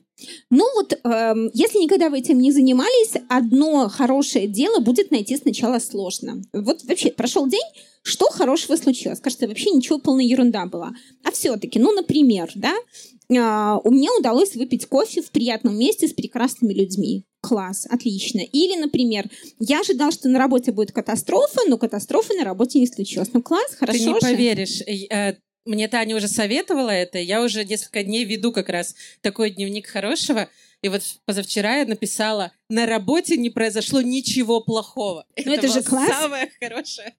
Ну 0.50 0.64
вот, 0.74 0.92
э, 0.92 1.34
если 1.54 1.78
никогда 1.78 2.08
вы 2.08 2.18
этим 2.18 2.38
не 2.38 2.52
занимались, 2.52 3.14
одно 3.28 3.88
хорошее 3.88 4.46
дело 4.46 4.80
будет 4.80 5.10
найти 5.10 5.36
сначала 5.36 5.78
сложно. 5.78 6.42
Вот 6.52 6.84
вообще 6.84 7.10
прошел 7.10 7.46
день, 7.46 7.60
что 8.02 8.26
хорошего 8.30 8.76
случилось? 8.76 9.20
Кажется, 9.20 9.48
вообще 9.48 9.70
ничего, 9.70 9.98
полная 9.98 10.24
ерунда 10.24 10.66
была. 10.66 10.92
А 11.24 11.32
все-таки, 11.32 11.78
ну, 11.78 11.92
например, 11.92 12.50
да, 12.54 12.72
э, 12.72 13.78
у 13.84 13.90
меня 13.90 14.10
удалось 14.18 14.54
выпить 14.56 14.86
кофе 14.86 15.22
в 15.22 15.30
приятном 15.30 15.78
месте 15.78 16.08
с 16.08 16.12
прекрасными 16.12 16.72
людьми. 16.72 17.24
Класс, 17.40 17.86
отлично. 17.88 18.40
Или, 18.40 18.76
например, 18.76 19.30
я 19.58 19.80
ожидал, 19.80 20.12
что 20.12 20.28
на 20.28 20.38
работе 20.38 20.72
будет 20.72 20.92
катастрофа, 20.92 21.60
но 21.68 21.78
катастрофы 21.78 22.34
на 22.34 22.44
работе 22.44 22.80
не 22.80 22.86
случилось. 22.86 23.28
Ну, 23.32 23.42
класс, 23.42 23.74
хорошо 23.78 23.98
Ты 23.98 24.04
не 24.04 24.14
же. 24.14 24.20
поверишь. 24.20 24.80
Э, 24.82 25.36
мне 25.66 25.88
Таня 25.88 26.16
уже 26.16 26.28
советовала 26.28 26.90
это, 26.90 27.18
я 27.18 27.42
уже 27.42 27.64
несколько 27.64 28.02
дней 28.02 28.24
веду 28.24 28.52
как 28.52 28.68
раз 28.68 28.94
такой 29.20 29.50
дневник 29.50 29.86
хорошего. 29.86 30.48
И 30.82 30.88
вот 30.88 31.02
позавчера 31.24 31.78
я 31.78 31.86
написала, 31.86 32.52
на 32.68 32.86
работе 32.86 33.36
не 33.36 33.50
произошло 33.50 34.00
ничего 34.00 34.60
плохого. 34.60 35.24
Ну 35.44 35.52
это, 35.52 35.66
это 35.66 35.74
же 35.74 35.82
класс. 35.82 36.08
самое 36.08 36.50
хорошее 36.60 37.14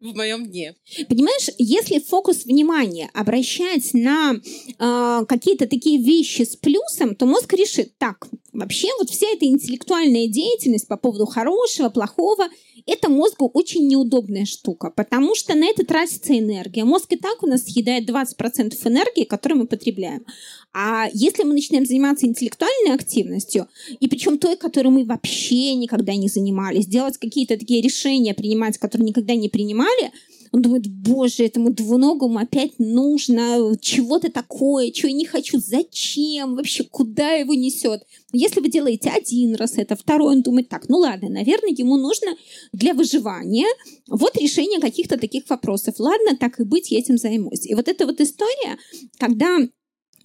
в 0.00 0.14
моем 0.14 0.46
дне. 0.46 0.76
Понимаешь, 1.08 1.48
если 1.58 1.98
фокус 1.98 2.44
внимания 2.44 3.10
обращать 3.12 3.92
на 3.94 4.34
э, 4.34 5.24
какие-то 5.26 5.66
такие 5.66 6.02
вещи 6.02 6.42
с 6.42 6.56
плюсом, 6.56 7.16
то 7.16 7.26
мозг 7.26 7.52
решит, 7.54 7.98
так, 7.98 8.28
вообще 8.52 8.88
вот 8.98 9.10
вся 9.10 9.26
эта 9.32 9.46
интеллектуальная 9.46 10.28
деятельность 10.28 10.88
по 10.88 10.96
поводу 10.96 11.26
хорошего, 11.26 11.88
плохого, 11.88 12.48
это 12.86 13.08
мозгу 13.08 13.50
очень 13.52 13.88
неудобная 13.88 14.44
штука, 14.44 14.90
потому 14.90 15.34
что 15.34 15.54
на 15.56 15.66
это 15.66 15.84
тратится 15.84 16.38
энергия. 16.38 16.84
Мозг 16.84 17.12
и 17.12 17.16
так 17.16 17.42
у 17.42 17.46
нас 17.46 17.64
съедает 17.64 18.08
20% 18.08 18.74
энергии, 18.84 19.24
которую 19.24 19.60
мы 19.60 19.66
потребляем. 19.66 20.24
А 20.72 21.08
если 21.12 21.42
мы 21.42 21.54
начинаем 21.54 21.86
заниматься 21.86 22.26
интеллектуальной 22.26 22.94
активностью, 22.94 23.66
и 23.98 24.08
причем 24.08 24.35
той, 24.36 24.56
которой 24.56 24.88
мы 24.88 25.04
вообще 25.04 25.74
никогда 25.74 26.14
не 26.14 26.28
занимались, 26.28 26.86
делать 26.86 27.18
какие-то 27.18 27.58
такие 27.58 27.82
решения, 27.82 28.34
принимать, 28.34 28.78
которые 28.78 29.08
никогда 29.08 29.34
не 29.34 29.48
принимали– 29.48 30.12
он 30.52 30.62
думает, 30.62 30.86
боже, 30.86 31.44
этому 31.44 31.70
двуногому 31.70 32.38
опять 32.38 32.78
нужно 32.78 33.76
чего-то 33.80 34.30
такое, 34.30 34.90
чего 34.90 35.08
я 35.08 35.14
не 35.14 35.26
хочу, 35.26 35.58
зачем, 35.58 36.56
вообще, 36.56 36.84
куда 36.84 37.32
его 37.32 37.54
несет. 37.54 38.02
Если 38.32 38.60
вы 38.60 38.70
делаете 38.70 39.10
один 39.10 39.54
раз 39.54 39.74
это, 39.76 39.96
второй, 39.96 40.36
он 40.36 40.42
думает, 40.42 40.70
так, 40.70 40.88
ну 40.88 40.96
ладно, 40.96 41.28
наверное, 41.28 41.74
ему 41.76 41.96
нужно 41.96 42.36
для 42.72 42.94
выживания 42.94 43.66
вот 44.08 44.36
решение 44.38 44.80
каких-то 44.80 45.18
таких 45.18 45.48
вопросов. 45.50 45.96
Ладно, 45.98 46.36
так 46.38 46.58
и 46.60 46.64
быть, 46.64 46.90
я 46.90 46.98
этим 47.00 47.18
займусь. 47.18 47.66
И 47.66 47.74
вот 47.74 47.88
эта 47.88 48.06
вот 48.06 48.20
история, 48.20 48.78
когда 49.18 49.58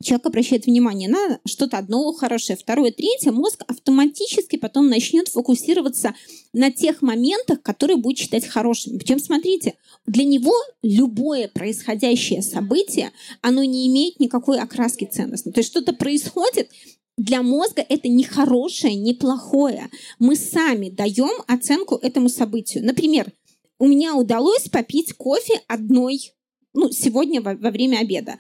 человек 0.02 0.26
обращает 0.26 0.66
внимание 0.66 1.10
на 1.10 1.40
что-то 1.46 1.78
одно 1.78 2.12
хорошее, 2.14 2.58
второе, 2.58 2.92
третье, 2.92 3.32
мозг 3.32 3.64
автоматически 3.68 4.56
потом 4.56 4.90
начнет 4.90 5.28
фокусироваться 5.28 6.14
на 6.54 6.72
тех 6.72 7.02
моментах, 7.02 7.62
которые 7.62 7.98
будет 7.98 8.18
считать 8.18 8.46
хорошими. 8.46 8.98
Причем, 8.98 9.20
смотрите, 9.20 9.76
для 10.06 10.24
него 10.24 10.54
любое 10.84 11.48
происходящее 11.48 12.42
событие, 12.42 13.12
оно 13.42 13.64
не 13.64 13.88
имеет 13.88 14.20
никакой 14.20 14.60
окраски 14.60 15.06
ценности. 15.06 15.52
То 15.52 15.60
есть 15.60 15.70
что-то 15.70 15.94
происходит, 15.94 16.70
для 17.18 17.42
мозга 17.42 17.86
это 17.88 18.08
не 18.08 18.24
хорошее, 18.24 18.96
не 18.96 19.14
плохое. 19.14 19.90
Мы 20.18 20.36
сами 20.36 20.90
даем 20.90 21.44
оценку 21.48 21.96
этому 21.96 22.30
событию. 22.30 22.86
Например, 22.86 23.32
у 23.78 23.88
меня 23.88 24.16
удалось 24.16 24.70
попить 24.70 25.14
кофе 25.14 25.62
одной 25.68 26.34
ну, 26.74 26.90
сегодня 26.92 27.42
во, 27.42 27.56
во 27.56 27.72
время 27.72 27.98
обеда. 27.98 28.38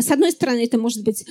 С 0.00 0.10
одной 0.10 0.32
стороны, 0.32 0.64
это 0.64 0.78
может 0.78 1.02
быть 1.02 1.24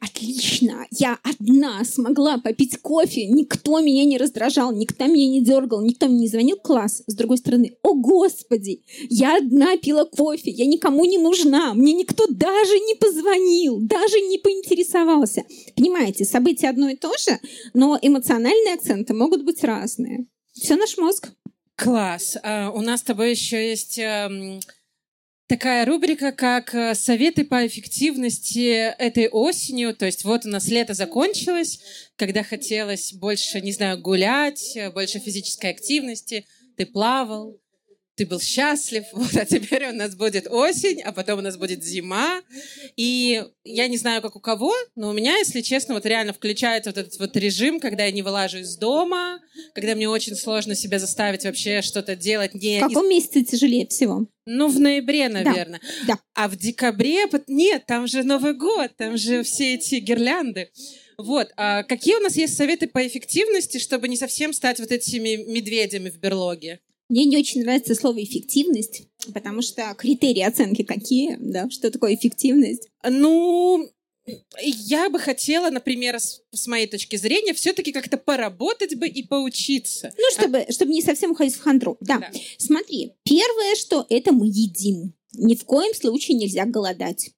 отлично, 0.00 0.86
я 0.90 1.18
одна 1.22 1.84
смогла 1.84 2.38
попить 2.38 2.78
кофе, 2.78 3.26
никто 3.26 3.80
меня 3.80 4.04
не 4.04 4.18
раздражал, 4.18 4.72
никто 4.72 5.06
меня 5.06 5.28
не 5.28 5.42
дергал, 5.42 5.82
никто 5.82 6.06
мне 6.06 6.20
не 6.20 6.28
звонил, 6.28 6.56
класс. 6.56 7.02
С 7.06 7.14
другой 7.14 7.38
стороны, 7.38 7.76
о 7.82 7.94
господи, 7.94 8.82
я 9.08 9.36
одна 9.38 9.76
пила 9.76 10.04
кофе, 10.04 10.50
я 10.50 10.66
никому 10.66 11.04
не 11.04 11.18
нужна, 11.18 11.74
мне 11.74 11.92
никто 11.92 12.26
даже 12.28 12.78
не 12.78 12.94
позвонил, 12.94 13.80
даже 13.80 14.20
не 14.20 14.38
поинтересовался. 14.38 15.44
Понимаете, 15.74 16.24
события 16.24 16.68
одно 16.68 16.88
и 16.88 16.96
то 16.96 17.12
же, 17.18 17.38
но 17.74 17.98
эмоциональные 18.00 18.74
акценты 18.74 19.14
могут 19.14 19.44
быть 19.44 19.64
разные. 19.64 20.26
Все 20.52 20.76
наш 20.76 20.96
мозг. 20.96 21.28
Класс. 21.76 22.38
А, 22.42 22.70
у 22.70 22.80
нас 22.80 23.00
с 23.00 23.04
тобой 23.04 23.32
еще 23.32 23.68
есть 23.68 23.98
эм, 23.98 24.60
такая 25.46 25.84
рубрика, 25.84 26.32
как 26.32 26.74
э, 26.74 26.94
советы 26.94 27.44
по 27.44 27.66
эффективности 27.66 28.92
этой 28.98 29.28
осенью. 29.28 29.94
То 29.94 30.06
есть 30.06 30.24
вот 30.24 30.44
у 30.44 30.48
нас 30.48 30.68
лето 30.68 30.94
закончилось, 30.94 31.80
когда 32.16 32.42
хотелось 32.42 33.12
больше, 33.12 33.60
не 33.60 33.72
знаю, 33.72 33.98
гулять, 33.98 34.76
э, 34.76 34.90
больше 34.90 35.18
физической 35.18 35.70
активности. 35.70 36.46
Ты 36.76 36.86
плавал, 36.86 37.58
ты 38.16 38.24
был 38.26 38.40
счастлив, 38.40 39.04
вот, 39.12 39.36
а 39.36 39.44
теперь 39.44 39.88
у 39.88 39.92
нас 39.92 40.16
будет 40.16 40.46
осень, 40.48 41.02
а 41.02 41.12
потом 41.12 41.38
у 41.38 41.42
нас 41.42 41.56
будет 41.56 41.84
зима. 41.84 42.42
И 42.96 43.44
я 43.64 43.88
не 43.88 43.98
знаю, 43.98 44.22
как 44.22 44.36
у 44.36 44.40
кого, 44.40 44.74
но 44.96 45.10
у 45.10 45.12
меня, 45.12 45.36
если 45.36 45.60
честно, 45.60 45.94
вот 45.94 46.06
реально 46.06 46.32
включается 46.32 46.90
вот 46.90 46.98
этот 46.98 47.18
вот 47.20 47.36
режим, 47.36 47.78
когда 47.78 48.04
я 48.04 48.10
не 48.10 48.22
вылажу 48.22 48.58
из 48.58 48.76
дома, 48.76 49.40
когда 49.74 49.94
мне 49.94 50.08
очень 50.08 50.34
сложно 50.34 50.74
себя 50.74 50.98
заставить 50.98 51.44
вообще 51.44 51.82
что-то 51.82 52.16
делать. 52.16 52.54
Не 52.54 52.78
в 52.78 52.88
каком 52.88 53.04
из... 53.06 53.10
месяце 53.10 53.44
тяжелее 53.44 53.86
всего? 53.86 54.26
Ну, 54.46 54.68
в 54.68 54.78
ноябре, 54.80 55.28
наверное. 55.28 55.80
Да, 56.06 56.14
да. 56.14 56.18
А 56.34 56.48
в 56.48 56.56
декабре... 56.56 57.24
Нет, 57.48 57.84
там 57.86 58.06
же 58.06 58.22
Новый 58.22 58.54
год, 58.54 58.92
там 58.96 59.16
же 59.16 59.42
все 59.42 59.74
эти 59.74 59.96
гирлянды. 59.96 60.70
Вот. 61.18 61.48
А 61.56 61.82
какие 61.82 62.16
у 62.16 62.20
нас 62.20 62.36
есть 62.36 62.56
советы 62.56 62.86
по 62.86 63.06
эффективности, 63.06 63.78
чтобы 63.78 64.08
не 64.08 64.16
совсем 64.16 64.52
стать 64.52 64.78
вот 64.78 64.92
этими 64.92 65.36
медведями 65.50 66.10
в 66.10 66.18
берлоге? 66.18 66.80
Мне 67.08 67.24
не 67.24 67.36
очень 67.36 67.62
нравится 67.62 67.94
слово 67.94 68.22
эффективность, 68.22 69.04
потому 69.32 69.62
что 69.62 69.94
критерии 69.96 70.42
оценки 70.42 70.82
какие, 70.82 71.36
да, 71.38 71.70
что 71.70 71.90
такое 71.90 72.14
эффективность? 72.14 72.88
Ну, 73.08 73.88
я 74.62 75.08
бы 75.08 75.18
хотела, 75.18 75.70
например, 75.70 76.18
с, 76.18 76.42
с 76.52 76.66
моей 76.66 76.86
точки 76.86 77.16
зрения, 77.16 77.54
все-таки 77.54 77.92
как-то 77.92 78.16
поработать 78.16 78.96
бы 78.96 79.06
и 79.06 79.22
поучиться. 79.22 80.12
Ну, 80.18 80.24
чтобы, 80.32 80.58
а... 80.58 80.72
чтобы 80.72 80.92
не 80.92 81.02
совсем 81.02 81.30
уходить 81.30 81.54
в 81.54 81.60
хандру. 81.60 81.96
Да. 82.00 82.18
да. 82.18 82.30
Смотри, 82.58 83.12
первое, 83.22 83.76
что 83.76 84.04
это 84.08 84.32
мы 84.32 84.46
едим. 84.46 85.14
Ни 85.38 85.54
в 85.54 85.64
коем 85.64 85.94
случае 85.94 86.36
нельзя 86.36 86.64
голодать. 86.64 87.30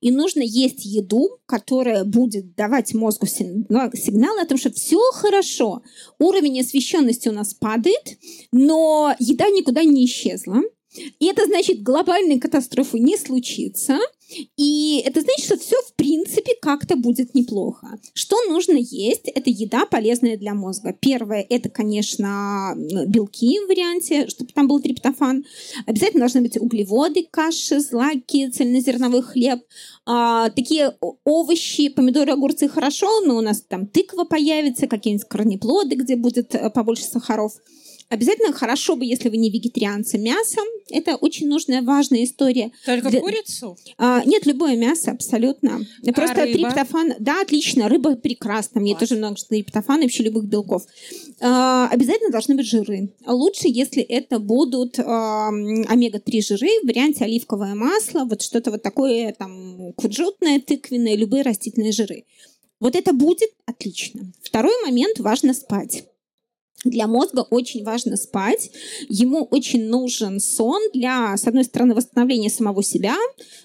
И 0.00 0.10
нужно 0.10 0.42
есть 0.42 0.84
еду, 0.84 1.38
которая 1.46 2.04
будет 2.04 2.54
давать 2.54 2.94
мозгу 2.94 3.26
сигнал 3.26 4.38
о 4.38 4.46
том, 4.46 4.58
что 4.58 4.72
все 4.72 4.98
хорошо. 5.12 5.82
Уровень 6.18 6.60
освещенности 6.60 7.28
у 7.28 7.32
нас 7.32 7.54
падает, 7.54 8.18
но 8.52 9.14
еда 9.18 9.48
никуда 9.48 9.84
не 9.84 10.04
исчезла. 10.04 10.62
И 11.18 11.26
это 11.26 11.44
значит, 11.46 11.82
глобальной 11.82 12.40
катастрофы 12.40 12.98
не 12.98 13.16
случится. 13.16 13.98
И 14.56 15.02
это 15.04 15.20
значит, 15.20 15.44
что 15.44 15.58
все 15.58 15.76
в 15.82 15.94
принципе 15.94 16.52
как-то 16.60 16.96
будет 16.96 17.34
неплохо. 17.34 17.98
Что 18.14 18.36
нужно 18.48 18.76
есть? 18.76 19.28
Это 19.28 19.50
еда, 19.50 19.86
полезная 19.86 20.36
для 20.36 20.54
мозга. 20.54 20.96
Первое, 20.98 21.44
это, 21.48 21.68
конечно, 21.68 22.74
белки 23.06 23.58
в 23.60 23.68
варианте, 23.68 24.28
чтобы 24.28 24.52
там 24.52 24.68
был 24.68 24.80
триптофан. 24.80 25.44
Обязательно 25.86 26.20
должны 26.20 26.42
быть 26.42 26.56
углеводы, 26.56 27.26
каши, 27.30 27.80
злаки, 27.80 28.48
цельнозерновой 28.50 29.22
хлеб. 29.22 29.60
А, 30.06 30.50
такие 30.50 30.96
овощи, 31.24 31.88
помидоры, 31.88 32.32
огурцы 32.32 32.68
хорошо, 32.68 33.20
но 33.24 33.36
у 33.36 33.40
нас 33.40 33.62
там 33.62 33.86
тыква 33.86 34.24
появится, 34.24 34.86
какие-нибудь 34.86 35.28
корнеплоды, 35.28 35.96
где 35.96 36.16
будет 36.16 36.54
э, 36.54 36.70
побольше 36.70 37.04
сахаров. 37.04 37.52
Обязательно 38.10 38.52
хорошо 38.52 38.96
бы, 38.96 39.04
если 39.04 39.28
вы 39.28 39.36
не 39.36 39.50
вегетарианцы, 39.50 40.18
мясо. 40.18 40.60
Это 40.90 41.14
очень 41.14 41.46
нужная, 41.46 41.80
важная 41.80 42.24
история. 42.24 42.72
Только 42.84 43.08
Для... 43.08 43.20
курицу? 43.20 43.78
А, 43.98 44.24
нет, 44.24 44.46
любое 44.46 44.74
мясо, 44.74 45.12
абсолютно. 45.12 45.80
А 46.04 46.12
Просто 46.12 46.44
рыба? 46.44 46.70
триптофан... 46.70 47.14
Да, 47.20 47.40
отлично, 47.40 47.88
рыба 47.88 48.16
прекрасна. 48.16 48.80
Мне 48.80 48.96
Класс. 48.96 49.08
тоже 49.08 49.20
много 49.20 49.36
триптофана 49.48 50.00
и 50.00 50.02
вообще 50.06 50.24
любых 50.24 50.46
белков. 50.46 50.86
А, 51.40 51.88
обязательно 51.88 52.32
должны 52.32 52.56
быть 52.56 52.66
жиры. 52.66 53.10
Лучше, 53.24 53.68
если 53.68 54.02
это 54.02 54.40
будут 54.40 54.98
а, 54.98 55.50
омега-3 55.50 56.42
жиры 56.42 56.68
в 56.82 56.88
варианте 56.88 57.24
оливковое 57.24 57.76
масло, 57.76 58.24
вот 58.24 58.42
что-то 58.42 58.72
вот 58.72 58.82
такое, 58.82 59.32
там, 59.38 59.92
кунжутное, 59.92 60.58
тыквенное, 60.58 61.14
любые 61.14 61.44
растительные 61.44 61.92
жиры. 61.92 62.24
Вот 62.80 62.96
это 62.96 63.12
будет 63.12 63.50
отлично. 63.66 64.32
Второй 64.42 64.74
момент– 64.84 65.18
важно 65.20 65.54
спать. 65.54 66.04
Для 66.84 67.06
мозга 67.06 67.40
очень 67.50 67.84
важно 67.84 68.16
спать. 68.16 68.70
Ему 69.08 69.44
очень 69.50 69.84
нужен 69.88 70.40
сон 70.40 70.80
для, 70.94 71.36
с 71.36 71.46
одной 71.46 71.64
стороны, 71.64 71.94
восстановления 71.94 72.50
самого 72.50 72.82
себя, 72.82 73.16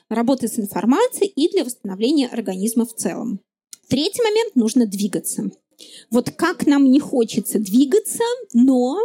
работы 0.10 0.48
с 0.48 0.60
информацией 0.60 1.30
и 1.30 1.50
для 1.50 1.64
восстановления 1.64 2.28
организма 2.28 2.86
в 2.86 2.94
целом. 2.94 3.40
Третий 3.88 4.22
момент– 4.22 4.56
нужно 4.56 4.86
двигаться. 4.86 5.50
Вот 6.10 6.32
как 6.32 6.66
нам 6.68 6.90
не 6.92 7.00
хочется 7.00 7.60
двигаться, 7.60 8.24
но 8.54 8.98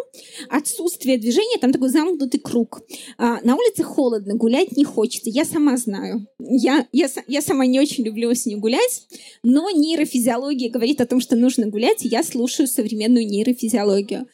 отсутствие 0.48 1.18
движения, 1.18 1.58
там 1.58 1.72
такой 1.72 1.88
замкнутый 1.88 2.40
круг. 2.40 2.82
А, 3.18 3.40
на 3.42 3.56
улице 3.56 3.82
холодно, 3.82 4.34
гулять 4.34 4.76
не 4.76 4.84
хочется. 4.84 5.30
Я 5.30 5.44
сама 5.44 5.76
знаю. 5.76 6.26
Я, 6.38 6.86
я, 6.92 7.08
я 7.26 7.42
сама 7.42 7.66
не 7.66 7.80
очень 7.80 8.04
люблю 8.04 8.28
осенью 8.30 8.60
гулять, 8.60 9.06
но 9.42 9.70
нейрофизиология 9.70 10.70
говорит 10.70 11.00
о 11.00 11.06
том, 11.06 11.20
что 11.20 11.36
нужно 11.36 11.66
гулять, 11.66 12.04
и 12.04 12.08
я 12.08 12.22
слушаю 12.22 12.66
современную 12.66 13.26
нейрофизиологию. 13.26 14.26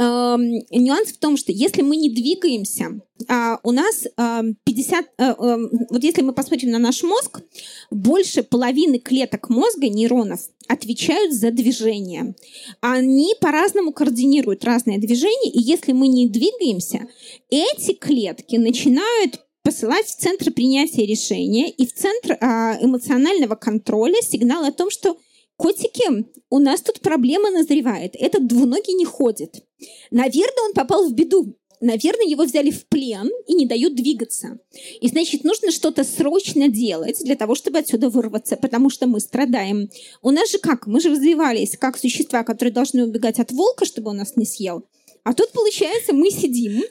Эм, 0.00 0.62
нюанс 0.70 1.10
в 1.10 1.18
том, 1.18 1.36
что 1.36 1.52
если 1.52 1.82
мы 1.82 1.94
не 1.96 2.08
двигаемся, 2.08 3.02
а, 3.28 3.58
у 3.62 3.70
нас 3.70 4.06
50... 4.16 5.04
Э, 5.04 5.08
э, 5.18 5.34
эм, 5.38 5.70
вот 5.90 6.02
если 6.02 6.22
мы 6.22 6.32
посмотрим 6.32 6.70
на 6.70 6.78
наш 6.78 7.02
мозг, 7.02 7.42
больше 7.90 8.42
половины 8.42 8.98
клеток 8.98 9.50
мозга, 9.50 9.90
нейронов, 9.90 10.40
отвечают 10.68 11.34
за 11.34 11.50
движение. 11.50 12.34
Они 12.80 13.34
по-разному 13.42 13.92
координируют 13.92 14.64
разные 14.64 14.98
движения, 14.98 15.50
и 15.50 15.60
если 15.60 15.92
мы 15.92 16.08
не 16.08 16.30
двигаемся, 16.30 17.06
эти 17.50 17.92
клетки 17.92 18.56
начинают 18.56 19.40
посылать 19.62 20.06
в 20.06 20.16
центр 20.16 20.50
принятия 20.50 21.04
решения 21.04 21.68
и 21.68 21.86
в 21.86 21.92
центр 21.92 22.38
а, 22.40 22.78
эмоционального 22.80 23.54
контроля 23.54 24.22
сигнал 24.22 24.64
о 24.64 24.72
том, 24.72 24.88
что 24.88 25.18
котики, 25.60 26.24
у 26.48 26.58
нас 26.58 26.80
тут 26.80 27.00
проблема 27.00 27.50
назревает. 27.50 28.16
Этот 28.18 28.46
двуногий 28.46 28.94
не 28.94 29.04
ходит. 29.04 29.62
Наверное, 30.10 30.64
он 30.68 30.72
попал 30.72 31.08
в 31.08 31.12
беду 31.12 31.56
наверное, 31.80 32.26
его 32.26 32.44
взяли 32.44 32.70
в 32.70 32.86
плен 32.86 33.30
и 33.46 33.54
не 33.54 33.66
дают 33.66 33.94
двигаться. 33.94 34.58
И, 35.00 35.08
значит, 35.08 35.44
нужно 35.44 35.70
что-то 35.70 36.04
срочно 36.04 36.68
делать 36.68 37.24
для 37.24 37.36
того, 37.36 37.54
чтобы 37.54 37.78
отсюда 37.78 38.10
вырваться, 38.10 38.56
потому 38.56 38.90
что 38.90 39.06
мы 39.06 39.18
страдаем. 39.18 39.88
У 40.22 40.30
нас 40.30 40.50
же 40.50 40.58
как? 40.58 40.86
Мы 40.86 41.00
же 41.00 41.08
развивались 41.10 41.78
как 41.78 41.96
существа, 41.96 42.44
которые 42.44 42.72
должны 42.72 43.04
убегать 43.04 43.38
от 43.38 43.50
волка, 43.50 43.86
чтобы 43.86 44.10
он 44.10 44.18
нас 44.18 44.36
не 44.36 44.44
съел. 44.44 44.84
А 45.24 45.32
тут, 45.32 45.52
получается, 45.52 46.12
мы 46.12 46.30
сидим, 46.30 46.82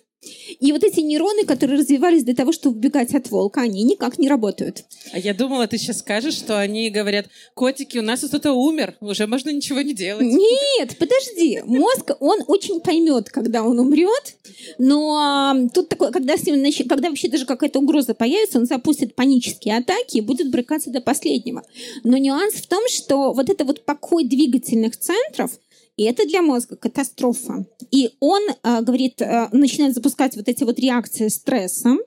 и 0.60 0.72
вот 0.74 0.84
эти 0.84 1.00
нейроны, 1.00 1.46
которые 1.46 1.80
развивались 1.80 2.24
для 2.24 2.36
того, 2.36 2.52
чтобы 2.52 2.78
убегать 2.78 3.16
от 3.16 3.30
волка, 3.30 3.62
они 3.62 3.84
никак 3.84 4.20
не 4.20 4.28
работают. 4.28 4.84
А 5.14 5.20
я 5.20 5.34
думала, 5.34 5.68
ты 5.68 5.78
сейчас 5.78 6.00
скажешь, 6.00 6.34
что 6.34 6.60
они 6.60 6.90
говорят, 6.90 7.28
котики, 7.54 7.98
у 7.98 8.02
нас 8.02 8.20
кто-то 8.20 8.52
умер, 8.52 8.96
уже 9.00 9.28
можно 9.28 9.50
ничего 9.50 9.82
не 9.82 9.94
делать. 9.94 10.26
Нет, 10.26 10.98
подожди. 10.98 11.62
Мозг, 11.64 12.12
он 12.20 12.44
очень 12.48 12.82
поймет, 12.82 13.30
когда 13.30 13.64
он 13.64 13.80
умрет, 13.80 14.36
но 14.78 15.56
тут 15.74 15.88
такое, 15.90 16.12
когда, 16.12 16.38
с 16.38 16.46
ним, 16.46 16.66
когда 16.88 17.10
вообще 17.10 17.30
даже 17.30 17.46
какая-то 17.46 17.80
угроза 17.80 18.14
появится, 18.14 18.60
он 18.60 18.66
запустит 18.66 19.16
панические 19.16 19.78
атаки 19.78 20.18
и 20.18 20.22
будет 20.22 20.52
брыкаться 20.52 20.90
до 20.90 21.00
последнего. 21.00 21.64
Но 22.04 22.18
нюанс 22.18 22.56
в 22.56 22.68
том, 22.68 22.84
что 22.90 23.32
вот 23.32 23.50
это 23.50 23.64
вот 23.64 23.86
покой 23.86 24.26
двигательных 24.26 24.98
центров, 24.98 25.52
и 26.00 26.04
это 26.04 26.26
для 26.26 26.42
мозга 26.42 26.78
катастрофа. 26.78 27.66
И 27.92 28.12
он, 28.22 28.42
э, 28.50 28.82
говорит, 28.84 29.22
э, 29.22 29.50
начинает 29.52 29.94
запускать 29.94 30.38
вот 30.38 30.48
эти 30.48 30.64
вот 30.64 30.80
реакции 30.80 31.28
стресса, 31.28 31.98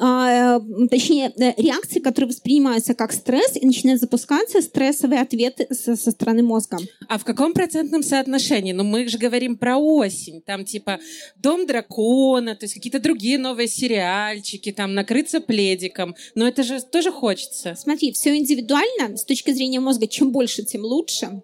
э, 0.00 0.60
точнее, 0.90 1.32
реакции, 1.56 2.00
которые 2.00 2.30
воспринимаются 2.30 2.94
как 2.94 3.12
стресс, 3.12 3.54
и 3.54 3.64
начинают 3.64 4.00
запускаться 4.00 4.60
стрессовые 4.60 5.20
ответы 5.20 5.72
со, 5.72 5.94
со 5.94 6.10
стороны 6.10 6.42
мозга. 6.42 6.78
А 7.06 7.18
в 7.18 7.24
каком 7.24 7.52
процентном 7.52 8.02
соотношении? 8.02 8.72
Ну, 8.72 8.82
мы 8.82 9.06
же 9.06 9.16
говорим 9.16 9.56
про 9.56 9.76
осень. 9.76 10.42
Там 10.42 10.64
типа 10.64 10.98
«Дом 11.36 11.66
дракона», 11.66 12.56
то 12.56 12.64
есть 12.64 12.74
какие-то 12.74 12.98
другие 12.98 13.38
новые 13.38 13.68
сериальчики, 13.68 14.72
там 14.72 14.94
«Накрыться 14.94 15.38
пледиком». 15.40 16.16
Но 16.34 16.48
это 16.48 16.64
же 16.64 16.82
тоже 16.82 17.12
хочется. 17.12 17.76
Смотри, 17.76 18.10
все 18.10 18.34
индивидуально. 18.36 19.16
С 19.16 19.24
точки 19.24 19.52
зрения 19.52 19.78
мозга, 19.78 20.08
чем 20.08 20.32
больше, 20.32 20.64
тем 20.64 20.82
лучше 20.82 21.42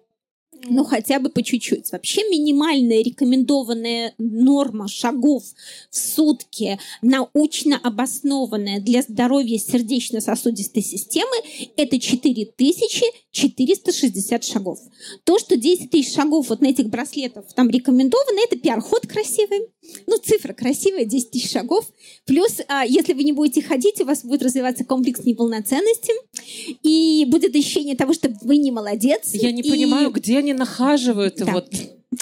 ну 0.69 0.83
хотя 0.83 1.19
бы 1.19 1.29
по 1.29 1.41
чуть-чуть. 1.43 1.91
Вообще 1.91 2.23
минимальная 2.29 3.03
рекомендованная 3.03 4.13
норма 4.17 4.87
шагов 4.87 5.43
в 5.89 5.95
сутки, 5.95 6.79
научно 7.01 7.77
обоснованная 7.77 8.79
для 8.79 9.01
здоровья 9.01 9.57
сердечно-сосудистой 9.57 10.83
системы, 10.83 11.35
это 11.75 11.99
4460 11.99 14.43
шагов. 14.43 14.79
То, 15.23 15.39
что 15.39 15.55
10 15.55 15.89
тысяч 15.91 16.13
шагов 16.13 16.49
вот 16.49 16.59
на 16.61 16.67
этих 16.67 16.89
браслетах 16.89 17.45
там 17.53 17.69
рекомендовано, 17.69 18.39
это 18.45 18.57
пиар-ход 18.57 19.07
красивый. 19.07 19.69
Ну, 20.05 20.17
цифра 20.17 20.53
красивая, 20.53 21.05
10 21.05 21.31
тысяч 21.31 21.51
шагов. 21.51 21.85
Плюс, 22.25 22.59
а, 22.67 22.85
если 22.85 23.13
вы 23.13 23.23
не 23.23 23.31
будете 23.31 23.61
ходить, 23.61 24.01
у 24.01 24.05
вас 24.05 24.23
будет 24.23 24.43
развиваться 24.43 24.83
комплекс 24.83 25.23
неполноценности, 25.23 26.11
и 26.83 27.25
будет 27.27 27.55
ощущение 27.55 27.95
того, 27.95 28.13
что 28.13 28.35
вы 28.41 28.57
не 28.57 28.71
молодец. 28.71 29.33
Я 29.33 29.51
не 29.51 29.61
и... 29.61 29.69
понимаю, 29.69 30.11
где 30.11 30.37
они 30.37 30.53
нахаживают 30.53 31.37
да. 31.37 31.51
вот... 31.53 31.73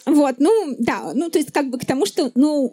Вот, 0.05 0.36
ну, 0.39 0.76
да, 0.80 1.13
ну, 1.13 1.30
то 1.30 1.38
есть 1.38 1.51
как 1.51 1.70
бы 1.70 1.78
к 1.78 1.86
тому, 1.86 2.05
что, 2.05 2.32
ну, 2.36 2.72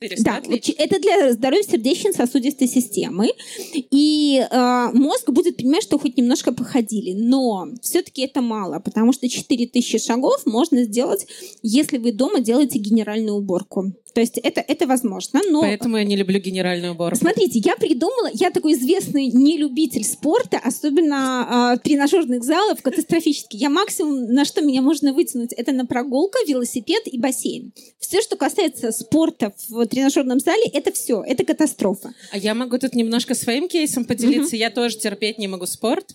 400. 0.00 0.24
Да, 0.24 0.42
это 0.78 1.00
для 1.00 1.32
здоровья 1.32 1.62
сердечно-сосудистой 1.62 2.68
системы. 2.68 3.30
И 3.74 4.46
э, 4.48 4.88
мозг 4.92 5.30
будет 5.30 5.56
понимать, 5.56 5.82
что 5.82 5.98
хоть 5.98 6.16
немножко 6.16 6.52
походили. 6.52 7.14
Но 7.14 7.68
все-таки 7.82 8.22
это 8.22 8.40
мало, 8.40 8.78
потому 8.78 9.12
что 9.12 9.28
4000 9.28 9.98
шагов 9.98 10.46
можно 10.46 10.84
сделать, 10.84 11.26
если 11.62 11.98
вы 11.98 12.12
дома 12.12 12.40
делаете 12.40 12.78
генеральную 12.78 13.36
уборку. 13.36 13.92
То 14.14 14.20
есть 14.20 14.38
это, 14.38 14.60
это 14.60 14.86
возможно, 14.86 15.40
но... 15.48 15.60
Поэтому 15.60 15.96
я 15.96 16.04
не 16.04 16.16
люблю 16.16 16.40
генеральную 16.40 16.94
уборку. 16.94 17.16
Смотрите, 17.16 17.58
я 17.60 17.76
придумала, 17.76 18.30
я 18.32 18.50
такой 18.50 18.72
известный 18.72 19.26
нелюбитель 19.26 20.04
спорта, 20.04 20.58
особенно 20.58 21.74
э, 21.76 21.78
тренажерных 21.82 22.42
залов, 22.42 22.82
катастрофически. 22.82 23.56
Я 23.56 23.70
максимум, 23.70 24.32
на 24.32 24.44
что 24.44 24.60
меня 24.62 24.82
можно 24.82 25.12
вытянуть, 25.12 25.52
это 25.52 25.72
на 25.72 25.86
прогулку, 25.86 26.38
велосипед 26.46 27.06
и 27.06 27.18
бассейн. 27.18 27.72
Все, 28.00 28.20
что 28.20 28.36
касается 28.36 28.92
спорта 28.92 29.52
в 29.68 29.86
тренажерном 29.88 30.40
зале, 30.40 30.64
это 30.72 30.92
все, 30.92 31.22
это 31.22 31.44
катастрофа. 31.44 32.14
А 32.30 32.38
я 32.38 32.54
могу 32.54 32.78
тут 32.78 32.94
немножко 32.94 33.34
своим 33.34 33.68
кейсом 33.68 34.04
поделиться. 34.04 34.56
Mm-hmm. 34.56 34.60
Я 34.60 34.70
тоже 34.70 34.98
терпеть 34.98 35.38
не 35.38 35.48
могу 35.48 35.66
спорт. 35.66 36.14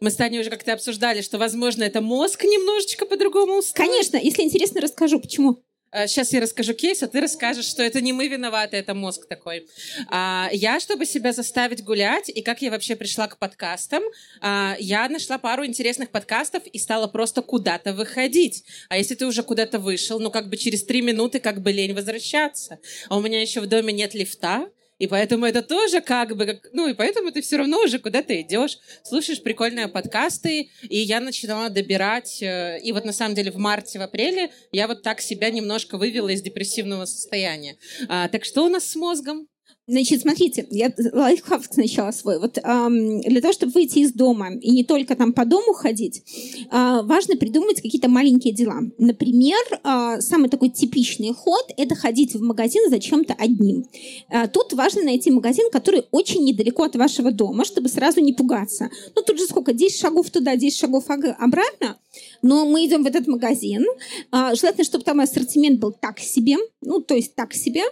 Мы 0.00 0.10
с 0.10 0.16
Таней 0.16 0.40
уже 0.40 0.50
как-то 0.50 0.72
обсуждали, 0.72 1.22
что, 1.22 1.38
возможно, 1.38 1.84
это 1.84 2.00
мозг 2.00 2.44
немножечко 2.44 3.06
по-другому 3.06 3.58
устроен. 3.58 3.90
Конечно, 3.90 4.16
если 4.16 4.42
интересно, 4.42 4.80
расскажу, 4.80 5.20
почему. 5.20 5.62
Сейчас 5.92 6.32
э, 6.32 6.36
я 6.36 6.42
расскажу 6.42 6.74
кейс, 6.74 7.02
а 7.02 7.08
ты 7.08 7.20
расскажешь, 7.20 7.66
что 7.66 7.82
это 7.82 8.00
не 8.00 8.12
мы 8.12 8.28
виноваты, 8.28 8.76
это 8.76 8.94
мозг 8.94 9.26
такой. 9.26 9.66
А, 10.08 10.48
я, 10.52 10.80
чтобы 10.80 11.06
себя 11.06 11.32
заставить 11.32 11.82
гулять, 11.82 12.28
и 12.28 12.42
как 12.42 12.62
я 12.62 12.70
вообще 12.70 12.96
пришла 12.96 13.26
к 13.26 13.38
подкастам, 13.38 14.02
а, 14.40 14.76
я 14.78 15.08
нашла 15.08 15.38
пару 15.38 15.64
интересных 15.64 16.10
подкастов 16.10 16.66
и 16.66 16.78
стала 16.78 17.06
просто 17.06 17.42
куда-то 17.42 17.92
выходить. 17.92 18.64
А 18.88 18.98
если 18.98 19.14
ты 19.14 19.26
уже 19.26 19.42
куда-то 19.42 19.78
вышел, 19.78 20.20
ну 20.20 20.30
как 20.30 20.48
бы 20.48 20.56
через 20.56 20.84
три 20.84 21.00
минуты 21.00 21.40
как 21.40 21.62
бы 21.62 21.72
лень 21.72 21.94
возвращаться. 21.94 22.78
А 23.08 23.16
у 23.16 23.20
меня 23.20 23.40
еще 23.40 23.60
в 23.60 23.66
доме 23.66 23.92
нет 23.92 24.14
лифта, 24.14 24.68
и 24.98 25.06
поэтому 25.06 25.46
это 25.46 25.62
тоже 25.62 26.00
как 26.00 26.36
бы, 26.36 26.46
как, 26.46 26.68
ну 26.72 26.88
и 26.88 26.94
поэтому 26.94 27.30
ты 27.30 27.40
все 27.40 27.56
равно 27.56 27.82
уже 27.82 27.98
куда-то 27.98 28.38
идешь, 28.40 28.78
слушаешь 29.04 29.42
прикольные 29.42 29.88
подкасты, 29.88 30.70
и 30.82 30.98
я 30.98 31.20
начинала 31.20 31.70
добирать, 31.70 32.42
э, 32.42 32.80
и 32.82 32.92
вот 32.92 33.04
на 33.04 33.12
самом 33.12 33.34
деле 33.34 33.50
в 33.50 33.56
марте, 33.56 33.98
в 33.98 34.02
апреле 34.02 34.50
я 34.72 34.88
вот 34.88 35.02
так 35.02 35.20
себя 35.20 35.50
немножко 35.50 35.98
вывела 35.98 36.28
из 36.28 36.42
депрессивного 36.42 37.04
состояния. 37.04 37.76
А, 38.08 38.28
так 38.28 38.44
что 38.44 38.64
у 38.64 38.68
нас 38.68 38.86
с 38.86 38.96
мозгом? 38.96 39.46
Значит, 39.88 40.20
смотрите, 40.20 40.66
я 40.70 40.92
лайфхак 41.14 41.62
сначала 41.64 42.10
свой. 42.10 42.38
Вот 42.38 42.58
эм, 42.58 43.22
для 43.22 43.40
того, 43.40 43.54
чтобы 43.54 43.72
выйти 43.72 44.00
из 44.00 44.12
дома 44.12 44.52
и 44.52 44.70
не 44.70 44.84
только 44.84 45.16
там 45.16 45.32
по 45.32 45.46
дому 45.46 45.72
ходить, 45.72 46.22
э, 46.70 47.00
важно 47.04 47.36
придумать 47.36 47.80
какие-то 47.80 48.10
маленькие 48.10 48.52
дела. 48.52 48.80
Например, 48.98 49.58
э, 49.72 50.20
самый 50.20 50.50
такой 50.50 50.68
типичный 50.68 51.32
ход– 51.32 51.64
это 51.78 51.94
ходить 51.94 52.34
в 52.34 52.42
магазин 52.42 52.90
за 52.90 52.98
чем-то 52.98 53.32
одним. 53.32 53.86
Э, 54.28 54.46
тут 54.46 54.74
важно 54.74 55.04
найти 55.04 55.30
магазин, 55.30 55.70
который 55.72 56.04
очень 56.10 56.44
недалеко 56.44 56.82
от 56.82 56.94
вашего 56.94 57.32
дома, 57.32 57.64
чтобы 57.64 57.88
сразу 57.88 58.20
не 58.20 58.34
пугаться. 58.34 58.90
Ну, 59.16 59.22
тут 59.22 59.38
же 59.38 59.46
сколько? 59.46 59.72
10 59.72 59.98
шагов 59.98 60.28
туда, 60.28 60.54
10 60.56 60.78
шагов 60.78 61.04
обратно. 61.08 61.96
Но 62.42 62.64
мы 62.64 62.86
идем 62.86 63.02
в 63.02 63.06
этот 63.06 63.26
магазин. 63.26 63.84
Э, 64.32 64.54
желательно, 64.54 64.84
чтобы 64.84 65.04
там 65.04 65.20
ассортимент 65.20 65.80
был 65.80 65.92
так 65.92 66.18
себе, 66.18 66.56
ну, 66.80 67.00
то 67.00 67.14
есть 67.14 67.34
так 67.34 67.54
себе. 67.54 67.82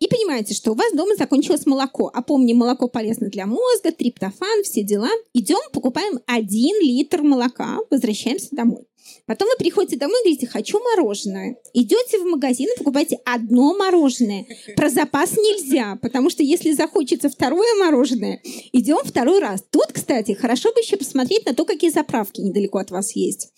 И 0.00 0.08
понимаете, 0.08 0.54
что 0.54 0.72
у 0.72 0.74
вас 0.74 0.92
дома 0.94 1.16
закончилось 1.16 1.66
молоко. 1.66 2.10
А 2.12 2.22
помни, 2.22 2.52
молоко 2.52 2.88
полезно 2.88 3.28
для 3.28 3.46
мозга, 3.46 3.92
триптофан, 3.92 4.62
все 4.64 4.82
дела. 4.82 5.10
Идем, 5.34 5.58
покупаем 5.72 6.20
один 6.26 6.74
литр 6.82 7.22
молока, 7.22 7.78
возвращаемся 7.90 8.48
домой. 8.52 8.86
Потом 9.26 9.48
вы 9.48 9.56
приходите 9.58 9.96
домой 9.96 10.20
и 10.20 10.24
говорите, 10.24 10.46
хочу 10.46 10.78
мороженое. 10.78 11.56
Идете 11.72 12.18
в 12.18 12.24
магазин 12.24 12.68
и 12.74 12.78
покупаете 12.78 13.18
одно 13.24 13.74
мороженое. 13.76 14.46
Про 14.76 14.88
запас 14.88 15.32
нельзя, 15.32 15.98
потому 16.00 16.30
что 16.30 16.42
если 16.42 16.72
захочется 16.72 17.28
второе 17.28 17.74
мороженое, 17.78 18.40
идем 18.72 18.98
второй 19.04 19.40
раз. 19.40 19.64
Тут, 19.70 19.92
кстати, 19.92 20.32
хорошо 20.32 20.72
бы 20.72 20.80
еще 20.80 20.96
посмотреть 20.96 21.46
на 21.46 21.54
то, 21.54 21.64
какие 21.64 21.90
заправки 21.90 22.40
недалеко 22.40 22.78
от 22.78 22.90
вас 22.90 23.16
есть. 23.16 23.52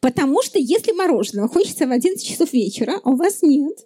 Потому 0.00 0.42
что 0.42 0.58
если 0.58 0.92
мороженое 0.92 1.48
хочется 1.48 1.86
в 1.86 1.90
11 1.90 2.26
часов 2.26 2.52
вечера, 2.52 3.00
а 3.02 3.10
у 3.10 3.16
вас 3.16 3.42
нет, 3.42 3.76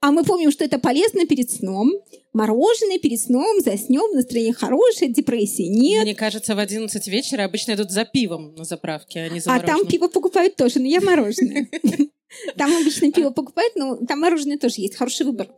а 0.00 0.10
мы 0.10 0.24
помним, 0.24 0.50
что 0.50 0.64
это 0.64 0.78
полезно 0.78 1.26
перед 1.26 1.50
сном, 1.50 1.92
мороженое 2.36 2.98
перед 2.98 3.20
сном, 3.20 3.60
заснем, 3.60 4.14
настроение 4.14 4.52
хорошее, 4.52 5.10
депрессии 5.10 5.62
нет. 5.62 6.04
Мне 6.04 6.14
кажется, 6.14 6.54
в 6.54 6.58
11 6.58 7.08
вечера 7.08 7.44
обычно 7.44 7.72
идут 7.72 7.90
за 7.90 8.04
пивом 8.04 8.54
на 8.54 8.64
заправке, 8.64 9.20
а 9.20 9.28
не 9.28 9.40
за 9.40 9.52
А 9.52 9.60
там 9.60 9.86
пиво 9.86 10.08
покупают 10.08 10.54
тоже, 10.54 10.78
но 10.78 10.86
я 10.86 11.00
мороженое. 11.00 11.68
Там 12.56 12.76
обычно 12.76 13.12
пиво 13.12 13.30
покупают, 13.30 13.74
но 13.76 13.96
там 13.96 14.20
мороженое 14.20 14.58
тоже 14.58 14.74
есть, 14.78 14.96
хороший 14.96 15.26
выбор. 15.26 15.48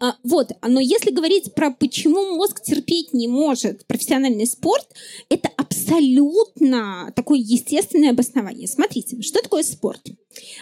А, 0.00 0.16
вот, 0.22 0.52
но 0.66 0.80
если 0.80 1.10
говорить 1.10 1.54
про 1.54 1.70
почему 1.70 2.36
мозг 2.36 2.62
терпеть 2.62 3.12
не 3.12 3.28
может 3.28 3.86
профессиональный 3.86 4.46
спорт, 4.46 4.86
это 5.28 5.50
абсолютно 5.56 7.12
такое 7.14 7.38
естественное 7.38 8.10
обоснование. 8.10 8.66
Смотрите, 8.66 9.20
что 9.22 9.42
такое 9.42 9.62
спорт? 9.62 10.00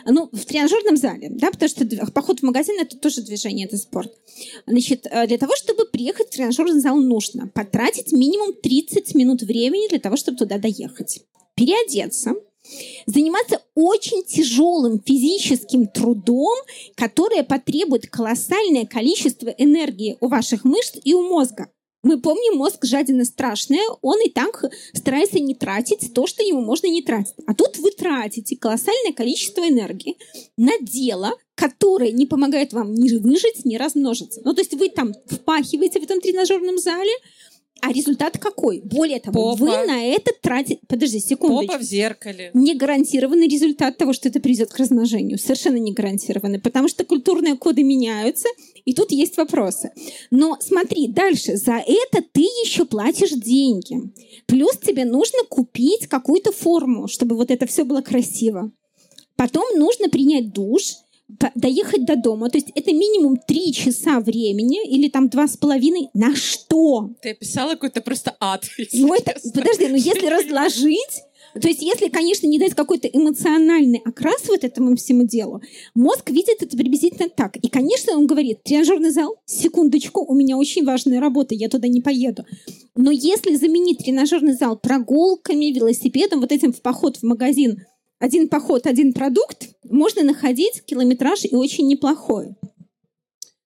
Ну, 0.04 0.28
в 0.32 0.44
тренажерном 0.44 0.96
зале, 0.96 1.28
да, 1.30 1.50
потому 1.50 1.68
что 1.68 1.86
поход 2.12 2.40
в 2.40 2.42
магазин 2.42 2.78
это 2.80 2.98
тоже 2.98 3.22
движение, 3.22 3.66
это 3.66 3.76
спорт. 3.76 4.12
Значит, 4.66 5.06
э, 5.10 5.26
для 5.26 5.38
того, 5.38 5.54
чтобы 5.56 5.86
приехать 5.86 6.28
в 6.28 6.30
тренажерный 6.30 6.80
зал, 6.80 6.96
нужно 6.96 7.48
потратить 7.48 8.12
минимум 8.12 8.52
30 8.52 9.14
минут 9.14 9.42
времени 9.42 9.88
для 9.88 9.98
того, 9.98 10.16
чтобы 10.16 10.36
туда 10.36 10.58
доехать. 10.58 11.22
Переодеться, 11.54 12.34
заниматься 13.06 13.62
очень 13.74 14.24
тяжелым 14.24 15.00
физическим 15.04 15.86
трудом, 15.86 16.56
которое 16.94 17.42
потребует 17.42 18.08
колоссальное 18.08 18.86
количество 18.86 19.48
энергии 19.48 20.16
у 20.20 20.28
ваших 20.28 20.64
мышц 20.64 20.96
и 21.02 21.14
у 21.14 21.22
мозга. 21.22 21.68
Мы 22.02 22.20
помним, 22.20 22.58
мозг 22.58 22.84
жадина 22.84 23.24
страшная, 23.24 23.84
он 24.00 24.20
и 24.24 24.28
так 24.28 24.64
старается 24.92 25.38
не 25.38 25.54
тратить 25.54 26.12
то, 26.12 26.26
что 26.26 26.42
ему 26.42 26.60
можно 26.60 26.88
не 26.88 27.00
тратить. 27.00 27.34
А 27.46 27.54
тут 27.54 27.78
вы 27.78 27.92
тратите 27.92 28.56
колоссальное 28.56 29.12
количество 29.12 29.68
энергии 29.68 30.16
на 30.56 30.72
дело, 30.80 31.36
которое 31.54 32.10
не 32.10 32.26
помогает 32.26 32.72
вам 32.72 32.92
ни 32.92 33.16
выжить, 33.16 33.64
ни 33.64 33.76
размножиться. 33.76 34.40
Ну, 34.44 34.52
то 34.52 34.62
есть 34.62 34.74
вы 34.74 34.88
там 34.88 35.14
впахиваете 35.26 36.00
в 36.00 36.02
этом 36.02 36.20
тренажерном 36.20 36.78
зале, 36.78 37.12
а 37.84 37.92
результат 37.92 38.38
какой? 38.38 38.80
Более 38.80 39.18
того, 39.18 39.56
Попа. 39.56 39.60
вы 39.60 39.86
на 39.86 40.04
это 40.04 40.30
тратите... 40.40 40.78
Подожди, 40.86 41.18
секунду. 41.18 41.66
Попа 41.66 41.78
в 41.78 41.82
зеркале. 41.82 42.52
Не 42.54 42.76
гарантированный 42.76 43.48
результат 43.48 43.98
того, 43.98 44.12
что 44.12 44.28
это 44.28 44.38
приведет 44.38 44.70
к 44.70 44.78
размножению. 44.78 45.36
Совершенно 45.36 45.78
не 45.78 45.92
гарантированный. 45.92 46.60
Потому 46.60 46.86
что 46.86 47.04
культурные 47.04 47.56
коды 47.56 47.82
меняются, 47.82 48.48
и 48.84 48.94
тут 48.94 49.10
есть 49.10 49.36
вопросы. 49.36 49.90
Но 50.30 50.58
смотри, 50.60 51.08
дальше. 51.08 51.56
За 51.56 51.82
это 51.84 52.24
ты 52.30 52.42
еще 52.42 52.84
платишь 52.84 53.32
деньги. 53.32 54.12
Плюс 54.46 54.78
тебе 54.78 55.04
нужно 55.04 55.40
купить 55.48 56.06
какую-то 56.06 56.52
форму, 56.52 57.08
чтобы 57.08 57.34
вот 57.34 57.50
это 57.50 57.66
все 57.66 57.84
было 57.84 58.00
красиво. 58.00 58.70
Потом 59.34 59.64
нужно 59.76 60.08
принять 60.08 60.52
душ, 60.52 60.98
доехать 61.54 62.04
до 62.04 62.16
дома. 62.16 62.50
То 62.50 62.58
есть 62.58 62.70
это 62.74 62.92
минимум 62.92 63.36
три 63.36 63.72
часа 63.72 64.20
времени 64.20 64.86
или 64.88 65.08
там 65.08 65.28
два 65.28 65.48
с 65.48 65.56
половиной. 65.56 66.08
На 66.14 66.34
что? 66.34 67.10
Ты 67.22 67.30
описала 67.30 67.70
какой-то 67.70 68.00
просто 68.02 68.36
ад. 68.40 68.64
Ну 68.92 69.14
это, 69.14 69.34
подожди, 69.54 69.88
ну 69.88 69.96
если 69.96 70.26
разложить, 70.28 71.22
то 71.60 71.68
есть, 71.68 71.82
если, 71.82 72.08
конечно, 72.08 72.46
не 72.46 72.58
дать 72.58 72.74
какой-то 72.74 73.08
эмоциональный 73.08 74.00
окрас 74.04 74.48
вот 74.48 74.64
этому 74.64 74.96
всему 74.96 75.24
делу, 75.24 75.60
мозг 75.94 76.30
видит 76.30 76.62
это 76.62 76.76
приблизительно 76.76 77.28
так. 77.28 77.56
И, 77.56 77.68
конечно, 77.68 78.14
он 78.14 78.26
говорит, 78.26 78.62
тренажерный 78.62 79.10
зал, 79.10 79.36
секундочку, 79.44 80.24
у 80.24 80.34
меня 80.34 80.56
очень 80.56 80.84
важная 80.84 81.20
работа, 81.20 81.54
я 81.54 81.68
туда 81.68 81.88
не 81.88 82.00
поеду. 82.00 82.46
Но 82.94 83.10
если 83.10 83.56
заменить 83.56 83.98
тренажерный 83.98 84.54
зал 84.54 84.78
прогулками, 84.78 85.72
велосипедом, 85.72 86.40
вот 86.40 86.52
этим 86.52 86.72
в 86.72 86.80
поход 86.80 87.18
в 87.18 87.22
магазин 87.22 87.82
один 88.22 88.48
поход, 88.48 88.86
один 88.86 89.12
продукт, 89.12 89.70
можно 89.82 90.22
находить 90.22 90.84
километраж 90.84 91.44
и 91.44 91.56
очень 91.56 91.88
неплохой. 91.88 92.54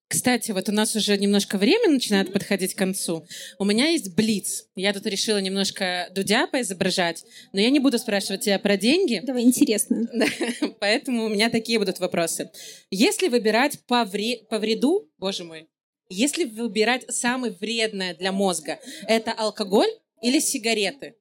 Кстати, 0.07 0.49
вот 0.49 0.67
у 0.67 0.71
нас 0.71 0.95
уже 0.95 1.15
немножко 1.15 1.59
время 1.59 1.91
начинает 1.91 2.33
подходить 2.33 2.73
к 2.73 2.77
концу. 2.77 3.27
У 3.59 3.65
меня 3.65 3.89
есть 3.89 4.15
блиц. 4.15 4.65
Я 4.75 4.93
тут 4.93 5.05
решила 5.05 5.37
немножко 5.37 6.09
Дудя 6.15 6.47
поизображать, 6.47 7.23
но 7.53 7.59
я 7.59 7.69
не 7.69 7.79
буду 7.79 7.99
спрашивать 7.99 8.45
тебя 8.45 8.57
про 8.57 8.77
деньги. 8.77 9.21
Давай, 9.23 9.43
интересно. 9.43 10.09
Поэтому 10.79 11.25
у 11.25 11.29
меня 11.29 11.51
такие 11.51 11.77
будут 11.77 11.99
вопросы. 11.99 12.49
Если 12.89 13.27
выбирать 13.27 13.81
по, 13.85 14.05
вре... 14.05 14.39
по 14.49 14.57
вреду, 14.57 15.07
боже 15.19 15.43
мой, 15.43 15.67
если 16.09 16.45
выбирать 16.45 17.05
самое 17.13 17.53
вредное 17.53 18.15
для 18.15 18.31
мозга, 18.31 18.79
это 19.07 19.33
алкоголь 19.33 19.91
или 20.23 20.39
сигареты? 20.39 21.13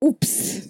Упс. 0.00 0.62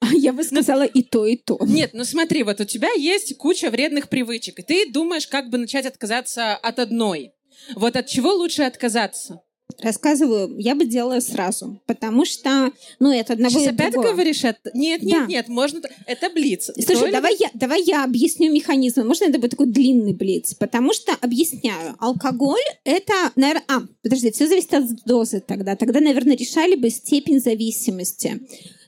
Я 0.12 0.32
бы 0.32 0.44
сказала 0.44 0.84
и 0.84 1.02
то, 1.02 1.26
и 1.26 1.36
то. 1.36 1.58
Нет, 1.66 1.90
ну 1.92 2.04
смотри, 2.04 2.42
вот 2.42 2.60
у 2.60 2.64
тебя 2.64 2.92
есть 2.92 3.36
куча 3.36 3.70
вредных 3.70 4.08
привычек, 4.08 4.58
и 4.60 4.62
ты 4.62 4.90
думаешь, 4.90 5.26
как 5.26 5.50
бы 5.50 5.58
начать 5.58 5.86
отказаться 5.86 6.54
от 6.54 6.78
одной. 6.78 7.32
Вот 7.74 7.96
от 7.96 8.06
чего 8.06 8.32
лучше 8.32 8.62
отказаться? 8.62 9.42
Рассказываю, 9.80 10.58
я 10.58 10.74
бы 10.74 10.86
делала 10.86 11.20
сразу, 11.20 11.80
потому 11.86 12.24
что, 12.24 12.72
ну, 12.98 13.12
это 13.12 13.34
одного 13.34 13.60
Сейчас 13.60 13.74
опять 13.74 13.92
другого. 13.92 14.12
говоришь, 14.12 14.42
это... 14.42 14.70
нет, 14.74 15.02
нет, 15.02 15.20
да. 15.20 15.26
нет, 15.26 15.48
можно, 15.48 15.80
это 16.06 16.30
блиц. 16.30 16.70
Слушай, 16.84 17.12
давай 17.12 17.36
я, 17.38 17.48
давай 17.54 17.84
я 17.84 18.02
объясню 18.02 18.50
механизм. 18.50 19.06
Можно 19.06 19.26
это 19.26 19.38
будет 19.38 19.52
такой 19.52 19.66
длинный 19.66 20.14
блиц? 20.14 20.54
Потому 20.54 20.92
что, 20.92 21.12
объясняю, 21.20 21.94
алкоголь 22.00 22.58
это, 22.82 23.12
наверное, 23.36 23.64
а, 23.68 23.82
подожди, 24.02 24.32
все 24.32 24.48
зависит 24.48 24.74
от 24.74 25.04
дозы 25.04 25.40
тогда. 25.46 25.76
Тогда, 25.76 26.00
наверное, 26.00 26.36
решали 26.36 26.74
бы 26.74 26.90
степень 26.90 27.38
зависимости. 27.38 28.40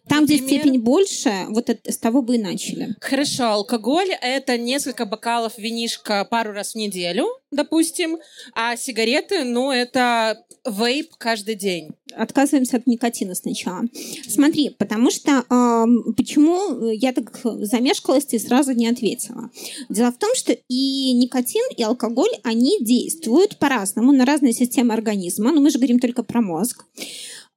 Там, 0.08 0.22
Например? 0.22 0.44
где 0.44 0.56
степень 0.56 0.80
больше, 0.80 1.32
вот 1.48 1.70
это, 1.70 1.92
с 1.92 1.98
того 1.98 2.22
бы 2.22 2.36
и 2.36 2.38
начали. 2.38 2.96
Хорошо, 3.00 3.44
алкоголь— 3.44 4.10
это 4.22 4.58
несколько 4.58 5.04
бокалов 5.06 5.58
винишка 5.58 6.24
пару 6.24 6.52
раз 6.52 6.72
в 6.72 6.74
неделю, 6.76 7.26
допустим, 7.50 8.18
а 8.54 8.76
сигареты, 8.76 9.44
ну, 9.44 9.70
это 9.70 10.44
вейп 10.64 11.14
каждый 11.16 11.54
день. 11.54 11.90
Отказываемся 12.12 12.78
от 12.78 12.86
никотина 12.86 13.34
сначала. 13.34 13.82
Смотри, 14.28 14.70
потому 14.70 15.10
что 15.10 15.44
э, 15.48 16.12
почему 16.16 16.88
я 16.90 17.12
так 17.12 17.30
замешкалась 17.42 18.26
и 18.32 18.38
сразу 18.38 18.72
не 18.72 18.88
ответила. 18.88 19.50
Дело 19.88 20.10
в 20.10 20.18
том, 20.18 20.34
что 20.34 20.52
и 20.52 21.12
никотин, 21.12 21.62
и 21.76 21.82
алкоголь, 21.82 22.30
они 22.42 22.78
действуют 22.80 23.58
по-разному 23.58 24.12
на 24.12 24.24
разные 24.24 24.52
системы 24.52 24.92
организма, 24.92 25.52
но 25.52 25.60
мы 25.60 25.70
же 25.70 25.78
говорим 25.78 25.98
только 25.98 26.22
про 26.22 26.40
мозг. 26.40 26.84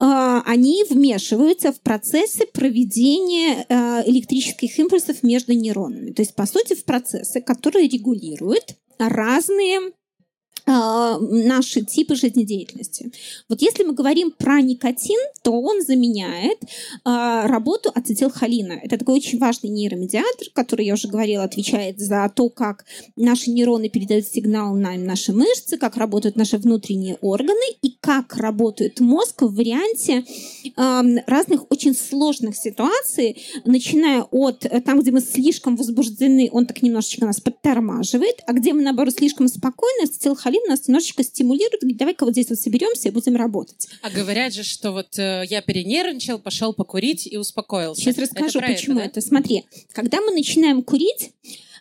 А, 0.06 0.42
они 0.46 0.84
вмешиваются 0.84 1.72
в 1.72 1.80
процессы 1.80 2.46
проведения 2.46 3.66
а, 3.70 4.04
электрических 4.06 4.78
импульсов 4.78 5.24
между 5.24 5.54
нейронами. 5.54 6.12
То 6.12 6.24
есть, 6.24 6.36
по 6.36 6.46
сути, 6.46 6.76
в 6.76 6.84
процессы, 6.84 7.40
которые 7.40 7.88
регулируют 7.88 8.76
разные 9.00 9.94
наши 10.66 11.82
типы 11.82 12.16
жизнедеятельности. 12.16 13.12
Вот 13.50 13.62
если 13.62 13.84
мы 13.84 13.94
говорим 13.94 14.32
про 14.32 14.62
никотин, 14.62 15.20
то 15.42 15.52
он 15.52 15.82
заменяет 15.82 16.60
а, 17.04 17.48
работу 17.48 17.92
ацетилхолина. 17.94 18.80
Это 18.84 18.98
такой 18.98 19.16
очень 19.16 19.40
важный 19.40 19.70
нейромедиатор, 19.70 20.48
который, 20.54 20.86
я 20.86 20.94
уже 20.94 21.08
говорила, 21.08 21.44
отвечает 21.44 22.00
за 22.00 22.32
то, 22.34 22.50
как 22.50 22.86
наши 23.16 23.52
нейроны 23.52 23.90
передают 23.90 24.26
сигнал 24.26 24.74
на 24.76 24.96
наши 24.96 25.34
мышцы, 25.34 25.78
как 25.78 25.98
работают 25.98 26.36
наши 26.36 26.58
внутренние 26.58 27.18
органы 27.22 27.66
и 27.82 27.96
как 28.00 28.36
работает 28.38 29.00
мозг 29.00 29.42
в 29.42 29.56
варианте 29.56 30.24
а, 30.76 31.04
разных 31.28 31.70
очень 31.72 31.94
сложных 31.94 32.56
ситуаций, 32.56 33.38
начиная 33.66 34.24
от 34.24 34.66
э, 34.66 34.82
там, 34.82 35.02
где 35.02 35.12
мы 35.12 35.20
слишком 35.20 35.76
возбуждены, 35.76 36.50
он 36.52 36.66
так 36.66 36.82
немножечко 36.82 37.26
нас 37.26 37.42
подтормаживает, 37.42 38.42
а 38.48 38.54
где 38.54 38.74
мы, 38.74 38.82
наоборот, 38.82 39.14
слишком 39.14 39.48
спокойны, 39.48 40.04
ацетилхолин 40.04 40.53
ацетилхолин 40.54 40.70
нас 40.70 40.88
немножечко 40.88 41.24
стимулирует, 41.24 41.82
говорит, 41.82 41.98
давай-ка 41.98 42.26
вот 42.26 42.34
здесь 42.34 42.50
вот 42.50 42.60
соберемся 42.60 43.10
и 43.10 43.12
будем 43.12 43.36
работать. 43.36 43.88
А 44.02 44.10
говорят 44.10 44.54
же, 44.54 44.64
что 44.64 44.92
вот 44.92 45.18
э, 45.18 45.44
я 45.50 45.62
перенервничал, 45.62 46.40
пошел 46.40 46.74
покурить 46.74 47.28
и 47.28 47.38
успокоился. 47.38 48.02
Сейчас 48.02 48.18
расскажу, 48.18 48.60
это 48.60 48.68
почему 48.74 49.00
это, 49.00 49.20
это. 49.20 49.22
Смотри, 49.22 49.66
когда 49.92 50.22
мы 50.22 50.32
начинаем 50.32 50.84
курить, 50.84 51.32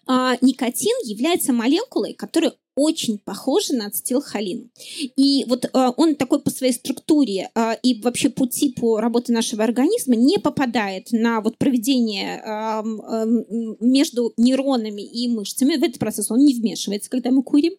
а, 0.06 0.36
никотин 0.40 0.96
является 1.04 1.52
молекулой, 1.52 2.14
которая 2.14 2.54
очень 2.74 3.18
похожи 3.18 3.74
на 3.74 3.86
ацетилхолин. 3.86 4.70
И 5.16 5.44
вот 5.46 5.64
э, 5.64 5.92
он 5.96 6.14
такой 6.14 6.40
по 6.40 6.50
своей 6.50 6.72
структуре 6.72 7.50
э, 7.54 7.72
и 7.82 8.00
вообще 8.00 8.30
по 8.30 8.46
типу 8.46 8.96
работы 8.96 9.32
нашего 9.32 9.64
организма 9.64 10.16
не 10.16 10.38
попадает 10.38 11.08
на 11.12 11.40
вот 11.40 11.58
проведение 11.58 12.40
э, 12.44 12.82
э, 12.82 13.76
между 13.80 14.32
нейронами 14.36 15.02
и 15.02 15.28
мышцами. 15.28 15.76
В 15.76 15.82
этот 15.82 15.98
процесс 15.98 16.30
он 16.30 16.44
не 16.44 16.54
вмешивается, 16.54 17.10
когда 17.10 17.30
мы 17.30 17.42
курим. 17.42 17.72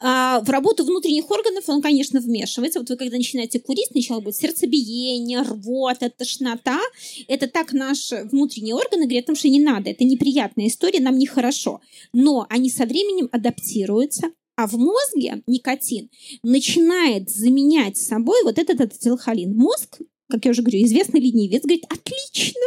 Э, 0.00 0.40
в 0.42 0.50
работу 0.50 0.84
внутренних 0.84 1.30
органов 1.30 1.64
он, 1.68 1.80
конечно, 1.80 2.20
вмешивается. 2.20 2.80
Вот 2.80 2.90
вы 2.90 2.96
когда 2.96 3.16
начинаете 3.16 3.60
курить, 3.60 3.88
сначала 3.92 4.20
будет 4.20 4.36
сердцебиение, 4.36 5.40
рвота, 5.40 6.10
тошнота. 6.10 6.80
Это 7.28 7.48
так 7.48 7.72
наши 7.72 8.28
внутренние 8.30 8.74
органы 8.74 9.04
говорят, 9.04 9.24
потому 9.24 9.36
что 9.36 9.48
не 9.48 9.60
надо. 9.60 9.90
Это 9.90 10.04
неприятная 10.04 10.66
история, 10.66 11.00
нам 11.00 11.18
нехорошо. 11.18 11.80
Но 12.12 12.46
они 12.50 12.68
со 12.68 12.84
временем 12.84 13.28
адаптируются, 13.32 14.33
а 14.56 14.66
в 14.66 14.74
мозге 14.74 15.42
никотин 15.46 16.10
начинает 16.42 17.28
заменять 17.28 17.98
собой 17.98 18.42
вот 18.44 18.58
этот 18.58 18.80
ацетилхолин. 18.80 19.56
Мозг, 19.56 20.00
как 20.28 20.44
я 20.44 20.52
уже 20.52 20.62
говорю, 20.62 20.82
известный 20.84 21.20
ленивец, 21.20 21.62
говорит, 21.62 21.84
отлично, 21.88 22.60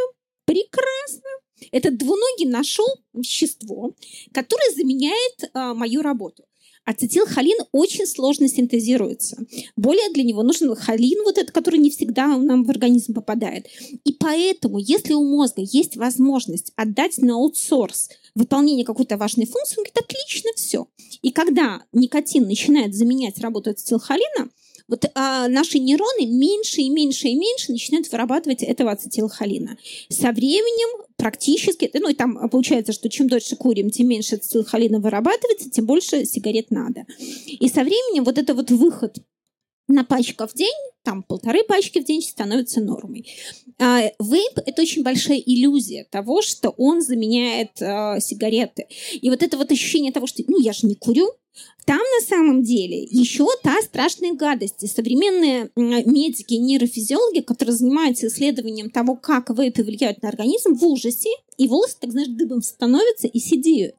прекрасно. 0.44 1.22
Этот 1.72 1.98
двуногий 1.98 2.46
нашел 2.46 2.86
вещество, 3.12 3.94
которое 4.32 4.70
заменяет 4.74 5.50
а, 5.54 5.74
мою 5.74 6.02
работу. 6.02 6.44
Ацетилхолин 6.88 7.58
очень 7.72 8.06
сложно 8.06 8.48
синтезируется. 8.48 9.36
Более 9.76 10.10
для 10.14 10.22
него 10.22 10.42
нужен 10.42 10.74
холин, 10.74 11.22
вот 11.22 11.36
этот, 11.36 11.50
который 11.50 11.78
не 11.78 11.90
всегда 11.90 12.38
нам 12.38 12.64
в 12.64 12.70
организм 12.70 13.12
попадает. 13.12 13.66
И 14.04 14.14
поэтому, 14.14 14.78
если 14.78 15.12
у 15.12 15.22
мозга 15.22 15.60
есть 15.60 15.98
возможность 15.98 16.72
отдать 16.76 17.18
на 17.18 17.34
аутсорс 17.34 18.08
выполнение 18.34 18.86
какой-то 18.86 19.18
важной 19.18 19.44
функции, 19.44 19.76
он 19.76 19.84
говорит, 19.84 19.98
отлично, 19.98 20.50
все. 20.56 20.88
И 21.20 21.30
когда 21.30 21.82
никотин 21.92 22.46
начинает 22.46 22.94
заменять 22.94 23.38
работу 23.38 23.68
ацетилхолина, 23.68 24.48
вот 24.88 25.04
а, 25.14 25.48
наши 25.48 25.78
нейроны 25.78 26.26
меньше 26.26 26.80
и 26.80 26.88
меньше 26.88 27.28
и 27.28 27.34
меньше 27.34 27.72
начинают 27.72 28.10
вырабатывать 28.10 28.62
этого 28.62 28.92
ацетилхолина. 28.92 29.76
Со 30.08 30.32
временем 30.32 31.04
практически, 31.16 31.90
ну 31.94 32.08
и 32.08 32.14
там 32.14 32.48
получается, 32.48 32.92
что 32.92 33.08
чем 33.08 33.28
дольше 33.28 33.56
курим, 33.56 33.90
тем 33.90 34.08
меньше 34.08 34.36
ацетилхолина 34.36 34.98
вырабатывается, 35.00 35.70
тем 35.70 35.86
больше 35.86 36.24
сигарет 36.24 36.70
надо. 36.70 37.04
И 37.46 37.68
со 37.68 37.82
временем 37.82 38.24
вот 38.24 38.38
это 38.38 38.54
вот 38.54 38.70
выход 38.70 39.18
на 39.88 40.04
пачка 40.04 40.46
в 40.46 40.54
день, 40.54 40.68
там 41.02 41.22
полторы 41.22 41.64
пачки 41.64 42.00
в 42.00 42.04
день 42.04 42.22
становится 42.22 42.80
нормой. 42.80 43.26
А, 43.78 44.02
вейп– 44.20 44.58
это 44.66 44.82
очень 44.82 45.02
большая 45.02 45.38
иллюзия 45.38 46.04
того, 46.10 46.42
что 46.42 46.70
он 46.70 47.00
заменяет 47.00 47.80
а, 47.80 48.20
сигареты. 48.20 48.86
И 49.12 49.30
вот 49.30 49.42
это 49.42 49.56
вот 49.56 49.72
ощущение 49.72 50.12
того, 50.12 50.26
что 50.26 50.42
ну 50.46 50.60
я 50.60 50.72
же 50.72 50.86
не 50.86 50.94
курю, 50.94 51.32
там 51.86 51.98
на 51.98 52.26
самом 52.26 52.62
деле 52.62 53.02
еще 53.04 53.46
та 53.62 53.80
страшная 53.80 54.34
гадость. 54.34 54.82
И 54.82 54.86
современные 54.86 55.70
медики, 55.74 56.52
нейрофизиологи, 56.52 57.40
которые 57.40 57.74
занимаются 57.74 58.26
исследованием 58.26 58.90
того, 58.90 59.16
как 59.16 59.48
вейпы 59.48 59.82
влияют 59.82 60.20
на 60.20 60.28
организм, 60.28 60.74
в 60.74 60.84
ужасе, 60.84 61.30
и 61.56 61.66
волосы, 61.66 61.96
так 61.98 62.12
знаешь, 62.12 62.28
дыбом 62.28 62.60
становятся 62.60 63.26
и 63.26 63.38
сидеют. 63.38 63.94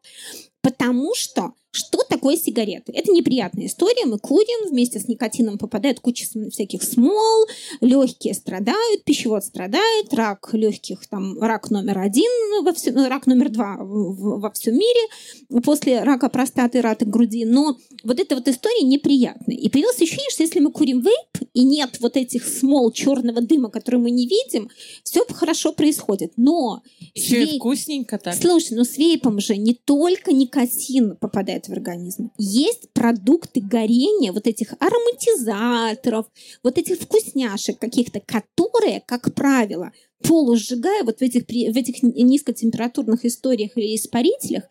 Потому 0.62 1.16
что 1.16 1.54
что 1.72 2.00
такое 2.10 2.36
сигареты? 2.36 2.92
Это 2.94 3.12
неприятная 3.12 3.68
история. 3.68 4.06
Мы 4.06 4.18
курим, 4.18 4.70
вместе 4.70 5.00
с 5.00 5.08
никотином 5.08 5.58
попадает 5.58 6.00
куча 6.00 6.26
всяких 6.50 6.82
смол, 6.82 7.46
легкие 7.82 8.34
страдают, 8.34 9.04
пищевод 9.04 9.44
страдает, 9.44 10.14
рак 10.14 10.50
легких, 10.54 11.06
там, 11.08 11.40
рак 11.40 11.70
номер 11.70 12.00
один, 12.00 12.64
во 12.64 12.74
всем, 12.74 12.96
рак 13.06 13.28
номер 13.28 13.50
два 13.50 13.78
во 13.80 14.52
всем 14.52 14.76
мире, 14.76 15.62
после 15.64 16.04
рака 16.04 16.30
простаты, 16.30 16.82
рака 16.82 17.06
груди. 17.06 17.46
Но 17.46 17.78
вот 18.04 18.20
эта 18.20 18.36
вот 18.36 18.48
история 18.48 18.84
неприятная. 18.84 19.56
И 19.56 19.70
появилось 19.70 20.02
ощущение, 20.02 20.32
что 20.32 20.44
если 20.44 20.60
мы 20.60 20.72
курим 20.72 21.02
вейп, 21.02 21.50
и 21.54 21.64
нет 21.64 21.98
вот 22.00 22.18
этих 22.18 22.48
смол 22.48 22.92
черного 22.92 23.42
дыма, 23.42 23.70
которые 23.70 24.02
мы 24.02 24.12
не 24.12 24.28
видим, 24.28 24.70
все 25.04 25.26
хорошо 25.32 25.74
происходит. 25.74 26.34
Но... 26.38 26.82
Еще 27.14 27.38
вей... 27.38 27.56
и 27.56 27.60
вкусненько 27.60 28.18
так. 28.18 28.36
Слушай, 28.36 28.74
ну 28.78 28.84
с 28.84 28.98
вейпом 28.98 29.40
же 29.40 29.58
не 29.58 29.74
только 29.74 30.32
никотин 30.32 31.16
попадает 31.18 31.59
в 31.68 31.72
организм. 31.72 32.32
Есть 32.38 32.92
продукты 32.94 33.62
горения 33.62 34.32
вот 34.32 34.48
этих 34.48 34.74
ароматизаторов, 34.80 36.28
вот 36.64 36.78
этих 36.78 37.00
вкусняшек 37.00 37.78
каких-то, 37.80 38.22
которые, 38.22 39.02
как 39.06 39.34
правило, 39.34 39.92
полусжигая 40.22 41.04
вот 41.04 41.20
в 41.20 41.22
этих, 41.22 41.44
в 41.44 41.78
этих 41.78 42.04
низкотемпературных 42.04 43.26
историях 43.26 43.72
или 43.76 43.96
испарителях, 43.96 44.64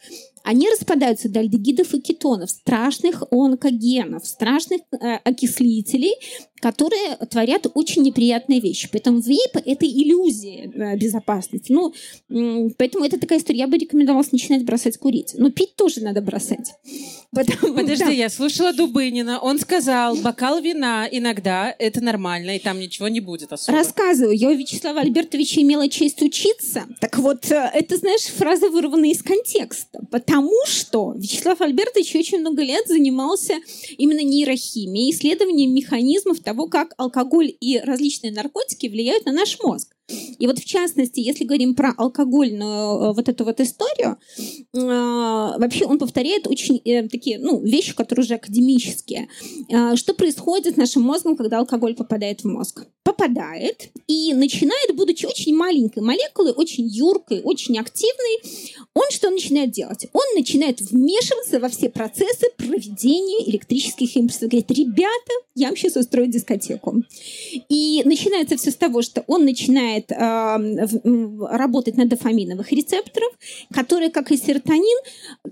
они 0.49 0.69
распадаются 0.71 1.29
до 1.29 1.41
альдегидов 1.41 1.93
и 1.95 2.01
кетонов, 2.01 2.51
страшных 2.51 3.23
онкогенов, 3.31 4.27
страшных 4.27 4.81
э, 4.93 5.17
окислителей, 5.25 6.15
которые 6.61 7.17
творят 7.31 7.67
очень 7.75 8.03
неприятные 8.03 8.61
вещи. 8.61 8.89
Поэтому 8.91 9.21
вейп– 9.21 9.51
это 9.55 9.87
иллюзия 9.87 10.71
э, 10.71 10.97
безопасности. 10.97 11.71
Ну, 11.71 11.93
э, 12.31 12.71
поэтому 12.79 13.05
это 13.05 13.21
такая 13.21 13.39
история. 13.39 13.61
Я 13.61 13.67
бы 13.69 13.77
рекомендовала 13.77 14.25
начинать 14.33 14.65
бросать 14.65 14.97
курить. 14.97 15.35
Но 15.37 15.51
пить 15.51 15.77
тоже 15.77 16.01
надо 16.01 16.21
бросать. 16.21 16.73
Потому, 17.31 17.75
Подожди, 17.75 18.05
да. 18.05 18.11
я 18.11 18.31
слушала 18.31 18.73
Дубынина. 18.73 19.39
Он 19.41 19.59
сказал, 19.59 20.17
бокал 20.17 20.61
вина 20.61 21.07
иногда– 21.11 21.75
это 21.79 22.01
нормально, 22.01 22.57
и 22.57 22.59
там 22.59 22.81
ничего 22.81 23.09
не 23.09 23.21
будет 23.21 23.53
особо. 23.53 23.77
Рассказываю. 23.77 24.35
Я 24.37 24.49
у 24.49 24.55
Вячеслава 24.55 25.01
Альбертовича 25.01 25.38
имела 25.63 25.89
честь 25.89 26.23
учиться. 26.23 26.87
Так 27.01 27.19
вот, 27.19 27.51
э, 27.51 27.71
это, 27.75 27.97
знаешь, 27.97 28.23
фраза 28.23 28.69
вырвана 28.71 29.11
из 29.11 29.23
контекста. 29.23 30.01
Потому 30.11 30.55
что 30.67 31.15
Вячеслав 31.17 31.61
Альбертович 31.61 32.15
очень 32.17 32.41
много 32.41 32.63
лет 32.63 32.87
занимался 32.87 33.55
именно 33.97 34.23
нейрохимией, 34.23 35.11
исследованием 35.11 35.75
механизмов 35.75 36.41
того, 36.41 36.67
как 36.69 36.95
алкоголь 36.97 37.53
и 37.61 37.79
различные 37.79 38.33
наркотики 38.33 38.87
влияют 38.87 39.27
на 39.27 39.33
наш 39.33 39.59
мозг. 39.61 39.95
И 40.39 40.47
вот 40.47 40.59
в 40.59 40.65
частности, 40.65 41.21
если 41.21 41.45
говорим 41.45 41.75
про 41.75 41.93
алкогольную 41.97 43.11
э, 43.11 43.13
вот 43.15 43.29
эту 43.29 43.45
вот 43.45 43.61
историю, 43.61 44.17
э, 44.39 44.79
вообще 44.79 45.85
он 45.85 45.99
повторяет 45.99 46.47
очень 46.47 46.81
э, 46.85 47.09
такие 47.09 47.39
ну, 47.39 47.61
вещи, 47.61 47.95
которые 47.95 48.25
уже 48.25 48.35
академические. 48.35 49.29
Что 49.95 50.15
происходит 50.15 50.75
с 50.75 50.77
нашим 50.77 51.03
мозгом, 51.03 51.37
когда 51.37 51.59
алкоголь 51.59 51.95
попадает 51.95 52.43
в 52.43 52.45
мозг? 52.47 52.87
Попадает 53.03 53.91
и 54.07 54.35
начинает, 54.35 54.95
будучи 54.95 55.27
очень 55.27 55.57
маленькой 55.57 56.03
молекулой, 56.03 56.53
очень 56.53 56.87
юркой, 56.87 57.41
очень 57.43 57.79
активной, 57.79 58.43
он 58.95 59.05
что 59.11 59.31
начинает 59.31 59.71
делать? 59.71 60.07
Он 60.13 60.23
начинает 60.37 60.81
вмешиваться 60.81 61.61
во 61.61 61.69
все 61.69 61.89
процессы 61.89 62.47
проведения 62.57 63.49
электрических 63.49 64.17
импульсов. 64.17 64.49
Говорит, 64.49 64.71
ребята, 64.71 65.33
я 65.55 65.69
вам 65.69 65.77
сейчас 65.77 65.97
устрою 65.97 66.29
дискотеку. 66.29 67.03
И 67.69 68.03
начинается 68.05 68.57
все 68.57 68.71
с 68.71 68.77
того, 68.77 69.03
что 69.03 69.25
он 69.27 69.45
начинает 69.45 69.98
начинает 69.99 70.13
э, 70.13 71.57
работать 71.57 71.97
на 71.97 72.07
дофаминовых 72.07 72.73
рецепторах, 72.73 73.31
которые, 73.73 74.11
как 74.11 74.31
и 74.31 74.37
серотонин, 74.37 74.99
э, 75.45 75.51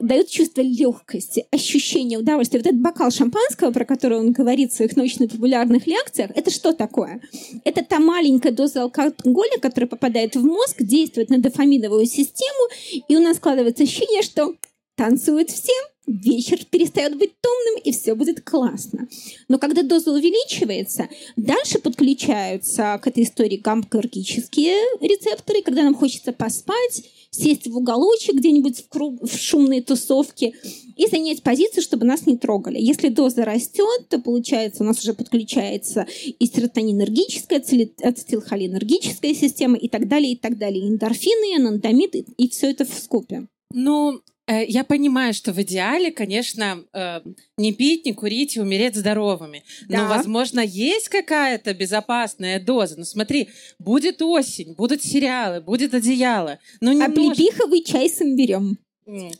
дают 0.00 0.28
чувство 0.28 0.60
легкости, 0.62 1.46
ощущение 1.50 2.18
удовольствия. 2.18 2.60
Вот 2.60 2.66
этот 2.66 2.80
бокал 2.80 3.10
шампанского, 3.10 3.70
про 3.70 3.84
который 3.84 4.18
он 4.18 4.32
говорит 4.32 4.72
в 4.72 4.76
своих 4.76 4.96
научно-популярных 4.96 5.86
лекциях, 5.86 6.30
это 6.34 6.50
что 6.50 6.72
такое? 6.72 7.20
Это 7.64 7.84
та 7.84 7.98
маленькая 7.98 8.52
доза 8.52 8.82
алкоголя, 8.82 9.58
которая 9.60 9.88
попадает 9.88 10.36
в 10.36 10.44
мозг, 10.44 10.76
действует 10.82 11.30
на 11.30 11.38
дофаминовую 11.38 12.06
систему, 12.06 12.68
и 13.08 13.16
у 13.16 13.20
нас 13.20 13.36
складывается 13.36 13.84
ощущение, 13.84 14.22
что 14.22 14.54
танцуют 14.96 15.50
все, 15.50 15.72
вечер 16.08 16.64
перестает 16.64 17.16
быть 17.16 17.32
томным, 17.40 17.82
и 17.84 17.92
все 17.92 18.14
будет 18.14 18.40
классно. 18.40 19.08
Но 19.48 19.58
когда 19.58 19.82
доза 19.82 20.12
увеличивается, 20.12 21.08
дальше 21.36 21.78
подключаются 21.78 22.98
к 23.02 23.06
этой 23.06 23.24
истории 23.24 23.56
гаммкаргические 23.56 24.74
рецепторы, 25.00 25.62
когда 25.62 25.82
нам 25.82 25.94
хочется 25.94 26.32
поспать, 26.32 27.02
сесть 27.30 27.66
в 27.66 27.76
уголочек 27.76 28.36
где-нибудь 28.36 28.78
в, 28.78 28.88
круг, 28.88 29.22
в 29.22 29.36
шумной 29.38 29.82
тусовке 29.82 30.54
и 30.96 31.06
занять 31.06 31.42
позицию, 31.42 31.82
чтобы 31.82 32.06
нас 32.06 32.26
не 32.26 32.36
трогали. 32.36 32.78
Если 32.80 33.08
доза 33.08 33.44
растет, 33.44 34.08
то 34.08 34.18
получается 34.18 34.82
у 34.82 34.86
нас 34.86 35.00
уже 35.00 35.14
подключается 35.14 36.06
и 36.38 36.46
серотонинергическая, 36.46 37.60
ацетилхолинергическая 38.02 39.34
система 39.34 39.76
и 39.76 39.88
так 39.88 40.08
далее, 40.08 40.32
и 40.32 40.36
так 40.36 40.58
далее. 40.58 40.88
Эндорфины, 40.88 41.56
анандамид 41.56 42.14
и, 42.14 42.48
все 42.48 42.70
это 42.70 42.84
в 42.84 42.94
скопе. 42.94 43.46
Ну, 43.72 44.22
я 44.52 44.84
понимаю, 44.84 45.34
что 45.34 45.52
в 45.52 45.60
идеале, 45.62 46.10
конечно, 46.10 46.84
э, 46.92 47.20
не 47.56 47.72
пить, 47.72 48.06
не 48.06 48.14
курить 48.14 48.56
и 48.56 48.60
умереть 48.60 48.96
здоровыми. 48.96 49.62
Да. 49.88 50.02
Но, 50.02 50.08
возможно, 50.08 50.60
есть 50.60 51.08
какая-то 51.08 51.74
безопасная 51.74 52.58
доза. 52.58 52.96
Ну, 52.96 53.04
смотри, 53.04 53.50
будет 53.78 54.22
осень, 54.22 54.74
будут 54.74 55.02
сериалы, 55.02 55.60
будет 55.60 55.92
одеяло. 55.94 56.58
Ну, 56.80 56.92
немножко... 56.92 57.12
Облепиховый 57.12 57.82
чай 57.84 58.08
с 58.08 58.22
имбирем. 58.22 58.78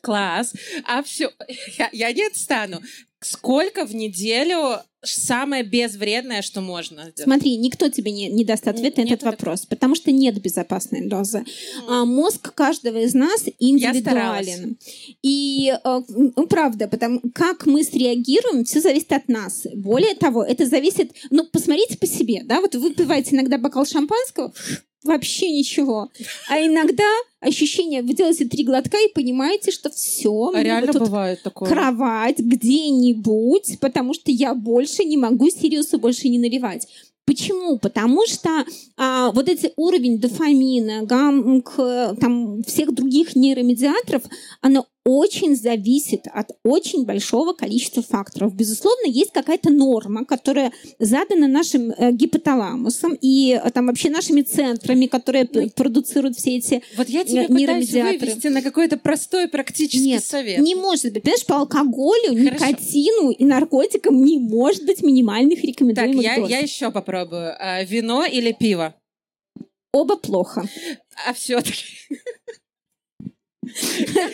Класс. 0.00 0.54
А 0.84 1.02
все, 1.02 1.30
я, 1.78 1.88
я 1.92 2.12
не 2.12 2.26
отстану. 2.26 2.80
сколько 3.20 3.84
в 3.84 3.94
неделю 3.94 4.78
самое 5.02 5.62
безвредное, 5.62 6.42
что 6.42 6.60
можно 6.60 7.02
сделать? 7.02 7.22
Смотри, 7.22 7.56
никто 7.56 7.88
тебе 7.88 8.12
не, 8.12 8.28
не 8.28 8.44
даст 8.44 8.66
ответ 8.66 8.96
на 8.96 9.02
этот 9.02 9.22
вопрос, 9.22 9.66
потому 9.66 9.94
что 9.94 10.10
нет 10.10 10.40
безопасной 10.40 11.06
дозы. 11.08 11.44
А, 11.88 12.04
мозг 12.04 12.52
каждого 12.54 12.98
из 12.98 13.14
нас 13.14 13.44
индивидуален. 13.58 14.76
И 15.22 15.72
а, 15.84 16.02
ну, 16.08 16.46
правда, 16.46 16.88
потому 16.88 17.20
как 17.34 17.66
мы 17.66 17.84
среагируем, 17.84 18.64
все 18.64 18.80
зависит 18.80 19.12
от 19.12 19.28
нас. 19.28 19.66
Более 19.74 20.14
того, 20.14 20.42
это 20.42 20.66
зависит, 20.66 21.12
ну, 21.30 21.44
посмотрите 21.44 21.96
по 21.96 22.06
себе, 22.06 22.42
да, 22.44 22.60
вот 22.60 22.74
вы 22.74 22.88
выпиваете 22.88 23.36
иногда 23.36 23.58
бокал 23.58 23.86
шампанского, 23.86 24.52
вообще 25.04 25.50
ничего. 25.50 26.10
А 26.48 26.60
иногда 26.60 27.04
ощущение, 27.40 28.02
вы 28.02 28.14
делаете 28.14 28.46
три 28.46 28.64
глотка 28.64 28.98
и 28.98 29.12
понимаете, 29.12 29.70
что 29.70 29.90
все. 29.90 30.50
А 30.54 30.62
реально 30.62 30.92
бывает 30.92 31.42
такое. 31.42 31.68
Кровать 31.68 32.38
где-нибудь, 32.38 33.78
потому 33.80 34.14
что 34.14 34.30
я 34.30 34.54
больше 34.54 34.97
не 35.04 35.16
могу 35.16 35.50
Сириусу 35.50 35.98
больше 35.98 36.28
не 36.28 36.38
наливать. 36.38 36.86
Почему? 37.28 37.78
Потому 37.78 38.26
что 38.26 38.64
а, 38.96 39.30
вот 39.32 39.50
эти 39.50 39.72
уровень 39.76 40.18
дофамина, 40.18 41.02
гам, 41.02 41.60
к, 41.60 42.16
там, 42.18 42.62
всех 42.62 42.94
других 42.94 43.36
нейромедиаторов, 43.36 44.22
оно 44.62 44.86
очень 45.04 45.56
зависит 45.56 46.26
от 46.32 46.50
очень 46.64 47.04
большого 47.04 47.54
количества 47.54 48.02
факторов. 48.02 48.54
Безусловно, 48.54 49.06
есть 49.06 49.32
какая-то 49.32 49.70
норма, 49.70 50.24
которая 50.24 50.72
задана 50.98 51.48
нашим 51.48 51.90
э, 51.90 52.12
гипоталамусом 52.12 53.16
и 53.20 53.58
э, 53.62 53.70
там 53.70 53.86
вообще 53.86 54.10
нашими 54.10 54.42
центрами, 54.42 55.06
которые 55.06 55.48
ну, 55.52 55.70
продуцируют 55.70 56.36
все 56.36 56.58
эти 56.58 56.82
Вот 56.96 57.08
я 57.08 57.24
тебе 57.24 57.48
пытаюсь 57.48 57.90
вывести 57.92 58.48
на 58.48 58.60
какой-то 58.60 58.98
простой 58.98 59.48
практический 59.48 60.04
Нет, 60.04 60.24
совет. 60.24 60.58
не 60.58 60.74
может 60.74 61.12
быть. 61.12 61.22
Понимаешь, 61.22 61.46
по 61.46 61.56
алкоголю, 61.56 62.28
Хорошо. 62.28 62.66
никотину 62.66 63.30
и 63.30 63.44
наркотикам 63.44 64.22
не 64.22 64.38
может 64.38 64.84
быть 64.84 65.02
минимальных 65.02 65.62
рекомендуемых 65.64 66.24
Так, 66.24 66.38
я, 66.38 66.46
я 66.46 66.58
еще 66.58 66.90
попробую. 66.90 67.54
А, 67.58 67.82
вино 67.82 68.24
или 68.24 68.52
пиво? 68.52 68.94
Оба 69.92 70.16
плохо. 70.16 70.68
А 71.26 71.32
все-таки... 71.32 71.84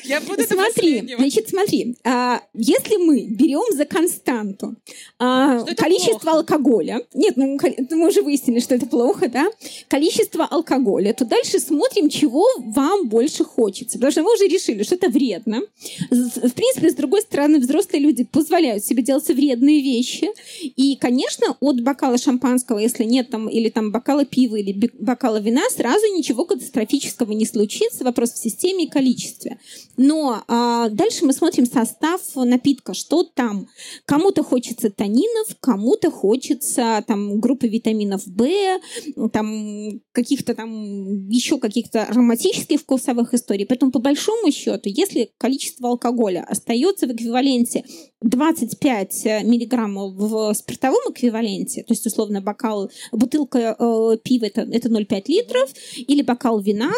Я 0.05 0.21
буду 0.21 0.43
Смотри, 0.45 1.15
значит, 1.17 1.49
смотри, 1.49 1.97
а, 2.05 2.43
если 2.55 2.97
мы 2.97 3.27
берем 3.27 3.75
за 3.77 3.85
константу 3.85 4.77
а, 5.19 5.65
количество 5.77 6.33
алкоголя, 6.33 7.01
нет, 7.15 7.37
ну 7.37 7.59
мы 7.91 8.09
уже 8.09 8.23
выяснили, 8.23 8.61
что 8.61 8.75
это 8.75 8.87
плохо, 8.87 9.29
да, 9.29 9.47
количество 9.89 10.45
алкоголя, 10.45 11.13
то 11.13 11.25
дальше 11.25 11.59
смотрим, 11.59 12.09
чего 12.09 12.47
вам 12.59 13.09
больше 13.09 13.45
хочется, 13.45 13.99
потому 13.99 14.13
что 14.13 14.23
мы 14.23 14.35
уже 14.35 14.47
решили, 14.47 14.83
что 14.83 14.95
это 14.95 15.09
вредно. 15.09 15.63
В 16.11 16.51
принципе, 16.51 16.91
с 16.91 16.95
другой 16.95 17.23
стороны, 17.23 17.59
взрослые 17.59 18.03
люди 18.03 18.25
позволяют 18.25 18.85
себе 18.85 19.03
делать 19.03 19.27
вредные 19.29 19.83
вещи, 19.83 20.29
и, 20.63 20.97
конечно, 20.97 21.57
от 21.61 21.81
бокала 21.83 22.19
шампанского, 22.19 22.79
если 22.79 23.05
нет 23.05 23.31
там 23.31 23.49
или 23.49 23.69
там 23.69 23.91
бокала 23.91 24.25
пива 24.25 24.57
или 24.57 24.91
бокала 24.99 25.41
вина, 25.41 25.63
сразу 25.71 26.07
ничего 26.15 26.45
катастрофического 26.45 27.33
не 27.33 27.47
случится. 27.47 28.05
Вопрос 28.05 28.33
в 28.33 28.39
системе 28.39 28.85
и 28.85 28.89
количестве 28.89 29.24
количестве. 29.25 29.59
Но 29.97 30.43
а, 30.49 30.89
дальше 30.89 31.25
мы 31.25 31.33
смотрим 31.33 31.67
состав 31.67 32.21
напитка, 32.35 32.95
что 32.95 33.23
там. 33.23 33.69
Кому-то 34.07 34.43
хочется 34.43 34.91
танинов, 34.91 35.57
кому-то 35.61 36.11
хочется 36.11 37.05
там 37.07 37.41
группы 37.41 37.69
витаминов 37.69 38.23
В, 38.27 39.29
там 39.31 40.01
каких-то 40.13 40.55
там 40.55 41.29
еще 41.29 41.59
каких-то 41.59 42.05
ароматических 42.05 42.81
вкусовых 42.81 43.35
историй. 43.35 43.67
Поэтому 43.67 43.93
по 43.93 44.01
большому 44.01 44.51
счету, 44.53 44.91
если 44.91 45.31
количество 45.39 45.89
алкоголя 45.89 46.45
остается 46.49 47.07
в 47.07 47.13
эквиваленте 47.13 47.85
25 48.23 49.25
миллиграммов 49.45 50.15
в 50.15 50.55
спиртовом 50.55 51.13
эквиваленте, 51.13 51.83
то 51.83 51.93
есть 51.93 52.07
условно 52.07 52.41
бокал, 52.41 52.91
бутылка 53.13 53.77
э, 53.79 54.17
пива 54.23 54.47
это, 54.47 54.63
это 54.63 54.89
0,5 54.89 55.23
литров, 55.29 55.71
или 55.97 56.23
бокал 56.23 56.61
вина, 56.61 56.93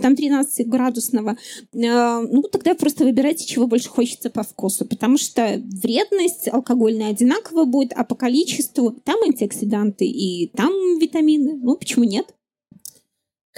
там 0.00 0.14
13 0.14 0.66
градусного, 0.68 1.30
э, 1.30 1.67
ну, 1.72 2.42
тогда 2.50 2.74
просто 2.74 3.04
выбирайте, 3.04 3.46
чего 3.46 3.66
больше 3.66 3.88
хочется 3.88 4.30
по 4.30 4.42
вкусу, 4.42 4.86
потому 4.86 5.18
что 5.18 5.62
вредность 5.82 6.48
алкогольная 6.48 7.10
одинаково 7.10 7.64
будет, 7.64 7.92
а 7.94 8.04
по 8.04 8.14
количеству 8.14 8.92
там 9.04 9.22
антиоксиданты 9.22 10.06
и 10.06 10.48
там 10.56 10.72
витамины. 10.98 11.58
Ну, 11.60 11.76
почему 11.76 12.04
нет? 12.04 12.34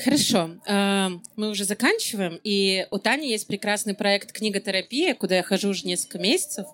Хорошо, 0.03 0.59
эм, 0.66 1.22
мы 1.36 1.51
уже 1.51 1.64
заканчиваем, 1.64 2.40
и 2.42 2.86
у 2.90 2.98
Тани 2.98 3.28
есть 3.30 3.46
прекрасный 3.46 3.94
проект 3.94 4.32
«Книготерапия», 4.32 5.14
куда 5.14 5.36
я 5.36 5.42
хожу 5.42 5.70
уже 5.70 5.86
несколько 5.86 6.18
месяцев, 6.18 6.66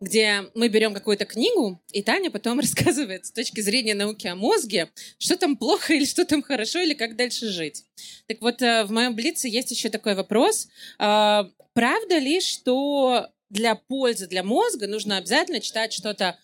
где 0.00 0.44
мы 0.54 0.68
берем 0.68 0.92
какую-то 0.92 1.24
книгу, 1.24 1.80
и 1.92 2.02
Таня 2.02 2.30
потом 2.30 2.60
рассказывает 2.60 3.26
с 3.26 3.32
точки 3.32 3.60
зрения 3.60 3.94
науки 3.94 4.26
о 4.26 4.34
мозге, 4.34 4.90
что 5.18 5.36
там 5.36 5.56
плохо 5.56 5.94
или 5.94 6.04
что 6.04 6.24
там 6.24 6.42
хорошо, 6.42 6.80
или 6.80 6.94
как 6.94 7.16
дальше 7.16 7.48
жить. 7.48 7.84
Так 8.26 8.40
вот, 8.42 8.60
э, 8.60 8.84
в 8.84 8.90
моем 8.90 9.14
Блице 9.14 9.48
есть 9.48 9.70
еще 9.70 9.88
такой 9.88 10.14
вопрос. 10.14 10.68
Э, 10.98 11.44
правда 11.72 12.18
ли, 12.18 12.40
что 12.40 13.28
для 13.50 13.76
пользы 13.76 14.26
для 14.26 14.42
мозга 14.42 14.86
нужно 14.86 15.16
обязательно 15.16 15.60
читать 15.60 15.92
что-то 15.92 16.38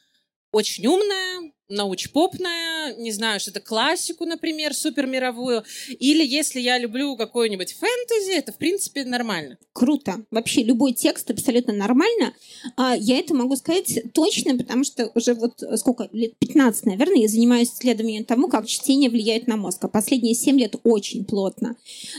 очень 0.52 0.86
умное, 0.86 1.52
научпопная, 1.68 2.94
не 2.96 3.12
знаю, 3.12 3.40
что-то 3.40 3.60
классику, 3.60 4.24
например, 4.26 4.74
супермировую, 4.74 5.64
или 5.98 6.24
если 6.24 6.60
я 6.60 6.78
люблю 6.78 7.16
какой-нибудь 7.16 7.72
фэнтези, 7.72 8.32
это, 8.32 8.52
в 8.52 8.58
принципе, 8.58 9.04
нормально. 9.04 9.58
Круто. 9.72 10.24
Вообще, 10.30 10.62
любой 10.62 10.92
текст 10.92 11.30
абсолютно 11.30 11.72
нормально. 11.72 12.34
А, 12.76 12.94
я 12.96 13.18
это 13.18 13.34
могу 13.34 13.56
сказать 13.56 14.12
точно, 14.12 14.56
потому 14.56 14.84
что 14.84 15.10
уже 15.14 15.34
вот 15.34 15.62
сколько, 15.76 16.08
лет 16.12 16.36
15, 16.38 16.86
наверное, 16.86 17.22
я 17.22 17.28
занимаюсь 17.28 17.72
исследованием 17.72 18.24
тому, 18.24 18.48
как 18.48 18.66
чтение 18.66 19.10
влияет 19.10 19.46
на 19.46 19.56
мозг. 19.56 19.84
А 19.84 19.88
последние 19.88 20.34
7 20.34 20.58
лет 20.58 20.76
очень 20.84 21.24
плотно. 21.24 21.76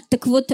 Так 0.09 0.27
вот, 0.27 0.51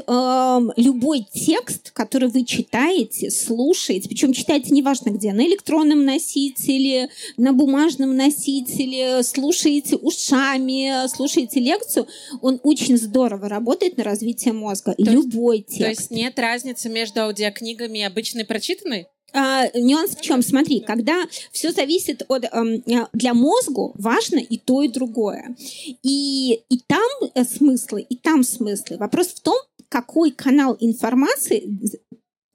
любой 0.77 1.25
текст, 1.33 1.91
который 1.91 2.29
вы 2.29 2.43
читаете, 2.43 3.31
слушаете, 3.31 4.09
причем 4.09 4.33
читаете 4.33 4.71
неважно 4.71 5.09
где, 5.09 5.33
на 5.33 5.45
электронном 5.45 6.05
носителе, 6.05 7.09
на 7.37 7.53
бумажном 7.53 8.15
носителе, 8.15 8.80
или 8.81 9.23
слушаете 9.23 9.95
ушами, 9.95 11.07
слушаете 11.07 11.59
лекцию, 11.59 12.07
он 12.41 12.59
очень 12.63 12.97
здорово 12.97 13.49
работает 13.49 13.97
на 13.97 14.03
развитие 14.03 14.53
мозга. 14.53 14.93
То 14.93 15.03
Любой 15.03 15.57
есть, 15.57 15.69
текст. 15.69 15.79
То 15.79 15.89
есть 15.89 16.11
нет 16.11 16.39
разницы 16.39 16.89
между 16.89 17.21
аудиокнигами 17.21 17.99
и 17.99 18.03
обычной 18.03 18.45
прочитанной? 18.45 19.07
А, 19.33 19.67
нюанс 19.77 20.15
в 20.15 20.21
чем? 20.21 20.41
Смотри, 20.41 20.81
когда 20.81 21.25
все 21.51 21.71
зависит 21.71 22.23
от... 22.27 22.45
Эм, 22.51 22.83
для 23.13 23.33
мозга 23.33 23.91
важно 23.95 24.39
и 24.39 24.57
то, 24.57 24.81
и 24.81 24.87
другое. 24.87 25.55
И, 26.03 26.61
и 26.69 26.79
там 26.87 27.09
э, 27.33 27.43
смыслы, 27.43 28.01
и 28.01 28.15
там 28.15 28.43
смыслы. 28.43 28.97
Вопрос 28.97 29.27
в 29.27 29.39
том, 29.39 29.55
какой 29.89 30.31
канал 30.31 30.75
информации 30.79 31.79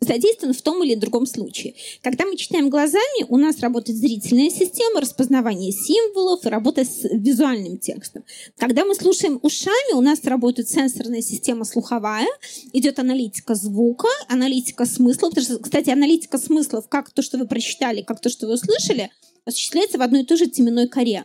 задействован 0.01 0.55
в 0.55 0.62
том 0.62 0.82
или 0.84 0.94
другом 0.94 1.26
случае. 1.26 1.74
Когда 2.03 2.26
мы 2.26 2.36
читаем 2.36 2.70
глазами, 2.70 3.24
у 3.28 3.36
нас 3.36 3.61
работает 3.61 3.99
зрительная 3.99 4.51
система, 4.51 5.01
распознавание 5.01 5.72
символов 5.72 6.44
и 6.44 6.49
работа 6.49 6.84
с 6.84 7.05
визуальным 7.11 7.78
текстом. 7.78 8.24
Когда 8.59 8.84
мы 8.84 8.94
слушаем 8.94 9.38
ушами, 9.42 9.94
у 9.94 10.01
нас 10.01 10.22
работает 10.24 10.68
сенсорная 10.68 11.22
система 11.22 11.64
слуховая, 11.64 12.28
идет 12.72 12.99
аналитика 12.99 13.55
звука, 13.55 14.09
аналитика 14.28 14.84
смыслов. 14.84 15.34
Кстати, 15.62 15.90
аналитика 15.90 16.38
смыслов, 16.38 16.88
как 16.88 17.11
то, 17.11 17.22
что 17.22 17.38
вы 17.38 17.47
прочитали, 17.47 18.03
как 18.03 18.20
то, 18.20 18.28
что 18.28 18.47
вы 18.47 18.55
услышали, 18.55 19.11
осуществляется 19.47 19.99
в 19.99 20.03
одной 20.03 20.22
и 20.22 20.26
той 20.26 20.36
же 20.36 20.47
теменной 20.49 20.88
коре. 20.88 21.24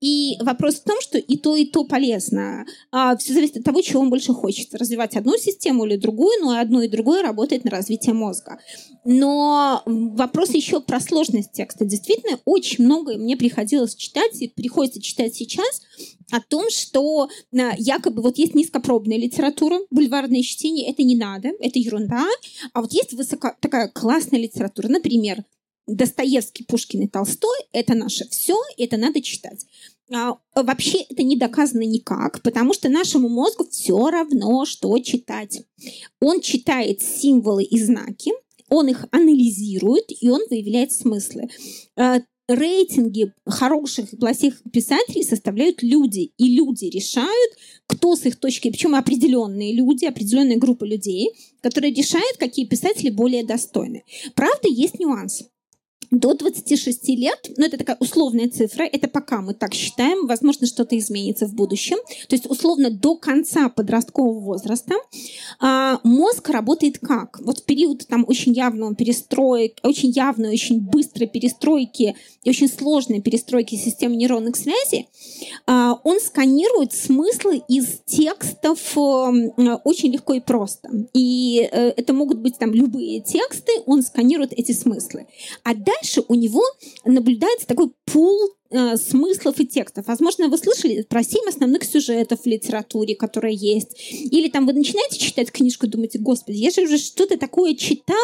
И 0.00 0.36
вопрос 0.40 0.74
в 0.76 0.84
том, 0.84 1.00
что 1.00 1.16
и 1.16 1.36
то, 1.36 1.54
и 1.54 1.64
то 1.64 1.84
полезно. 1.84 2.66
А, 2.90 3.16
все 3.16 3.32
зависит 3.32 3.58
от 3.58 3.64
того, 3.64 3.82
чего 3.82 4.00
вам 4.00 4.10
больше 4.10 4.32
хочется. 4.34 4.76
Развивать 4.76 5.16
одну 5.16 5.36
систему 5.38 5.86
или 5.86 5.96
другую, 5.96 6.42
но 6.42 6.54
и 6.54 6.58
одно 6.58 6.82
и 6.82 6.88
другое 6.88 7.22
работает 7.22 7.64
на 7.64 7.70
развитие 7.70 8.12
мозга. 8.12 8.58
Но 9.04 9.82
вопрос 9.86 10.50
еще 10.50 10.80
про 10.80 10.98
сложность 11.00 11.52
текста. 11.52 11.84
Действительно, 11.84 12.40
очень 12.44 12.84
многое 12.84 13.16
мне 13.16 13.36
приходилось 13.36 13.94
читать, 13.94 14.42
и 14.42 14.48
приходится 14.48 15.00
читать 15.00 15.36
сейчас, 15.36 15.82
о 16.32 16.40
том, 16.40 16.68
что 16.70 17.28
а, 17.52 17.72
якобы 17.78 18.22
вот 18.22 18.38
есть 18.38 18.54
низкопробная 18.54 19.18
литература, 19.18 19.78
бульварное 19.90 20.42
чтение, 20.42 20.90
это 20.90 21.04
не 21.04 21.14
надо, 21.14 21.50
это 21.60 21.78
ерунда. 21.78 22.26
А 22.72 22.80
вот 22.80 22.92
есть 22.92 23.12
высоко, 23.12 23.52
такая 23.60 23.88
классная 23.88 24.40
литература, 24.40 24.88
например, 24.88 25.44
Достоевский, 25.86 26.64
Пушкин 26.64 27.02
и 27.02 27.08
Толстой— 27.08 27.58
это 27.72 27.94
наше 27.94 28.28
все, 28.28 28.56
это 28.76 28.96
надо 28.96 29.20
читать. 29.20 29.66
А, 30.14 30.36
вообще 30.54 30.98
это 31.08 31.22
не 31.22 31.36
доказано 31.36 31.82
никак, 31.82 32.42
потому 32.42 32.74
что 32.74 32.88
нашему 32.88 33.28
мозгу 33.28 33.66
все 33.70 34.10
равно, 34.10 34.64
что 34.64 34.96
читать. 34.98 35.62
Он 36.20 36.40
читает 36.40 37.00
символы 37.02 37.64
и 37.64 37.82
знаки, 37.82 38.32
он 38.68 38.88
их 38.88 39.06
анализирует, 39.10 40.04
и 40.20 40.28
он 40.28 40.40
выявляет 40.50 40.92
смыслы. 40.92 41.48
А, 41.96 42.20
рейтинги 42.48 43.32
хороших 43.46 44.12
и 44.12 44.16
плохих 44.16 44.62
писателей 44.72 45.24
составляют 45.24 45.82
люди, 45.82 46.32
и 46.36 46.56
люди 46.56 46.86
решают, 46.86 47.52
кто 47.86 48.14
с 48.14 48.24
их 48.26 48.36
точки, 48.36 48.70
причем 48.70 48.94
определенные 48.94 49.74
люди, 49.74 50.04
определенная 50.04 50.56
группа 50.56 50.84
людей, 50.84 51.30
которые 51.60 51.94
решают, 51.94 52.36
какие 52.38 52.66
писатели 52.66 53.10
более 53.10 53.44
достойны. 53.44 54.04
Правда, 54.34 54.68
есть 54.68 54.98
нюанс 54.98 55.44
до 56.12 56.34
26 56.34 57.08
лет, 57.08 57.50
ну 57.56 57.64
это 57.64 57.78
такая 57.78 57.96
условная 57.98 58.48
цифра, 58.48 58.84
это 58.84 59.08
пока 59.08 59.40
мы 59.40 59.54
так 59.54 59.72
считаем, 59.72 60.26
возможно, 60.26 60.66
что-то 60.66 60.96
изменится 60.98 61.46
в 61.46 61.54
будущем. 61.54 61.96
То 62.28 62.36
есть 62.36 62.48
условно 62.48 62.90
до 62.90 63.16
конца 63.16 63.70
подросткового 63.70 64.38
возраста 64.38 64.94
а, 65.58 66.00
мозг 66.04 66.50
работает 66.50 66.98
как? 66.98 67.40
Вот 67.40 67.60
в 67.60 67.64
период 67.64 68.06
там 68.06 68.26
очень 68.28 68.52
явного 68.52 68.94
перестройки, 68.94 69.76
очень 69.82 70.10
явной, 70.10 70.52
очень 70.52 70.80
быстрой 70.80 71.26
перестройки 71.26 72.14
и 72.44 72.50
очень 72.50 72.68
сложной 72.68 73.22
перестройки 73.22 73.76
системы 73.76 74.16
нейронных 74.16 74.56
связей, 74.56 75.08
а, 75.66 75.98
он 76.04 76.20
сканирует 76.20 76.92
смыслы 76.92 77.62
из 77.68 78.00
текстов 78.04 78.98
а, 78.98 79.30
очень 79.84 80.12
легко 80.12 80.34
и 80.34 80.40
просто. 80.40 80.90
И 81.14 81.66
а, 81.72 81.94
это 81.96 82.12
могут 82.12 82.38
быть 82.38 82.58
там 82.58 82.74
любые 82.74 83.20
тексты, 83.20 83.72
он 83.86 84.02
сканирует 84.02 84.52
эти 84.52 84.72
смыслы. 84.72 85.26
А 85.62 85.74
дальше 85.74 86.01
дальше 86.02 86.24
у 86.28 86.34
него 86.34 86.62
наблюдается 87.04 87.66
такой 87.66 87.92
пул 88.06 88.54
э, 88.70 88.96
смыслов 88.96 89.60
и 89.60 89.66
текстов. 89.66 90.06
Возможно, 90.06 90.48
вы 90.48 90.58
слышали 90.58 91.02
про 91.02 91.22
семь 91.22 91.48
основных 91.48 91.84
сюжетов 91.84 92.40
в 92.42 92.46
литературе, 92.46 93.14
которые 93.14 93.54
есть. 93.54 93.96
Или 94.10 94.48
там 94.48 94.66
вы 94.66 94.72
начинаете 94.72 95.18
читать 95.18 95.50
книжку 95.50 95.86
и 95.86 95.88
думаете, 95.88 96.18
господи, 96.18 96.56
я 96.56 96.70
же 96.70 96.82
уже 96.82 96.98
что-то 96.98 97.38
такое 97.38 97.74
читал, 97.74 98.16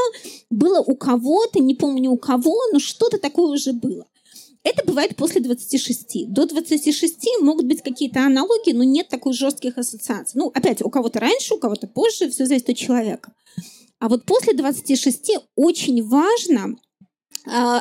было 0.51 0.81
у 0.81 0.97
кого-то, 0.97 1.61
не 1.61 1.75
помню 1.75 2.11
у 2.11 2.19
кого, 2.19 2.57
но 2.73 2.79
что-то 2.79 3.19
такое 3.19 3.53
уже 3.53 3.73
было. 3.73 4.07
Это 4.65 4.85
бывает 4.85 5.17
после 5.17 5.41
26. 5.41 6.29
До 6.29 6.45
26 6.45 7.41
могут 7.41 7.67
быть 7.67 7.83
какие-то 7.83 8.27
аналогии, 8.27 8.73
но 8.73 8.83
нет 8.83 9.09
такой 9.09 9.33
жестких 9.33 9.79
ассоциаций. 9.79 10.39
Ну, 10.39 10.51
опять, 10.53 10.83
у 10.83 10.91
кого-то 10.91 11.21
раньше, 11.21 11.55
у 11.55 11.59
кого-то 11.59 11.87
позже, 11.87 12.29
все 12.29 12.45
зависит 12.45 12.69
от 12.69 12.77
человека. 12.77 13.33
А 14.01 14.09
вот 14.09 14.25
после 14.25 14.53
26 14.55 15.31
очень 15.57 16.07
важно 16.07 16.77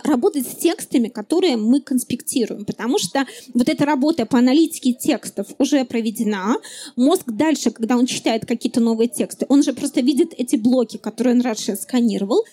работать 0.03 0.47
с 0.47 0.55
текстами, 0.55 1.07
которые 1.07 1.57
мы 1.57 1.81
конспектируем, 1.81 2.65
потому 2.65 2.99
что 2.99 3.25
вот 3.53 3.69
эта 3.69 3.85
работа 3.85 4.25
по 4.25 4.39
аналитике 4.39 4.93
текстов 4.93 5.47
уже 5.59 5.83
проведена. 5.85 6.55
Мозг 6.95 7.23
дальше, 7.27 7.71
когда 7.71 7.97
он 7.97 8.05
читает 8.05 8.45
какие-то 8.45 8.79
новые 8.79 9.07
тексты, 9.07 9.45
он 9.49 9.63
же 9.63 9.73
просто 9.73 10.01
видит 10.01 10.33
эти 10.37 10.55
блоки, 10.55 10.97
которые 10.97 11.35
он 11.35 11.41
раньше 11.41 11.75
сканировал, 11.75 12.43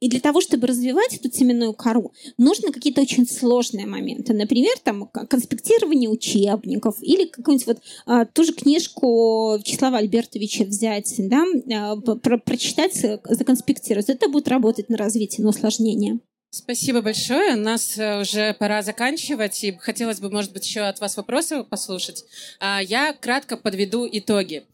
и 0.00 0.08
для 0.08 0.20
того, 0.20 0.40
чтобы 0.40 0.66
развивать 0.66 1.14
эту 1.16 1.28
теменную 1.28 1.72
кору, 1.72 2.12
нужны 2.36 2.70
какие-то 2.70 3.00
очень 3.00 3.26
сложные 3.26 3.86
моменты. 3.86 4.32
Например, 4.32 4.72
там 4.82 5.06
конспектирование 5.06 6.08
учебников 6.08 6.96
или 7.02 7.26
какую-нибудь 7.26 7.66
вот 7.66 7.78
а, 8.06 8.24
ту 8.24 8.44
же 8.44 8.52
книжку 8.52 9.56
Вячеслава 9.58 9.98
Альбертовича 9.98 10.64
взять, 10.64 11.14
да, 11.18 11.44
а, 11.74 11.96
про 11.96 12.38
прочитать, 12.38 12.94
законспектировать. 13.24 14.08
Это 14.08 14.28
будет 14.28 14.48
работать 14.48 14.88
на 14.88 14.96
развитие, 14.96 15.42
на 15.42 15.50
усложнение. 15.50 16.20
Спасибо 16.50 17.02
большое. 17.02 17.56
Нас 17.56 17.98
э, 17.98 18.20
уже 18.20 18.54
пора 18.54 18.80
заканчивать, 18.82 19.62
и 19.64 19.76
хотелось 19.76 20.18
бы, 20.18 20.30
может 20.30 20.52
быть, 20.52 20.66
еще 20.66 20.80
от 20.80 20.98
вас 20.98 21.16
вопросы 21.18 21.62
послушать. 21.62 22.24
А, 22.58 22.80
я 22.82 23.12
кратко 23.12 23.58
подведу 23.58 24.08
итоги. 24.10 24.64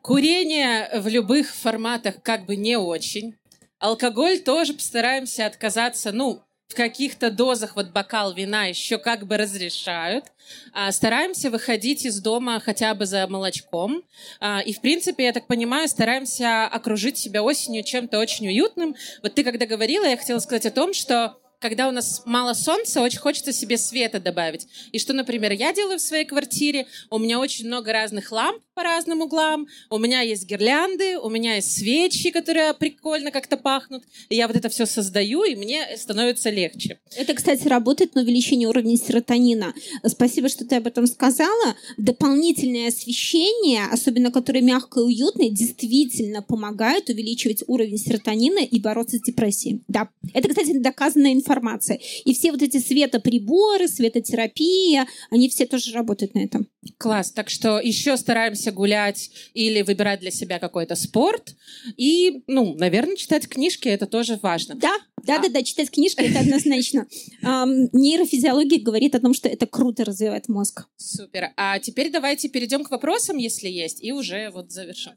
Курение 0.00 0.88
в 1.00 1.08
любых 1.08 1.52
форматах 1.52 2.22
как 2.22 2.46
бы 2.46 2.54
не 2.54 2.76
очень. 2.76 3.34
Алкоголь 3.80 4.38
тоже 4.38 4.74
постараемся 4.74 5.46
отказаться, 5.46 6.12
ну, 6.12 6.42
в 6.68 6.74
каких-то 6.74 7.30
дозах 7.30 7.76
вот 7.76 7.90
бокал 7.90 8.32
вина 8.32 8.64
еще 8.66 8.98
как 8.98 9.26
бы 9.26 9.36
разрешают. 9.36 10.24
А, 10.72 10.90
стараемся 10.92 11.50
выходить 11.50 12.04
из 12.04 12.20
дома 12.20 12.58
хотя 12.60 12.94
бы 12.94 13.06
за 13.06 13.26
молочком. 13.28 14.02
А, 14.40 14.60
и, 14.60 14.72
в 14.72 14.80
принципе, 14.80 15.24
я 15.24 15.32
так 15.32 15.46
понимаю, 15.46 15.88
стараемся 15.88 16.66
окружить 16.66 17.18
себя 17.18 17.42
осенью 17.42 17.84
чем-то 17.84 18.18
очень 18.18 18.48
уютным. 18.48 18.96
Вот 19.22 19.34
ты 19.34 19.44
когда 19.44 19.66
говорила, 19.66 20.04
я 20.04 20.16
хотела 20.16 20.38
сказать 20.38 20.66
о 20.66 20.70
том, 20.70 20.94
что 20.94 21.38
когда 21.60 21.88
у 21.88 21.92
нас 21.92 22.22
мало 22.26 22.52
солнца, 22.52 23.00
очень 23.00 23.20
хочется 23.20 23.52
себе 23.52 23.78
света 23.78 24.20
добавить. 24.20 24.66
И 24.92 24.98
что, 24.98 25.12
например, 25.12 25.52
я 25.52 25.72
делаю 25.72 25.98
в 25.98 26.02
своей 26.02 26.24
квартире, 26.24 26.86
у 27.08 27.18
меня 27.18 27.38
очень 27.38 27.66
много 27.66 27.92
разных 27.92 28.32
ламп 28.32 28.62
по 28.74 28.82
разным 28.82 29.20
углам, 29.20 29.68
у 29.90 29.98
меня 29.98 30.20
есть 30.20 30.46
гирлянды, 30.46 31.18
у 31.18 31.30
меня 31.30 31.56
есть 31.56 31.76
свечи, 31.76 32.30
которые 32.30 32.74
прикольно 32.74 33.30
как-то 33.30 33.56
пахнут, 33.56 34.02
и 34.28 34.36
я 34.36 34.48
вот 34.48 34.56
это 34.56 34.68
все 34.68 34.84
создаю, 34.86 35.44
и 35.44 35.54
мне 35.54 35.96
становится 35.96 36.50
легче. 36.50 36.98
Это, 37.16 37.34
кстати, 37.34 37.68
работает 37.68 38.14
на 38.14 38.22
увеличение 38.22 38.68
уровня 38.68 38.96
серотонина. 38.96 39.74
Спасибо, 40.06 40.48
что 40.48 40.64
ты 40.64 40.76
об 40.76 40.86
этом 40.86 41.06
сказала. 41.06 41.76
Дополнительное 41.96 42.88
освещение, 42.88 43.84
особенно 43.90 44.32
которое 44.32 44.60
мягкое 44.60 45.04
и 45.04 45.06
уютное, 45.06 45.50
действительно 45.50 46.42
помогает 46.42 47.08
увеличивать 47.08 47.62
уровень 47.66 47.98
серотонина 47.98 48.58
и 48.58 48.80
бороться 48.80 49.18
с 49.18 49.22
депрессией. 49.22 49.82
Да, 49.88 50.08
это, 50.32 50.48
кстати, 50.48 50.76
доказанная 50.76 51.32
информация. 51.32 52.00
И 52.24 52.34
все 52.34 52.50
вот 52.50 52.62
эти 52.62 52.78
светоприборы, 52.78 53.86
светотерапия, 53.86 55.06
они 55.30 55.48
все 55.48 55.66
тоже 55.66 55.92
работают 55.92 56.34
на 56.34 56.40
этом. 56.40 56.66
Класс. 56.98 57.30
Так 57.30 57.50
что 57.50 57.78
еще 57.78 58.16
стараемся 58.16 58.63
гулять 58.72 59.30
или 59.54 59.82
выбирать 59.82 60.20
для 60.20 60.30
себя 60.30 60.58
какой-то 60.58 60.94
спорт. 60.94 61.54
И, 61.96 62.42
ну, 62.46 62.74
наверное, 62.74 63.16
читать 63.16 63.48
книжки 63.48 63.88
это 63.88 64.06
тоже 64.06 64.38
важно. 64.42 64.74
Да, 64.74 64.96
да, 65.22 65.36
а... 65.36 65.42
да, 65.42 65.48
да, 65.48 65.62
читать 65.62 65.90
книжки 65.90 66.20
это 66.20 66.40
однозначно. 66.40 67.06
Нейрофизиология 67.42 68.80
говорит 68.80 69.14
о 69.14 69.20
том, 69.20 69.34
что 69.34 69.48
это 69.48 69.66
круто 69.66 70.04
развивает 70.04 70.48
мозг. 70.48 70.86
Супер. 70.96 71.50
А 71.56 71.78
теперь 71.78 72.10
давайте 72.10 72.48
перейдем 72.48 72.84
к 72.84 72.90
вопросам, 72.90 73.36
если 73.36 73.68
есть, 73.68 74.02
и 74.02 74.12
уже 74.12 74.50
вот 74.50 74.70
завершим. 74.70 75.14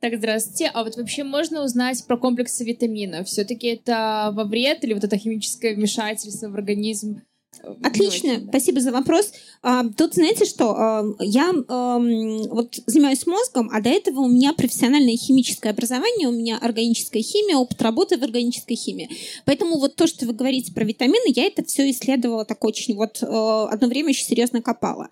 Так, 0.00 0.16
здравствуйте. 0.18 0.70
А 0.74 0.84
вот 0.84 0.96
вообще 0.96 1.24
можно 1.24 1.64
узнать 1.64 2.04
про 2.06 2.18
комплексы 2.18 2.64
витаминов? 2.64 3.26
Все-таки 3.26 3.68
это 3.68 4.30
во 4.34 4.44
вред 4.44 4.84
или 4.84 4.92
вот 4.92 5.04
это 5.04 5.16
химическое 5.16 5.74
вмешательство 5.74 6.48
в 6.48 6.54
организм? 6.54 7.22
Отлично, 7.82 8.32
очень, 8.32 8.40
да. 8.40 8.48
спасибо 8.48 8.80
за 8.80 8.92
вопрос. 8.92 9.32
А, 9.62 9.84
тут 9.96 10.14
знаете 10.14 10.44
что, 10.44 10.74
а, 10.76 11.04
я 11.20 11.52
а, 11.68 11.98
вот 11.98 12.78
занимаюсь 12.86 13.26
мозгом, 13.26 13.70
а 13.72 13.80
до 13.80 13.90
этого 13.90 14.20
у 14.20 14.28
меня 14.28 14.52
профессиональное 14.52 15.16
химическое 15.16 15.70
образование, 15.70 16.28
у 16.28 16.32
меня 16.32 16.58
органическая 16.58 17.22
химия, 17.22 17.56
опыт 17.56 17.80
работы 17.82 18.18
в 18.18 18.22
органической 18.22 18.74
химии. 18.74 19.08
Поэтому 19.44 19.78
вот 19.78 19.96
то, 19.96 20.06
что 20.06 20.26
вы 20.26 20.32
говорите 20.32 20.72
про 20.72 20.84
витамины, 20.84 21.32
я 21.34 21.46
это 21.46 21.64
все 21.64 21.88
исследовала 21.90 22.44
так 22.44 22.64
очень 22.64 22.96
вот 22.96 23.22
одно 23.22 23.88
время 23.88 24.10
еще 24.10 24.24
серьезно 24.24 24.60
копала. 24.60 25.08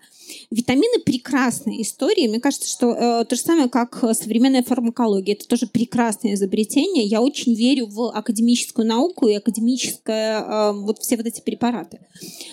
Витамины 0.49 0.99
прекрасная 0.99 1.81
история. 1.81 2.27
Мне 2.27 2.39
кажется, 2.39 2.69
что 2.69 2.91
э, 2.91 3.25
то 3.25 3.35
же 3.35 3.41
самое, 3.41 3.69
как 3.69 4.03
современная 4.13 4.63
фармакология. 4.63 5.35
Это 5.35 5.47
тоже 5.47 5.67
прекрасное 5.67 6.33
изобретение. 6.33 7.05
Я 7.05 7.21
очень 7.21 7.53
верю 7.53 7.87
в 7.87 8.11
академическую 8.11 8.87
науку 8.87 9.27
и 9.27 9.35
академическое 9.35 10.41
э, 10.41 10.71
вот 10.73 10.99
все 10.99 11.17
вот 11.17 11.25
эти 11.25 11.41
препараты. 11.41 11.99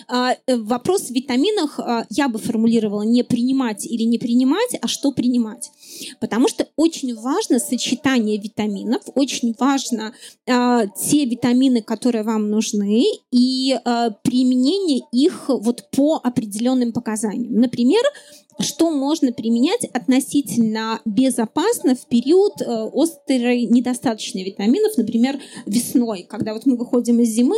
А, 0.07 0.33
э, 0.33 0.57
вопрос 0.57 1.07
в 1.07 1.11
витаминах 1.11 1.79
э, 1.79 2.05
я 2.09 2.29
бы 2.29 2.39
формулировала 2.39 3.03
не 3.03 3.23
принимать 3.23 3.85
или 3.85 4.03
не 4.03 4.17
принимать, 4.17 4.77
а 4.81 4.87
что 4.87 5.11
принимать. 5.11 5.71
Потому 6.19 6.47
что 6.47 6.67
очень 6.75 7.15
важно 7.15 7.59
сочетание 7.59 8.37
витаминов, 8.37 9.01
очень 9.15 9.55
важно 9.59 10.13
э, 10.45 10.87
те 11.01 11.25
витамины, 11.25 11.81
которые 11.81 12.23
вам 12.23 12.49
нужны, 12.49 13.03
и 13.31 13.75
применение 14.23 15.01
их 15.11 15.45
вот 15.49 15.89
по 15.91 16.19
определенным 16.23 16.91
показаниям. 16.91 17.53
Например, 17.53 18.01
что 18.59 18.91
можно 18.91 19.31
применять 19.31 19.85
относительно 19.85 20.99
безопасно 21.05 21.95
в 21.95 22.05
период 22.07 22.61
э, 22.61 22.89
острой 22.93 23.65
недостаточной 23.65 24.43
витаминов, 24.43 24.97
например, 24.97 25.39
весной, 25.65 26.25
когда 26.29 26.53
вот 26.53 26.65
мы 26.65 26.75
выходим 26.75 27.19
из 27.19 27.29
зимы, 27.29 27.57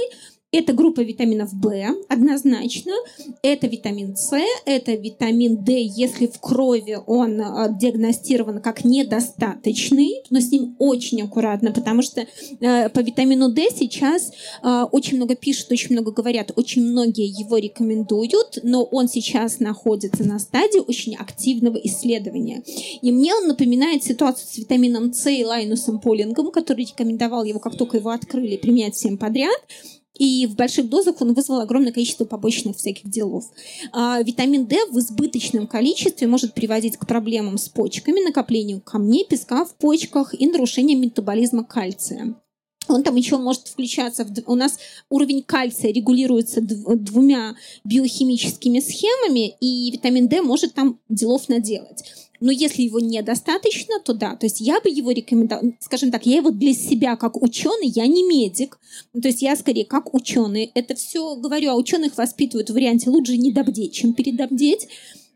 это 0.51 0.73
группа 0.73 1.01
витаминов 1.01 1.53
В, 1.53 1.95
однозначно. 2.09 2.93
Это 3.41 3.67
витамин 3.67 4.15
С, 4.17 4.35
это 4.65 4.93
витамин 4.93 5.63
D, 5.63 5.81
если 5.81 6.27
в 6.27 6.39
крови 6.39 6.99
он 7.07 7.39
э, 7.39 7.77
диагностирован 7.79 8.61
как 8.61 8.83
недостаточный, 8.83 10.23
но 10.29 10.41
с 10.41 10.51
ним 10.51 10.75
очень 10.77 11.21
аккуратно, 11.21 11.71
потому 11.71 12.01
что 12.01 12.21
э, 12.21 12.89
по 12.89 12.99
витамину 12.99 13.49
D 13.49 13.69
сейчас 13.73 14.31
э, 14.61 14.83
очень 14.91 15.17
много 15.17 15.35
пишут, 15.35 15.71
очень 15.71 15.93
много 15.93 16.11
говорят, 16.11 16.51
очень 16.57 16.83
многие 16.83 17.27
его 17.27 17.57
рекомендуют, 17.57 18.59
но 18.63 18.83
он 18.83 19.07
сейчас 19.07 19.59
находится 19.59 20.25
на 20.25 20.37
стадии 20.37 20.79
очень 20.85 21.15
активного 21.15 21.77
исследования. 21.77 22.61
И 23.01 23.11
мне 23.11 23.33
он 23.33 23.47
напоминает 23.47 24.03
ситуацию 24.03 24.47
с 24.49 24.57
витамином 24.57 25.13
С 25.13 25.31
и 25.31 25.45
Лайнусом 25.45 26.01
Полингом, 26.01 26.51
который 26.51 26.85
рекомендовал 26.85 27.45
его, 27.45 27.59
как 27.59 27.77
только 27.77 27.97
его 27.97 28.09
открыли, 28.09 28.57
применять 28.57 28.95
всем 28.95 29.17
подряд. 29.17 29.57
И 30.17 30.45
в 30.45 30.55
больших 30.55 30.89
дозах 30.89 31.21
он 31.21 31.33
вызвал 31.33 31.61
огромное 31.61 31.91
количество 31.91 32.25
побочных 32.25 32.75
всяких 32.77 33.09
делов. 33.09 33.45
А, 33.91 34.21
витамин 34.21 34.65
D 34.65 34.77
в 34.91 34.99
избыточном 34.99 35.67
количестве 35.67 36.27
может 36.27 36.53
приводить 36.53 36.97
к 36.97 37.07
проблемам 37.07 37.57
с 37.57 37.69
почками, 37.69 38.23
накоплению 38.23 38.81
камней, 38.81 39.25
песка 39.27 39.65
в 39.65 39.75
почках 39.75 40.33
и 40.39 40.47
нарушению 40.47 40.99
метаболизма 40.99 41.63
кальция. 41.63 42.35
он 42.87 43.03
там 43.03 43.15
еще 43.15 43.37
может 43.37 43.67
включаться. 43.67 44.25
В, 44.25 44.31
у 44.47 44.55
нас 44.55 44.77
уровень 45.09 45.43
кальция 45.43 45.93
регулируется 45.93 46.61
двумя 46.61 47.55
биохимическими 47.85 48.79
схемами, 48.79 49.55
и 49.59 49.91
витамин 49.91 50.27
D 50.27 50.41
может 50.41 50.73
там 50.73 50.99
делов 51.09 51.47
наделать. 51.47 52.03
Но 52.41 52.51
если 52.51 52.81
его 52.81 52.99
недостаточно, 52.99 53.99
то 54.03 54.13
да. 54.13 54.35
То 54.35 54.47
есть 54.47 54.59
я 54.59 54.81
бы 54.81 54.89
его 54.89 55.11
рекомендовала, 55.11 55.71
скажем 55.79 56.11
так, 56.11 56.25
я 56.25 56.37
его 56.37 56.49
для 56.49 56.73
себя 56.73 57.15
как 57.15 57.41
ученый, 57.41 57.87
я 57.87 58.07
не 58.07 58.23
медик, 58.23 58.79
то 59.13 59.27
есть 59.27 59.41
я 59.41 59.55
скорее 59.55 59.85
как 59.85 60.13
ученый. 60.13 60.71
Это 60.73 60.95
все 60.95 61.35
говорю, 61.35 61.69
а 61.71 61.75
ученых 61.75 62.17
воспитывают 62.17 62.69
в 62.69 62.73
варианте 62.73 63.09
лучше 63.09 63.37
недобдеть, 63.37 63.93
чем 63.93 64.13
передобдеть 64.13 64.87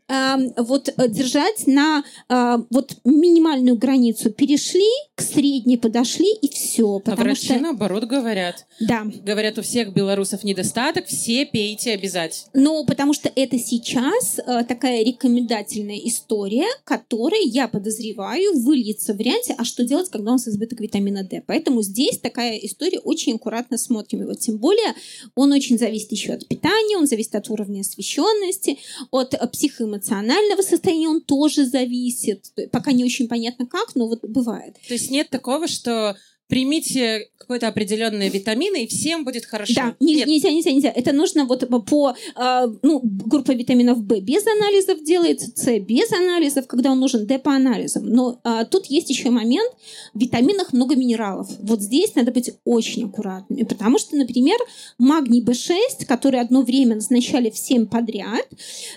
вот 0.08 0.88
э, 0.88 1.08
держать 1.08 1.66
на 1.66 2.04
э, 2.28 2.58
вот 2.70 2.96
минимальную 3.04 3.76
границу 3.76 4.30
перешли, 4.30 4.86
к 5.16 5.20
средней 5.20 5.76
подошли 5.76 6.32
и 6.32 6.48
все. 6.48 7.02
А 7.04 7.16
врачи 7.16 7.46
что... 7.46 7.58
наоборот 7.58 8.04
говорят. 8.04 8.66
Да. 8.80 9.04
Говорят, 9.24 9.58
у 9.58 9.62
всех 9.62 9.92
белорусов 9.92 10.44
недостаток, 10.44 11.06
все 11.06 11.44
пейте 11.44 11.94
обязательно. 11.94 12.50
Ну, 12.54 12.84
потому 12.86 13.14
что 13.14 13.32
это 13.34 13.58
сейчас 13.58 14.38
э, 14.38 14.62
такая 14.64 15.02
рекомендательная 15.02 15.98
история, 16.04 16.66
которая, 16.84 17.42
я 17.42 17.66
подозреваю, 17.66 18.60
выльется 18.60 19.12
в 19.12 19.16
варианте, 19.16 19.56
а 19.58 19.64
что 19.64 19.84
делать, 19.84 20.08
когда 20.10 20.30
у 20.30 20.34
нас 20.34 20.46
избыток 20.46 20.80
витамина 20.80 21.24
D. 21.24 21.42
Поэтому 21.46 21.82
здесь 21.82 22.18
такая 22.18 22.56
история 22.58 23.00
очень 23.00 23.34
аккуратно 23.34 23.76
смотрим 23.76 24.22
его. 24.22 24.34
Тем 24.34 24.58
более 24.58 24.94
он 25.34 25.50
очень 25.52 25.78
зависит 25.78 26.12
еще 26.12 26.34
от 26.34 26.46
питания, 26.46 26.96
он 26.96 27.08
зависит 27.08 27.34
от 27.34 27.50
уровня 27.50 27.80
освещенности, 27.80 28.78
от 29.10 29.34
психоэмоционального 29.50 29.95
эмоционального 29.96 30.62
состояния 30.62 31.08
он 31.08 31.20
тоже 31.20 31.64
зависит. 31.64 32.52
Пока 32.70 32.92
не 32.92 33.04
очень 33.04 33.28
понятно 33.28 33.66
как, 33.66 33.94
но 33.94 34.08
вот 34.08 34.24
бывает. 34.24 34.74
То 34.86 34.94
есть 34.94 35.10
нет 35.10 35.30
такого, 35.30 35.66
что 35.66 36.16
примите 36.48 37.28
какой-то 37.46 37.68
определенные 37.68 38.28
витамины, 38.28 38.84
и 38.84 38.86
всем 38.88 39.24
будет 39.24 39.44
хорошо. 39.46 39.72
Да, 39.76 39.96
не, 40.00 40.24
нельзя, 40.24 40.50
нельзя, 40.50 40.72
нельзя. 40.72 40.90
Это 40.90 41.12
нужно 41.12 41.44
вот 41.44 41.68
по, 41.86 42.10
э, 42.10 42.66
ну, 42.82 43.00
группа 43.02 43.52
витаминов 43.52 43.98
В 43.98 44.20
без 44.20 44.44
анализов 44.46 45.04
делается, 45.04 45.52
С 45.54 45.78
без 45.78 46.10
анализов, 46.12 46.66
когда 46.66 46.90
он 46.90 46.98
нужен, 46.98 47.26
Д 47.26 47.38
по 47.38 47.52
анализам. 47.52 48.08
Но 48.08 48.40
э, 48.42 48.64
тут 48.68 48.86
есть 48.86 49.10
еще 49.10 49.30
момент, 49.30 49.70
в 50.12 50.20
витаминах 50.20 50.72
много 50.72 50.96
минералов. 50.96 51.48
Вот 51.60 51.80
здесь 51.80 52.16
надо 52.16 52.32
быть 52.32 52.50
очень 52.64 53.04
аккуратными, 53.04 53.62
потому 53.62 53.98
что, 53.98 54.16
например, 54.16 54.58
магний 54.98 55.42
В6, 55.42 56.04
который 56.06 56.40
одно 56.40 56.62
время 56.62 56.96
назначали 56.96 57.50
всем 57.50 57.86
подряд, 57.86 58.46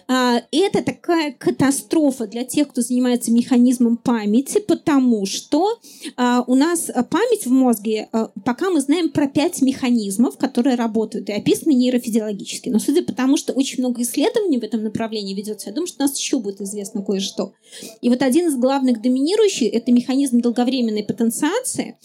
э, 0.08 0.42
это 0.52 0.82
такая 0.82 1.34
катастрофа 1.34 2.26
для 2.26 2.44
тех, 2.46 2.70
кто 2.70 2.82
занимается 2.82 3.32
механизмом 3.32 3.98
памяти, 3.98 4.60
потому 4.60 5.28
что 5.28 5.80
э, 6.18 6.42
у 6.48 6.56
нас 6.56 6.90
память 7.12 7.39
есть 7.40 7.48
в 7.48 7.52
мозге, 7.52 8.10
э, 8.12 8.28
пока 8.44 8.70
мы 8.70 8.82
знаем 8.82 9.10
про 9.10 9.28
пять 9.28 9.62
механизмов, 9.62 10.38
которые 10.38 10.76
работают 10.76 11.30
и 11.30 11.34
описаны 11.34 11.74
нейрофизиологически. 11.74 12.70
Но 12.70 12.80
судя 12.80 13.04
по 13.04 13.14
тому, 13.14 13.38
что 13.38 13.54
очень 13.54 13.80
много 13.80 14.02
исследований 14.02 14.60
в 14.60 14.64
этом 14.64 14.84
направлении 14.84 15.34
ведется, 15.34 15.70
я 15.70 15.76
думаю, 15.76 15.88
что 15.88 16.04
у 16.04 16.08
нас 16.08 16.18
еще 16.18 16.40
будет 16.40 16.62
известно 16.62 17.04
кое-что. 17.04 17.54
И 18.02 18.10
вот 18.10 18.22
один 18.22 18.48
из 18.48 18.58
главных 18.58 19.02
доминирующих– 19.02 19.74
это 19.74 19.92
механизм 19.92 20.42
долговременной 20.42 21.04
потенциации, 21.04 21.98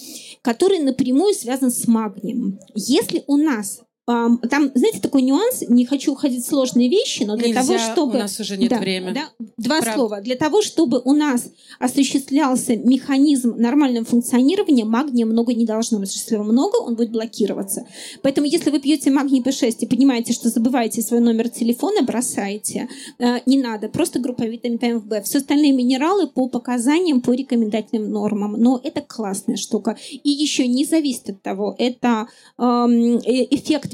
который 0.42 0.78
напрямую 0.78 1.34
связан 1.34 1.70
с 1.70 1.86
магнием. 1.86 2.58
Если 2.74 3.24
у 3.26 3.36
нас 3.36 3.80
там, 4.06 4.70
знаете, 4.74 5.00
такой 5.00 5.22
нюанс, 5.22 5.62
не 5.66 5.86
хочу 5.86 6.12
уходить 6.12 6.44
в 6.44 6.48
сложные 6.48 6.90
вещи, 6.90 7.22
но 7.22 7.36
для 7.36 7.48
Нельзя, 7.48 7.62
того, 7.62 7.78
чтобы... 7.78 8.16
у 8.16 8.18
нас 8.18 8.38
уже 8.38 8.58
нет 8.58 8.68
да, 8.68 8.78
времени. 8.78 9.14
Да, 9.14 9.30
два 9.56 9.80
Прав... 9.80 9.94
слова. 9.94 10.20
Для 10.20 10.36
того, 10.36 10.60
чтобы 10.60 11.00
у 11.02 11.12
нас 11.14 11.50
осуществлялся 11.78 12.76
механизм 12.76 13.54
нормального 13.56 14.04
функционирования, 14.04 14.84
магния 14.84 15.24
много 15.24 15.54
не 15.54 15.64
должно 15.64 16.00
быть. 16.00 16.14
Если 16.14 16.34
его 16.34 16.44
много, 16.44 16.76
он 16.76 16.96
будет 16.96 17.12
блокироваться. 17.12 17.86
Поэтому, 18.20 18.46
если 18.46 18.70
вы 18.70 18.78
пьете 18.78 19.10
магний 19.10 19.40
P6 19.40 19.76
и 19.80 19.86
понимаете, 19.86 20.34
что 20.34 20.50
забываете 20.50 21.00
свой 21.00 21.20
номер 21.20 21.48
телефона, 21.48 22.02
бросайте. 22.02 22.88
Э, 23.18 23.38
не 23.46 23.56
надо. 23.56 23.88
Просто 23.88 24.18
группа 24.18 24.42
витаминов 24.42 25.04
В. 25.04 25.22
Все 25.22 25.38
остальные 25.38 25.72
минералы 25.72 26.26
по 26.26 26.48
показаниям, 26.48 27.22
по 27.22 27.32
рекомендательным 27.32 28.10
нормам. 28.10 28.52
Но 28.58 28.78
это 28.84 29.00
классная 29.00 29.56
штука. 29.56 29.96
И 30.10 30.28
еще 30.28 30.66
не 30.66 30.84
зависит 30.84 31.30
от 31.30 31.42
того, 31.42 31.74
это 31.78 32.26
эм, 32.58 33.18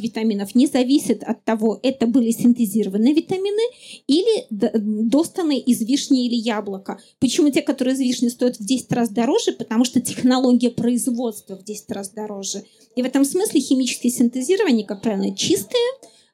витаминов 0.01 0.55
не 0.55 0.67
зависит 0.67 1.23
от 1.23 1.45
того, 1.45 1.79
это 1.83 2.07
были 2.07 2.31
синтезированные 2.31 3.15
витамины 3.15 3.63
или 4.07 4.47
достаны 4.51 5.59
из 5.59 5.81
вишни 5.83 6.27
или 6.27 6.35
яблока. 6.35 6.99
Почему 7.19 7.51
те, 7.51 7.63
которые 7.63 7.95
из 7.95 8.01
вишни, 8.01 8.29
стоят 8.29 8.59
в 8.59 8.65
10 8.65 8.93
раз 8.93 9.11
дороже? 9.11 9.53
Потому 9.53 9.85
что 9.85 10.01
технология 10.01 10.71
производства 10.71 11.57
в 11.57 11.65
10 11.65 11.91
раз 11.93 12.11
дороже. 12.11 12.65
И 12.97 13.03
в 13.03 13.05
этом 13.05 13.25
смысле 13.25 13.61
химические 13.61 14.13
синтезирования, 14.13 14.85
как 14.85 15.03
правило, 15.03 15.35
чистые, 15.35 15.85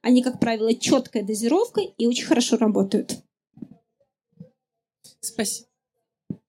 они, 0.02 0.22
как 0.22 0.40
правило, 0.40 0.72
четкая 0.74 1.24
дозировка 1.24 1.80
и 1.80 2.06
очень 2.06 2.26
хорошо 2.26 2.56
работают. 2.56 3.18
Спасибо. 5.20 5.66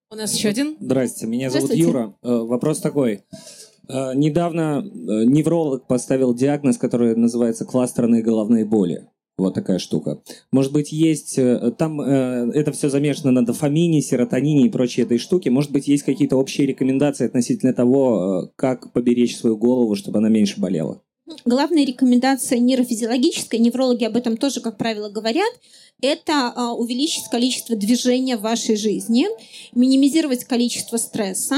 У 0.09 0.15
нас 0.15 0.34
еще 0.34 0.49
один. 0.49 0.78
Здрасте, 0.80 1.26
меня 1.26 1.49
зовут 1.49 1.74
Юра. 1.74 2.15
Э, 2.22 2.38
вопрос 2.38 2.80
такой. 2.80 3.24
Э, 3.89 4.13
недавно 4.15 4.83
э, 4.83 5.23
невролог 5.25 5.88
поставил 5.88 6.33
диагноз, 6.33 6.77
который 6.77 7.15
называется 7.15 7.65
кластерные 7.65 8.21
головные 8.21 8.65
боли. 8.65 9.07
Вот 9.38 9.53
такая 9.53 9.77
штука. 9.77 10.21
Может 10.51 10.73
быть, 10.73 10.91
есть... 10.91 11.38
Э, 11.38 11.71
там 11.77 12.01
это 12.01 12.71
все 12.71 12.89
замешано 12.89 13.31
на 13.31 13.45
дофамине, 13.45 14.01
серотонине 14.01 14.65
и 14.65 14.69
прочей 14.69 15.03
этой 15.03 15.17
штуке. 15.19 15.51
Может 15.51 15.71
быть, 15.71 15.88
есть 15.88 16.03
какие-то 16.03 16.38
общие 16.38 16.67
рекомендации 16.67 17.25
относительно 17.25 17.73
того, 17.73 18.51
как 18.55 18.91
поберечь 18.93 19.38
свою 19.38 19.57
голову, 19.57 19.95
чтобы 19.95 20.19
она 20.19 20.29
меньше 20.29 20.59
болела? 20.59 21.01
Главная 21.43 21.86
рекомендация 21.86 22.57
нейрофизиологическая, 22.57 23.59
неврологи 23.59 24.05
об 24.05 24.15
этом 24.15 24.38
тоже, 24.38 24.61
как 24.61 24.78
правило, 24.78 25.09
говорят, 25.09 25.51
это 26.01 26.53
а, 26.55 26.73
увеличить 26.73 27.25
количество 27.30 27.75
движения 27.75 28.38
в 28.38 28.41
вашей 28.41 28.78
жизни, 28.78 29.28
минимизировать 29.73 30.45
количество 30.45 30.95
стресса 30.95 31.57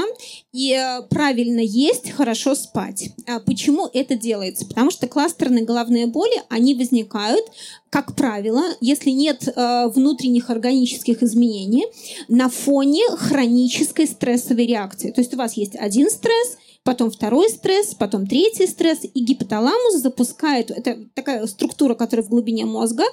и 0.54 0.74
а, 0.74 1.04
правильно 1.04 1.60
есть, 1.60 2.10
хорошо 2.10 2.56
спать. 2.56 3.10
А 3.28 3.42
почему 3.42 3.88
это 3.94 4.16
делается? 4.16 4.66
Потому 4.66 4.90
что 4.90 5.08
кластерные 5.08 5.66
головные 5.66 6.08
боли, 6.08 6.42
они 6.50 6.74
возникают, 6.74 7.46
как 7.92 8.16
правило, 8.16 8.64
если 8.82 9.10
нет 9.10 9.48
внутренних 9.56 10.50
органических 10.50 11.22
изменений, 11.22 11.86
на 12.28 12.50
фоне 12.50 13.04
хронической 13.18 14.08
стрессовой 14.08 14.66
реакции. 14.66 15.12
То 15.12 15.22
есть 15.22 15.34
у 15.34 15.38
вас 15.38 15.54
есть 15.54 15.76
один 15.76 16.10
стресс– 16.10 16.58
потом 16.84 17.12
второй 17.12 17.50
стресс, 17.50 17.94
потом 17.94 18.26
третий 18.28 18.68
стресс, 18.68 19.00
и 19.04 19.20
гипоталамус 19.20 19.96
запускает, 19.96 20.72
это 20.72 20.98
такая 21.14 21.46
структура, 21.48 21.96
которая 21.96 22.26
в 22.26 22.30
глубине 22.30 22.66
мозга, 22.66 23.04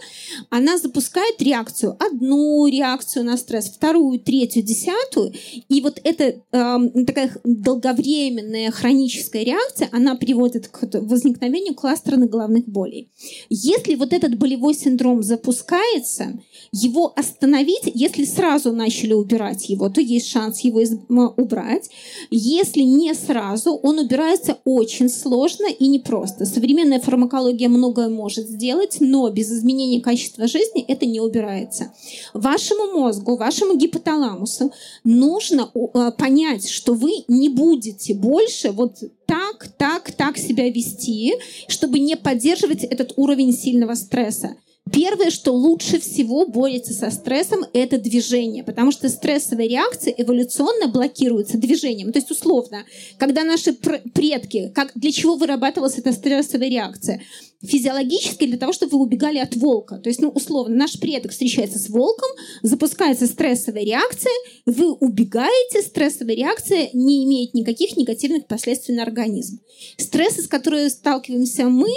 она 0.50 0.78
запускает 0.78 1.40
реакцию, 1.42 1.96
одну 1.98 2.66
реакцию 2.66 3.24
на 3.24 3.36
стресс, 3.36 3.68
вторую, 3.68 4.20
третью, 4.20 4.62
десятую, 4.62 5.32
и 5.68 5.80
вот 5.80 6.00
эта 6.04 6.24
э, 6.24 7.04
такая 7.06 7.36
долговременная 7.44 8.70
хроническая 8.70 9.42
реакция, 9.42 9.88
она 9.92 10.16
приводит 10.16 10.68
к 10.68 10.88
возникновению 11.00 11.74
кластерных 11.74 12.30
головных 12.30 12.66
болей. 12.68 13.10
Если 13.50 13.94
вот 13.94 14.12
этот 14.12 14.38
болевой 14.38 14.74
синдром 14.74 15.22
запускается, 15.22 16.38
его 16.72 17.12
остановить, 17.16 17.90
если 17.94 18.24
сразу 18.24 18.72
начали 18.72 19.12
убирать 19.12 19.68
его, 19.68 19.88
то 19.88 20.00
есть 20.00 20.28
шанс 20.28 20.60
его 20.60 20.80
убрать. 21.36 21.90
Если 22.30 22.82
не 22.82 23.14
сразу, 23.14 23.65
сразу, 23.66 23.80
он 23.82 23.98
убирается 23.98 24.58
очень 24.64 25.08
сложно 25.08 25.66
и 25.66 25.88
непросто. 25.88 26.44
Современная 26.44 27.00
фармакология 27.00 27.68
многое 27.68 28.08
может 28.08 28.48
сделать, 28.48 28.98
но 29.00 29.28
без 29.30 29.50
изменения 29.50 30.00
качества 30.00 30.46
жизни 30.46 30.84
это 30.86 31.06
не 31.06 31.20
убирается. 31.20 31.92
Вашему 32.34 33.00
мозгу, 33.00 33.36
вашему 33.36 33.76
гипоталамусу 33.76 34.72
нужно 35.04 35.70
э, 35.74 36.12
понять, 36.16 36.68
что 36.68 36.94
вы 36.94 37.24
не 37.28 37.48
будете 37.48 38.14
больше 38.14 38.70
вот 38.70 38.98
так, 39.26 39.68
так, 39.76 40.12
так 40.12 40.38
себя 40.38 40.70
вести, 40.70 41.34
чтобы 41.68 41.98
не 41.98 42.16
поддерживать 42.16 42.84
этот 42.84 43.12
уровень 43.16 43.52
сильного 43.52 43.94
стресса. 43.94 44.56
Первое, 44.92 45.30
что 45.30 45.52
лучше 45.52 45.98
всего 45.98 46.46
борется 46.46 46.92
со 46.92 47.10
стрессом, 47.10 47.64
это 47.72 47.98
движение, 47.98 48.62
потому 48.62 48.92
что 48.92 49.08
стрессовая 49.08 49.66
реакция 49.66 50.14
эволюционно 50.16 50.86
блокируется 50.86 51.58
движением. 51.58 52.12
То 52.12 52.20
есть, 52.20 52.30
условно, 52.30 52.84
когда 53.18 53.42
наши 53.42 53.72
предки, 53.72 54.70
как, 54.74 54.92
для 54.94 55.10
чего 55.10 55.34
вырабатывалась 55.34 55.98
эта 55.98 56.12
стрессовая 56.12 56.68
реакция? 56.68 57.20
Физиологически 57.62 58.46
для 58.46 58.58
того, 58.58 58.72
чтобы 58.72 58.96
вы 58.96 59.02
убегали 59.02 59.38
от 59.38 59.56
волка. 59.56 59.98
То 59.98 60.08
есть, 60.08 60.20
ну, 60.20 60.28
условно, 60.28 60.76
наш 60.76 61.00
предок 61.00 61.32
встречается 61.32 61.80
с 61.80 61.88
волком, 61.88 62.30
запускается 62.62 63.26
стрессовая 63.26 63.82
реакция, 63.82 64.32
вы 64.66 64.92
убегаете, 64.92 65.82
стрессовая 65.82 66.36
реакция 66.36 66.90
не 66.92 67.24
имеет 67.24 67.54
никаких 67.54 67.96
негативных 67.96 68.46
последствий 68.46 68.94
на 68.94 69.02
организм. 69.02 69.58
Стрессы, 69.96 70.42
с 70.42 70.48
которыми 70.48 70.88
сталкиваемся 70.88 71.64
мы, 71.64 71.88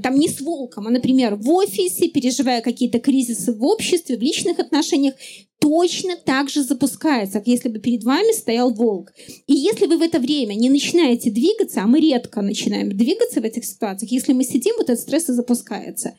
там 0.00 0.16
не 0.16 0.28
с 0.28 0.40
волком, 0.40 0.86
а, 0.86 0.90
например, 0.90 1.34
в 1.36 1.50
офисе, 1.50 2.08
переживая 2.08 2.62
какие-то 2.62 2.98
кризисы 2.98 3.52
в 3.52 3.64
обществе, 3.64 4.16
в 4.16 4.22
личных 4.22 4.58
отношениях, 4.58 5.14
точно 5.58 6.16
так 6.16 6.48
же 6.50 6.62
запускается, 6.62 7.38
как 7.38 7.46
если 7.46 7.68
бы 7.68 7.78
перед 7.78 8.02
вами 8.02 8.32
стоял 8.32 8.72
волк. 8.72 9.12
И 9.46 9.54
если 9.54 9.86
вы 9.86 9.98
в 9.98 10.02
это 10.02 10.18
время 10.18 10.54
не 10.54 10.70
начинаете 10.70 11.30
двигаться, 11.30 11.82
а 11.82 11.86
мы 11.86 12.00
редко 12.00 12.42
начинаем 12.42 12.96
двигаться 12.96 13.40
в 13.40 13.44
этих 13.44 13.64
ситуациях, 13.64 14.10
если 14.10 14.32
мы 14.32 14.44
сидим, 14.44 14.74
вот 14.76 14.90
этот 14.90 15.00
стресс 15.00 15.28
и 15.28 15.32
запускается. 15.32 16.14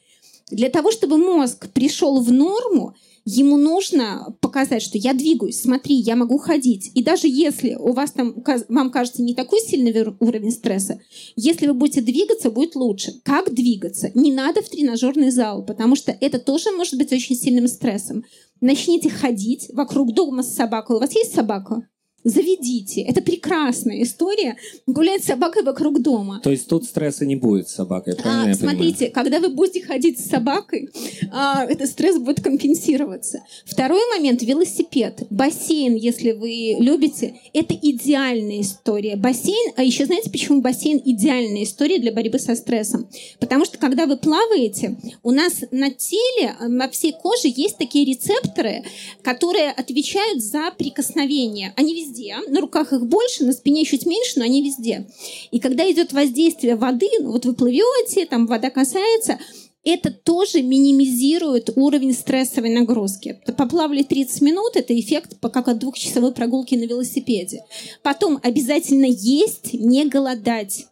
Для 0.49 0.69
того, 0.69 0.91
чтобы 0.91 1.17
мозг 1.17 1.67
пришел 1.73 2.21
в 2.21 2.31
норму, 2.31 2.95
ему 3.25 3.57
нужно 3.57 4.35
показать, 4.41 4.81
что 4.81 4.97
я 4.97 5.13
двигаюсь, 5.13 5.61
смотри, 5.61 5.95
я 5.95 6.15
могу 6.15 6.37
ходить. 6.37 6.91
И 6.93 7.03
даже 7.03 7.27
если 7.27 7.75
у 7.75 7.93
вас 7.93 8.11
там, 8.11 8.43
вам 8.69 8.91
кажется, 8.91 9.21
не 9.21 9.33
такой 9.33 9.59
сильный 9.61 9.93
уровень 10.19 10.51
стресса, 10.51 10.99
если 11.35 11.67
вы 11.67 11.73
будете 11.73 12.01
двигаться, 12.01 12.51
будет 12.51 12.75
лучше. 12.75 13.13
Как 13.23 13.53
двигаться? 13.53 14.11
Не 14.13 14.31
надо 14.31 14.61
в 14.61 14.69
тренажерный 14.69 15.31
зал, 15.31 15.65
потому 15.65 15.95
что 15.95 16.11
это 16.11 16.39
тоже 16.39 16.71
может 16.71 16.97
быть 16.97 17.11
очень 17.11 17.35
сильным 17.35 17.67
стрессом. 17.67 18.23
Начните 18.61 19.09
ходить 19.09 19.69
вокруг 19.73 20.13
дома 20.13 20.43
с 20.43 20.55
собакой. 20.55 20.97
У 20.97 20.99
вас 20.99 21.13
есть 21.15 21.33
собака? 21.33 21.87
Заведите. 22.23 23.01
Это 23.01 23.21
прекрасная 23.21 24.03
история. 24.03 24.55
Гулять 24.87 25.23
с 25.23 25.27
собакой 25.27 25.63
вокруг 25.63 26.01
дома. 26.01 26.39
То 26.43 26.51
есть 26.51 26.67
тут 26.67 26.85
стресса 26.85 27.25
не 27.25 27.35
будет 27.35 27.69
с 27.69 27.75
собакой, 27.75 28.15
правильно 28.15 28.51
а, 28.51 28.55
Смотрите, 28.55 29.07
понимаю? 29.07 29.13
когда 29.13 29.39
вы 29.39 29.49
будете 29.49 29.85
ходить 29.85 30.19
с 30.19 30.29
собакой, 30.29 30.89
а, 31.31 31.65
этот 31.65 31.89
стресс 31.89 32.17
будет 32.17 32.41
компенсироваться. 32.41 33.43
Второй 33.65 34.01
момент– 34.15 34.41
велосипед. 34.43 35.23
Бассейн, 35.29 35.95
если 35.95 36.31
вы 36.31 36.75
любите, 36.79 37.35
это 37.53 37.73
идеальная 37.73 38.61
история. 38.61 39.15
Бассейн, 39.15 39.73
а 39.75 39.83
еще 39.83 40.05
знаете, 40.05 40.29
почему 40.29 40.61
бассейн 40.61 41.01
идеальная 41.03 41.63
история 41.63 41.99
для 41.99 42.11
борьбы 42.11 42.39
со 42.39 42.55
стрессом? 42.55 43.07
Потому 43.39 43.65
что 43.65 43.77
когда 43.77 44.05
вы 44.05 44.17
плаваете, 44.17 44.97
у 45.23 45.31
нас 45.31 45.63
на 45.71 45.91
теле, 45.91 46.55
на 46.67 46.89
всей 46.89 47.13
коже 47.13 47.47
есть 47.47 47.77
такие 47.77 48.05
рецепторы, 48.05 48.83
которые 49.21 49.71
отвечают 49.71 50.41
за 50.41 50.71
прикосновение. 50.77 51.73
Они 51.75 51.93
везде 51.93 52.12
везде. 52.13 52.35
На 52.47 52.61
руках 52.61 52.93
их 52.93 53.05
больше, 53.05 53.45
на 53.45 53.53
спине 53.53 53.85
чуть 53.85 54.05
меньше, 54.05 54.33
но 54.37 54.45
они 54.45 54.63
везде. 54.63 55.07
И 55.51 55.59
когда 55.59 55.89
идет 55.91 56.13
воздействие 56.13 56.75
воды, 56.75 57.09
ну 57.19 57.31
вот 57.31 57.45
вы 57.45 57.53
плывете, 57.53 58.25
там 58.25 58.47
вода 58.47 58.69
касается, 58.69 59.39
это 59.83 60.11
тоже 60.11 60.61
минимизирует 60.61 61.71
уровень 61.75 62.13
стрессовой 62.13 62.69
нагрузки. 62.69 63.41
Поплавали 63.57 64.03
30 64.03 64.41
минут, 64.41 64.75
это 64.75 64.97
эффект 64.97 65.35
как 65.41 65.67
от 65.67 65.79
двухчасовой 65.79 66.31
прогулки 66.31 66.75
на 66.75 66.85
велосипеде. 66.85 67.63
Потом 68.01 68.39
обязательно 68.41 69.05
есть, 69.05 69.73
не 69.73 70.05
голодать 70.05 70.85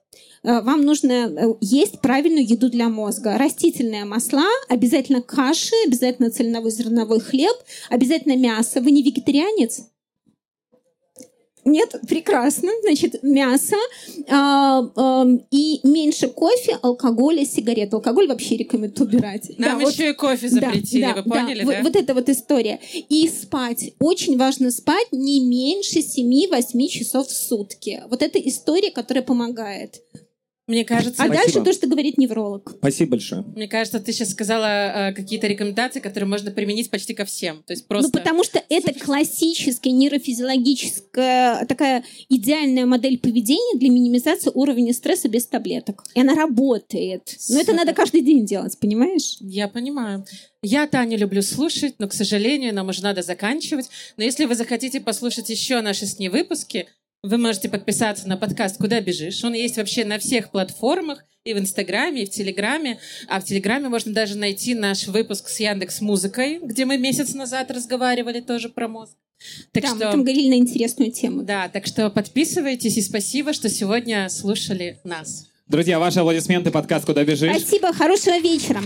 э, 0.44 0.62
вам 0.62 0.82
нужно 0.82 1.14
э, 1.14 1.54
есть 1.62 2.02
правильную 2.02 2.46
еду 2.46 2.70
для 2.70 2.90
мозга. 2.90 3.38
Растительные 3.38 4.04
масла, 4.04 4.50
обязательно 4.68 5.22
каши, 5.22 5.74
обязательно 5.86 6.30
цельновой 6.30 6.72
зерновой 6.72 7.22
хлеб, 7.22 7.56
обязательно 7.90 8.36
мясо. 8.36 8.82
Вы 8.82 8.92
не 8.92 9.04
вегетарианец? 9.04 9.84
Нет, 11.66 11.96
прекрасно. 12.08 12.72
Значит, 12.82 13.22
мясо 13.24 13.76
э, 14.18 14.22
э, 14.28 15.38
и 15.52 15.80
меньше 15.84 16.28
кофе, 16.28 16.78
алкоголя, 16.82 17.46
сигарет. 17.46 17.94
Алкоголь 17.94 18.28
вообще 18.28 18.58
рекомендую 18.58 19.08
убирать. 19.08 19.52
Нам 19.58 19.80
да, 19.80 19.90
еще 19.90 20.08
вот, 20.08 20.12
и 20.12 20.14
кофе 20.14 20.50
запретили, 20.50 21.02
да, 21.02 21.14
вы 21.14 21.24
да, 21.24 21.30
поняли, 21.30 21.64
да? 21.64 21.66
Вот, 21.66 21.76
вот 21.84 21.96
это 21.96 22.14
вот 22.14 22.30
история. 22.30 22.80
И 23.10 23.28
спать. 23.30 23.94
Очень 24.00 24.38
важно 24.38 24.72
спать 24.72 25.08
не 25.12 25.40
меньше 25.40 26.00
7-8 26.00 26.88
часов 26.88 27.28
в 27.28 27.32
сутки. 27.32 28.04
Вот 28.10 28.22
это 28.22 28.40
история, 28.40 28.92
которая 28.92 29.24
помогает. 29.24 30.02
Мне 30.72 30.86
кажется... 30.86 31.22
А 31.22 31.26
Спасибо. 31.26 31.44
дальше 31.44 31.62
то, 31.66 31.74
что 31.74 31.88
говорит 31.88 32.18
невролог. 32.18 32.76
Спасибо 32.78 33.12
большое. 33.12 33.42
Мне 33.42 33.68
кажется, 33.68 34.00
ты 34.00 34.14
сейчас 34.14 34.30
сказала 34.30 35.10
э, 35.10 35.14
какие-то 35.14 35.48
рекомендации, 35.48 36.00
которые 36.00 36.30
можно 36.30 36.50
применить 36.50 36.90
почти 36.90 37.14
ко 37.14 37.26
всем. 37.26 37.62
То 37.64 37.74
есть 37.74 37.90
просто... 37.90 38.08
Ну, 38.08 38.18
потому 38.18 38.46
что 38.46 38.64
это 38.70 38.98
классическая 38.98 39.92
нейрофизиологическая 39.92 41.66
такая 41.66 42.06
идеальная 42.30 42.86
модель 42.86 43.20
поведения 43.20 43.78
для 43.78 43.90
минимизации 43.90 44.50
уровня 44.54 44.94
стресса 44.94 45.28
без 45.28 45.46
таблеток. 45.46 46.06
И 46.16 46.22
она 46.22 46.36
работает. 46.36 47.36
Но 47.50 47.60
это 47.60 47.74
надо 47.74 47.94
каждый 47.94 48.22
день 48.22 48.46
делать, 48.46 48.80
понимаешь? 48.80 49.36
Я 49.42 49.68
понимаю. 49.68 50.26
Я 50.64 50.88
Таню 50.88 51.18
люблю 51.18 51.42
слушать, 51.42 51.96
но, 52.00 52.08
к 52.08 52.14
сожалению, 52.14 52.74
нам 52.74 52.88
уже 52.88 53.04
надо 53.04 53.24
заканчивать. 53.24 53.90
Но 54.16 54.24
если 54.24 54.46
вы 54.46 54.56
захотите 54.56 55.02
послушать 55.02 55.50
еще 55.50 55.82
наши 55.82 56.06
с 56.06 56.18
ней 56.18 56.30
выпуски, 56.30 56.88
вы 57.24 57.38
можете 57.38 57.70
подписаться 57.70 58.28
на 58.28 58.36
подкаст 58.36 58.78
«Куда 58.78 59.00
бежишь?». 59.00 59.44
Он 59.44 59.54
есть 59.54 59.78
вообще 59.78 60.06
на 60.06 60.18
всех 60.18 60.50
платформах, 60.50 61.24
и 61.44 61.54
в 61.54 61.60
Инстаграме, 61.60 62.24
и 62.24 62.26
в 62.26 62.30
Телеграме. 62.30 63.00
А 63.28 63.40
в 63.40 63.44
Телеграме 63.44 63.90
можно 63.90 64.14
даже 64.14 64.38
найти 64.38 64.76
наш 64.76 65.08
выпуск 65.08 65.50
с 65.50 65.60
Яндекс 65.60 66.02
Музыкой, 66.02 66.60
где 66.62 66.86
мы 66.86 67.00
месяц 67.00 67.34
назад 67.34 67.72
разговаривали 67.72 68.42
тоже 68.42 68.70
про 68.70 68.88
мозг. 68.88 69.14
Так 69.72 69.84
да, 69.84 69.90
что, 69.90 69.96
мы 69.96 70.02
там 70.02 70.24
говорили 70.24 70.50
на 70.50 70.58
интересную 70.60 71.12
тему. 71.12 71.42
Да, 71.42 71.68
так 71.68 71.88
что 71.88 72.12
подписывайтесь 72.12 72.98
и 72.98 73.02
спасибо, 73.02 73.54
что 73.54 73.70
сегодня 73.70 74.30
слушали 74.30 75.00
нас. 75.04 75.48
Друзья, 75.68 75.98
ваши 75.98 76.20
аплодисменты, 76.20 76.70
подкаст 76.70 77.06
«Куда 77.06 77.24
бежишь?». 77.24 77.58
Спасибо, 77.58 77.92
хорошего 77.92 78.40
вечера. 78.40 78.82